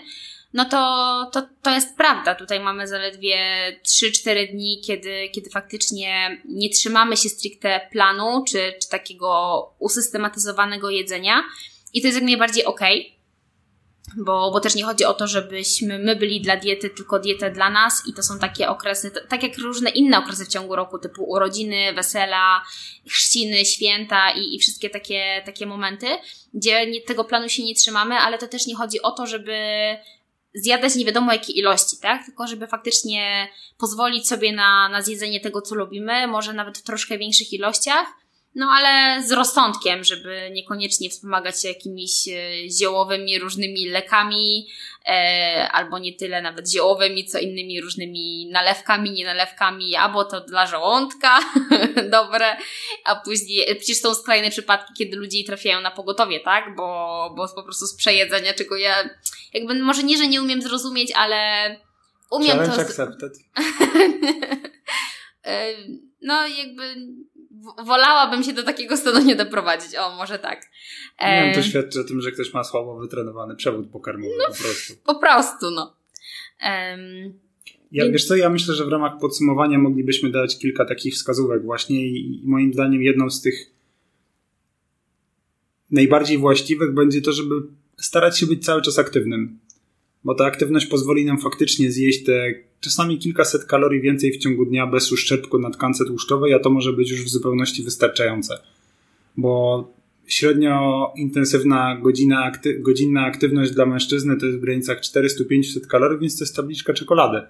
no 0.53 0.65
to, 0.65 1.31
to, 1.33 1.49
to 1.63 1.71
jest 1.71 1.97
prawda. 1.97 2.35
Tutaj 2.35 2.61
mamy 2.61 2.89
zaledwie 2.89 3.37
3-4 4.05 4.51
dni, 4.51 4.83
kiedy, 4.87 5.29
kiedy 5.29 5.51
faktycznie 5.51 6.43
nie 6.45 6.71
trzymamy 6.71 7.17
się 7.17 7.29
stricte 7.29 7.81
planu, 7.93 8.45
czy, 8.49 8.75
czy 8.83 8.89
takiego 8.89 9.63
usystematyzowanego 9.79 10.91
jedzenia. 10.91 11.43
I 11.95 12.01
to 12.01 12.07
jest 12.07 12.17
jak 12.17 12.27
najbardziej 12.27 12.65
ok, 12.65 12.81
bo, 14.17 14.51
bo 14.51 14.61
też 14.61 14.75
nie 14.75 14.85
chodzi 14.85 15.05
o 15.05 15.15
to, 15.15 15.27
żebyśmy 15.27 15.99
my 15.99 16.17
byli 16.17 16.41
dla 16.41 16.57
diety, 16.57 16.91
tylko 16.91 17.19
dietę 17.19 17.51
dla 17.51 17.71
nas 17.71 18.03
i 18.07 18.15
to 18.15 18.23
są 18.23 18.39
takie 18.39 18.69
okresy, 18.69 19.11
tak 19.29 19.43
jak 19.43 19.59
różne 19.59 19.91
inne 19.91 20.19
okresy 20.19 20.45
w 20.45 20.49
ciągu 20.49 20.77
roku, 20.77 20.99
typu 20.99 21.25
urodziny, 21.25 21.93
wesela, 21.93 22.63
chrzciny, 23.09 23.65
święta 23.65 24.31
i, 24.31 24.55
i 24.55 24.59
wszystkie 24.59 24.91
takie, 24.91 25.43
takie 25.47 25.67
momenty, 25.67 26.07
gdzie 26.55 26.87
nie, 26.87 27.01
tego 27.01 27.25
planu 27.25 27.49
się 27.49 27.65
nie 27.65 27.75
trzymamy, 27.75 28.15
ale 28.15 28.39
to 28.39 28.49
też 28.49 28.67
nie 28.67 28.77
chodzi 28.77 29.03
o 29.03 29.11
to, 29.11 29.27
żeby 29.27 29.57
zjadać 30.55 30.95
nie 30.95 31.05
wiadomo 31.05 31.33
jakie 31.33 31.53
ilości, 31.53 31.97
tak? 32.03 32.25
Tylko 32.25 32.47
żeby 32.47 32.67
faktycznie 32.67 33.49
pozwolić 33.79 34.29
sobie 34.29 34.53
na, 34.53 34.89
na 34.89 35.03
zjedzenie 35.03 35.41
tego, 35.41 35.63
co 35.63 35.75
lubimy, 35.75 36.27
może 36.27 36.53
nawet 36.53 36.79
w 36.79 36.83
troszkę 36.83 37.19
większych 37.19 37.53
ilościach, 37.53 38.07
no 38.55 38.67
ale 38.71 39.23
z 39.23 39.33
rozsądkiem, 39.33 40.05
żeby 40.05 40.51
niekoniecznie 40.53 41.11
wspomagać 41.11 41.63
się 41.63 41.69
jakimiś 41.69 42.29
e, 42.29 42.71
ziołowymi 42.71 43.39
różnymi 43.39 43.89
lekami, 43.89 44.69
e, 45.07 45.69
albo 45.73 45.99
nie 45.99 46.13
tyle 46.13 46.43
nawet 46.43 46.71
ziołowymi, 46.71 47.25
co 47.25 47.39
innymi 47.39 47.81
różnymi 47.81 48.49
nalewkami, 48.53 49.11
nienalewkami, 49.11 49.97
albo 49.97 50.25
to 50.25 50.41
dla 50.41 50.67
żołądka 50.67 51.41
dobre, 52.11 52.57
a 53.05 53.17
później, 53.17 53.71
e, 53.71 53.75
przecież 53.75 53.99
są 53.99 54.15
skrajne 54.15 54.51
przypadki, 54.51 54.95
kiedy 54.99 55.17
ludzie 55.17 55.45
trafiają 55.45 55.81
na 55.81 55.91
pogotowie, 55.91 56.41
tak? 56.41 56.77
Bo, 56.77 57.31
bo 57.37 57.49
po 57.49 57.63
prostu 57.63 57.87
z 57.87 57.97
przejedzenia, 57.97 58.55
czego 58.55 58.77
ja 58.77 59.11
jakby, 59.55 59.75
może 59.75 60.03
nie, 60.03 60.17
że 60.17 60.27
nie 60.27 60.43
umiem 60.43 60.63
zrozumieć, 60.63 61.13
ale 61.17 61.37
umiem 62.31 62.59
Challenge 62.59 62.77
to... 62.77 62.83
accepted. 62.83 63.33
E, 65.45 65.75
no 66.23 66.47
jakby 66.47 66.95
wolałabym 67.85 68.43
się 68.43 68.53
do 68.53 68.63
takiego 68.63 68.97
stanu 68.97 69.25
nie 69.25 69.37
doprowadzić. 69.37 69.97
O, 69.97 70.17
może 70.17 70.39
tak. 70.39 70.61
Nie 71.21 71.43
wiem, 71.45 71.55
to 71.55 71.63
świadczy 71.63 72.01
o 72.01 72.05
tym, 72.05 72.21
że 72.21 72.33
ktoś 72.33 72.55
ma 72.55 72.65
słabo 72.65 72.99
wytrenowany 72.99 73.57
przewód 73.57 73.91
pokarmowy 73.91 74.35
no, 74.39 74.55
po 74.55 74.63
prostu. 74.63 74.95
Po 75.05 75.15
prostu, 75.15 75.71
no. 75.71 75.97
Um, 76.63 77.39
ja, 77.93 78.05
więc... 78.05 78.13
Wiesz 78.13 78.27
co, 78.27 78.37
ja 78.37 78.51
myślę, 78.51 78.75
że 78.75 78.85
w 78.85 78.89
ramach 78.89 79.19
podsumowania 79.21 79.79
moglibyśmy 79.79 80.31
dać 80.31 80.59
kilka 80.59 80.85
takich 80.85 81.15
wskazówek 81.15 81.65
właśnie 81.65 82.07
i, 82.07 82.43
i 82.45 82.49
moim 82.49 82.73
zdaniem 82.73 83.03
jedną 83.03 83.31
z 83.31 83.43
tych 83.43 83.71
najbardziej 85.91 86.39
właściwych 86.39 86.95
będzie 86.95 87.23
to, 87.23 87.33
żeby 87.33 87.55
starać 87.97 88.39
się 88.39 88.47
być 88.47 88.65
cały 88.65 88.83
czas 88.83 88.99
aktywnym. 88.99 89.59
Bo 90.25 90.35
ta 90.35 90.45
aktywność 90.45 90.87
pozwoli 90.87 91.25
nam 91.25 91.39
faktycznie 91.39 91.93
zjeść 91.93 92.25
te 92.25 92.55
czasami 92.81 93.19
kilkaset 93.19 93.65
kalorii 93.65 94.01
więcej 94.01 94.33
w 94.33 94.39
ciągu 94.39 94.67
dnia 94.67 94.87
bez 94.87 95.13
uszczerbku 95.13 95.59
na 95.59 95.71
tkance 95.71 96.05
tłuszczowej, 96.05 96.55
a 96.55 96.59
to 96.59 96.71
może 96.71 96.93
być 96.93 97.11
już 97.11 97.25
w 97.25 97.29
zupełności 97.29 97.83
wystarczające. 97.83 98.59
Bo 99.37 99.85
średnio 100.27 101.13
intensywna 101.17 101.97
godzina 102.03 102.45
akty 102.45 102.81
godzinna 102.81 103.25
aktywność 103.25 103.73
dla 103.73 103.87
mężczyzny 103.87 104.37
to 104.37 104.47
jest 104.47 104.59
w 104.59 104.61
granicach 104.61 105.01
400-500 105.01 105.87
kalorii, 105.87 106.19
więc 106.21 106.39
to 106.39 106.45
jest 106.45 106.57
tabliczka 106.57 106.93
czekolady. 106.93 107.43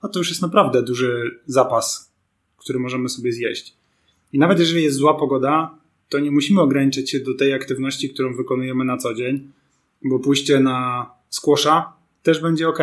A 0.00 0.08
to 0.08 0.18
już 0.18 0.28
jest 0.28 0.42
naprawdę 0.42 0.82
duży 0.82 1.38
zapas, 1.46 2.12
który 2.56 2.78
możemy 2.78 3.08
sobie 3.08 3.32
zjeść. 3.32 3.76
I 4.32 4.38
nawet 4.38 4.58
jeżeli 4.58 4.82
jest 4.82 4.96
zła 4.96 5.14
pogoda, 5.14 5.78
to 6.08 6.18
nie 6.18 6.30
musimy 6.30 6.60
ograniczyć 6.60 7.10
się 7.10 7.20
do 7.20 7.34
tej 7.34 7.52
aktywności, 7.52 8.10
którą 8.10 8.36
wykonujemy 8.36 8.84
na 8.84 8.96
co 8.96 9.14
dzień, 9.14 9.50
bo 10.04 10.18
pójście 10.18 10.60
na 10.60 11.10
squasha 11.30 11.92
też 12.22 12.42
będzie 12.42 12.68
ok. 12.68 12.78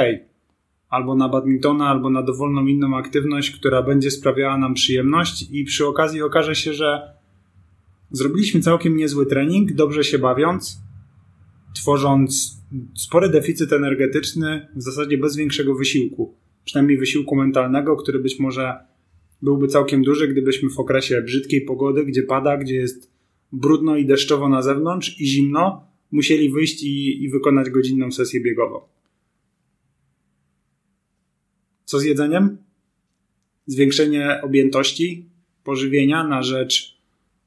Albo 0.90 1.16
na 1.16 1.30
badmintona, 1.30 1.88
albo 1.88 2.10
na 2.10 2.24
dowolną 2.24 2.66
inną 2.66 2.98
aktywność, 2.98 3.52
która 3.52 3.84
będzie 3.84 4.12
sprawiała 4.12 4.58
nam 4.58 4.74
przyjemność, 4.74 5.48
i 5.52 5.64
przy 5.64 5.88
okazji 5.88 6.22
okaże 6.22 6.56
się, 6.56 6.74
że 6.74 7.14
zrobiliśmy 8.12 8.62
całkiem 8.62 8.98
niezły 8.98 9.26
trening, 9.26 9.74
dobrze 9.74 10.04
się 10.04 10.20
bawiąc, 10.20 10.80
tworząc 11.76 12.58
spory 12.96 13.30
deficyt 13.30 13.74
energetyczny 13.74 14.68
w 14.76 14.82
zasadzie 14.82 15.18
bez 15.18 15.36
większego 15.36 15.76
wysiłku. 15.76 16.34
Przynajmniej 16.66 16.98
wysiłku 16.98 17.36
mentalnego, 17.36 17.96
który 17.96 18.20
być 18.20 18.40
może 18.40 18.74
byłby 19.42 19.68
całkiem 19.68 20.04
duży, 20.04 20.28
gdybyśmy 20.28 20.70
w 20.70 20.80
okresie 20.80 21.22
brzydkiej 21.22 21.62
pogody, 21.62 22.06
gdzie 22.06 22.24
pada, 22.24 22.58
gdzie 22.58 22.76
jest 22.76 23.12
brudno 23.52 23.96
i 23.96 24.06
deszczowo 24.06 24.50
na 24.50 24.62
zewnątrz 24.62 25.20
i 25.20 25.28
zimno, 25.28 25.88
musieli 26.12 26.52
wyjść 26.52 26.84
i, 26.84 27.24
i 27.24 27.30
wykonać 27.30 27.70
godzinną 27.70 28.12
sesję 28.12 28.42
biegową. 28.42 28.82
Co 31.86 32.00
z 32.00 32.04
jedzeniem? 32.04 32.58
Zwiększenie 33.68 34.42
objętości 34.44 35.26
pożywienia 35.64 36.24
na 36.24 36.44
rzecz 36.44 36.98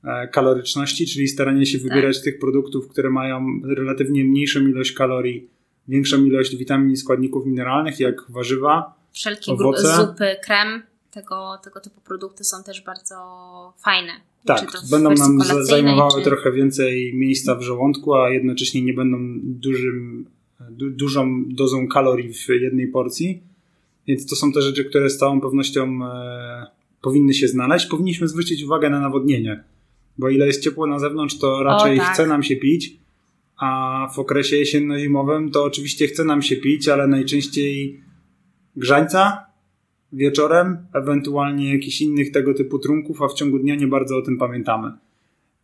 e, 0.05 0.29
kaloryczności, 0.29 1.07
czyli 1.07 1.29
staranie 1.29 1.67
się 1.67 1.79
wybierać 1.79 2.17
tak. 2.17 2.25
tych 2.25 2.39
produktów, 2.39 2.89
które 2.89 3.11
mają 3.11 3.61
relatywnie 3.65 4.25
mniejszą 4.25 4.61
ilość 4.61 4.93
kalorii, 4.93 5.49
większą 5.89 6.25
ilość 6.25 6.57
witamin 6.57 6.91
i 6.91 6.97
składników 6.97 7.47
mineralnych, 7.47 8.01
jak 8.01 8.31
warzywa, 8.31 8.99
Wszelkie 9.13 9.53
owoce. 9.53 9.97
zupy, 9.97 10.37
krem, 10.45 10.83
tego, 11.11 11.59
tego 11.65 11.81
typu 11.81 12.01
produkty 12.01 12.45
są 12.45 12.63
też 12.63 12.83
bardzo 12.85 13.15
fajne. 13.85 14.13
Tak, 14.45 14.73
będą 14.91 15.11
nam 15.15 15.41
zajmowały 15.61 16.23
czy... 16.23 16.31
trochę 16.31 16.53
więcej 16.53 17.15
miejsca 17.15 17.55
w 17.55 17.63
żołądku, 17.63 18.15
a 18.15 18.31
jednocześnie 18.31 18.83
nie 18.83 18.93
będą 18.93 19.19
dużym, 19.43 20.27
du, 20.71 20.91
dużą 20.91 21.45
dozą 21.47 21.89
kalorii 21.89 22.35
w 22.35 22.49
jednej 22.49 22.89
porcji. 22.89 23.43
Więc 24.07 24.27
to 24.27 24.37
są 24.37 24.53
te 24.53 24.63
rzeczy, 24.63 24.85
które 24.85 25.11
z 25.11 25.19
całą 25.19 25.41
pewnością 25.41 26.07
e, 26.07 26.67
powinny 27.03 27.35
się 27.35 27.49
znaleźć. 27.49 27.87
Powinniśmy 27.87 28.29
zwrócić 28.29 28.63
uwagę 28.63 28.91
na 28.91 29.01
nawodnienie, 29.01 29.65
bo 30.19 30.29
ile 30.29 30.47
jest 30.47 30.63
ciepło 30.63 30.87
na 30.87 30.99
zewnątrz, 30.99 31.39
to 31.39 31.63
raczej 31.63 32.01
o, 32.01 32.03
tak. 32.03 32.13
chce 32.13 32.27
nam 32.27 32.43
się 32.43 32.57
pić, 32.57 32.97
a 33.57 34.11
w 34.15 34.19
okresie 34.19 34.57
jesienno-zimowym 34.57 35.51
to 35.51 35.65
oczywiście 35.65 36.07
chce 36.07 36.25
nam 36.25 36.43
się 36.43 36.57
pić, 36.57 36.89
ale 36.89 37.07
najczęściej 37.07 38.01
grzańca 38.77 39.48
wieczorem, 40.13 40.77
ewentualnie 40.95 41.73
jakichś 41.73 42.01
innych 42.01 42.33
tego 42.33 42.55
typu 42.55 42.79
trunków, 42.79 43.23
a 43.23 43.29
w 43.29 43.35
ciągu 43.35 43.59
dnia 43.59 43.75
nie 43.75 43.87
bardzo 43.87 44.17
o 44.17 44.23
tym 44.23 44.39
pamiętamy. 44.39 44.93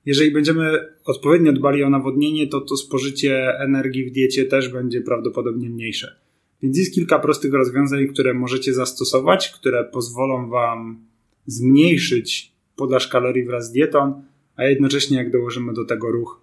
Jeżeli 0.06 0.30
będziemy 0.30 0.88
odpowiednio 1.04 1.52
dbali 1.52 1.82
o 1.82 1.90
nawodnienie, 1.90 2.46
to 2.46 2.60
to 2.60 2.76
spożycie 2.76 3.58
energii 3.58 4.04
w 4.04 4.12
diecie 4.12 4.44
też 4.44 4.68
będzie 4.68 5.00
prawdopodobnie 5.00 5.70
mniejsze. 5.70 6.16
Więc 6.62 6.78
jest 6.78 6.94
kilka 6.94 7.18
prostych 7.18 7.52
rozwiązań, 7.52 8.06
które 8.06 8.34
możecie 8.34 8.74
zastosować, 8.74 9.50
które 9.50 9.84
pozwolą 9.84 10.48
Wam 10.48 11.04
zmniejszyć 11.46 12.52
podaż 12.76 13.08
kalorii 13.08 13.44
wraz 13.44 13.68
z 13.68 13.72
dietą, 13.72 14.22
a 14.56 14.64
jednocześnie 14.64 15.16
jak 15.16 15.32
dołożymy 15.32 15.72
do 15.72 15.84
tego 15.84 16.10
ruch, 16.10 16.40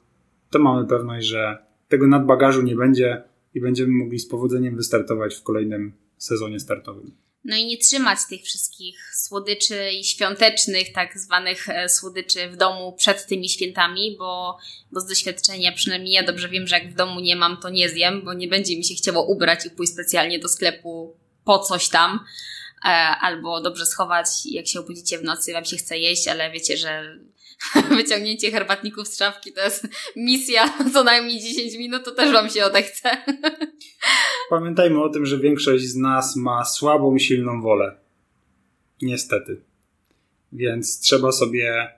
to 0.49 0.59
mamy 0.59 0.87
pewność, 0.87 1.27
że 1.27 1.57
tego 1.87 2.07
nadbagażu 2.07 2.61
nie 2.61 2.75
będzie 2.75 3.23
i 3.53 3.61
będziemy 3.61 3.93
mogli 3.93 4.19
z 4.19 4.27
powodzeniem 4.27 4.75
wystartować 4.75 5.35
w 5.35 5.43
kolejnym 5.43 5.91
sezonie 6.17 6.59
startowym. 6.59 7.11
No 7.45 7.55
i 7.55 7.65
nie 7.65 7.77
trzymać 7.77 8.19
tych 8.29 8.43
wszystkich 8.43 9.15
słodyczy 9.15 9.91
i 9.91 10.03
świątecznych, 10.03 10.93
tak 10.93 11.19
zwanych 11.19 11.69
e, 11.69 11.89
słodyczy 11.89 12.49
w 12.49 12.55
domu 12.55 12.93
przed 12.93 13.27
tymi 13.27 13.49
świętami, 13.49 14.15
bo, 14.19 14.57
bo 14.91 14.99
z 14.99 15.07
doświadczenia, 15.07 15.71
przynajmniej 15.71 16.13
ja 16.13 16.23
dobrze 16.23 16.49
wiem, 16.49 16.67
że 16.67 16.79
jak 16.79 16.91
w 16.91 16.95
domu 16.95 17.19
nie 17.19 17.35
mam, 17.35 17.57
to 17.57 17.69
nie 17.69 17.89
zjem, 17.89 18.21
bo 18.21 18.33
nie 18.33 18.47
będzie 18.47 18.77
mi 18.77 18.83
się 18.83 18.95
chciało 18.95 19.25
ubrać 19.25 19.65
i 19.65 19.69
pójść 19.69 19.93
specjalnie 19.93 20.39
do 20.39 20.47
sklepu 20.47 21.15
po 21.45 21.59
coś 21.59 21.89
tam. 21.89 22.25
E, 22.85 22.87
albo 23.21 23.61
dobrze 23.61 23.85
schować, 23.85 24.27
jak 24.45 24.67
się 24.67 24.79
obudzicie 24.79 25.17
w 25.17 25.23
nocy, 25.23 25.53
wam 25.53 25.65
się 25.65 25.77
chce 25.77 25.97
jeść, 25.97 26.27
ale 26.27 26.51
wiecie, 26.51 26.77
że 26.77 27.19
wyciągnięcie 27.97 28.51
herbatników 28.51 29.07
z 29.07 29.17
szafki 29.17 29.53
to 29.53 29.61
jest 29.61 29.87
misja 30.15 30.73
co 30.93 31.03
najmniej 31.03 31.39
10 31.39 31.77
minut, 31.77 32.05
to 32.05 32.11
też 32.11 32.33
wam 32.33 32.49
się 32.49 32.65
odechce. 32.65 33.09
Pamiętajmy 34.49 35.03
o 35.03 35.09
tym, 35.09 35.25
że 35.25 35.37
większość 35.37 35.83
z 35.83 35.95
nas 35.95 36.35
ma 36.35 36.65
słabą, 36.65 37.19
silną 37.19 37.61
wolę. 37.61 37.97
Niestety. 39.01 39.61
Więc 40.53 40.99
trzeba 40.99 41.31
sobie 41.31 41.89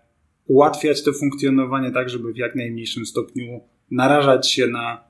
ułatwiać 0.48 1.04
to 1.04 1.14
funkcjonowanie 1.14 1.92
tak, 1.92 2.10
żeby 2.10 2.34
w 2.34 2.38
jak 2.38 2.56
najmniejszym 2.56 3.06
stopniu 3.06 3.62
narażać 3.92 4.52
się 4.52 4.68
na 4.68 5.04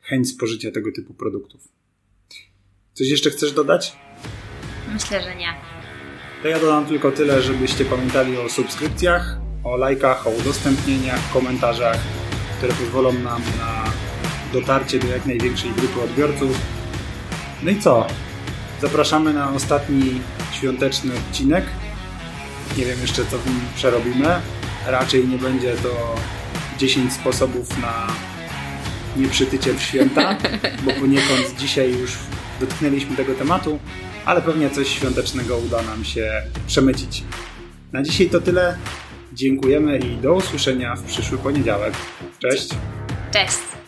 chęć 0.00 0.28
spożycia 0.28 0.70
tego 0.70 0.92
typu 0.92 1.14
produktów. 1.14 1.68
Coś 2.94 3.08
jeszcze 3.08 3.30
chcesz 3.30 3.52
dodać? 3.52 3.96
Myślę, 4.92 5.22
że 5.22 5.36
nie. 5.36 5.54
To 6.42 6.48
ja 6.48 6.60
dodam 6.60 6.86
tylko 6.86 7.12
tyle, 7.12 7.42
żebyście 7.42 7.84
pamiętali 7.84 8.36
o 8.36 8.48
subskrypcjach, 8.48 9.49
o 9.64 9.76
lajkach, 9.76 10.26
o 10.26 10.30
udostępnieniach, 10.30 11.32
komentarzach, 11.32 11.98
które 12.58 12.72
pozwolą 12.72 13.12
nam 13.12 13.42
na 13.58 13.84
dotarcie 14.52 14.98
do 14.98 15.08
jak 15.08 15.26
największej 15.26 15.70
grupy 15.70 16.02
odbiorców. 16.02 16.58
No 17.62 17.70
i 17.70 17.80
co? 17.80 18.06
Zapraszamy 18.80 19.32
na 19.32 19.52
ostatni 19.52 20.20
świąteczny 20.52 21.12
odcinek. 21.14 21.64
Nie 22.78 22.84
wiem 22.84 23.00
jeszcze 23.00 23.26
co 23.26 23.38
w 23.38 23.46
nim 23.46 23.60
przerobimy. 23.76 24.40
Raczej 24.86 25.28
nie 25.28 25.38
będzie 25.38 25.74
to 25.74 26.14
10 26.78 27.12
sposobów 27.12 27.78
na 27.82 28.06
nieprzytycie 29.16 29.74
w 29.74 29.82
święta, 29.82 30.36
bo 30.84 30.90
poniekąd 31.00 31.54
dzisiaj 31.58 31.92
już 31.92 32.12
dotknęliśmy 32.60 33.16
tego 33.16 33.34
tematu, 33.34 33.78
ale 34.24 34.42
pewnie 34.42 34.70
coś 34.70 34.88
świątecznego 34.88 35.56
uda 35.56 35.82
nam 35.82 36.04
się 36.04 36.42
przemycić. 36.66 37.24
Na 37.92 38.02
dzisiaj 38.02 38.30
to 38.30 38.40
tyle. 38.40 38.76
Dziękujemy 39.40 39.98
i 39.98 40.16
do 40.16 40.34
usłyszenia 40.34 40.96
w 40.96 41.02
przyszły 41.02 41.38
poniedziałek. 41.38 41.94
Cześć. 42.38 42.68
Cześć. 43.32 43.79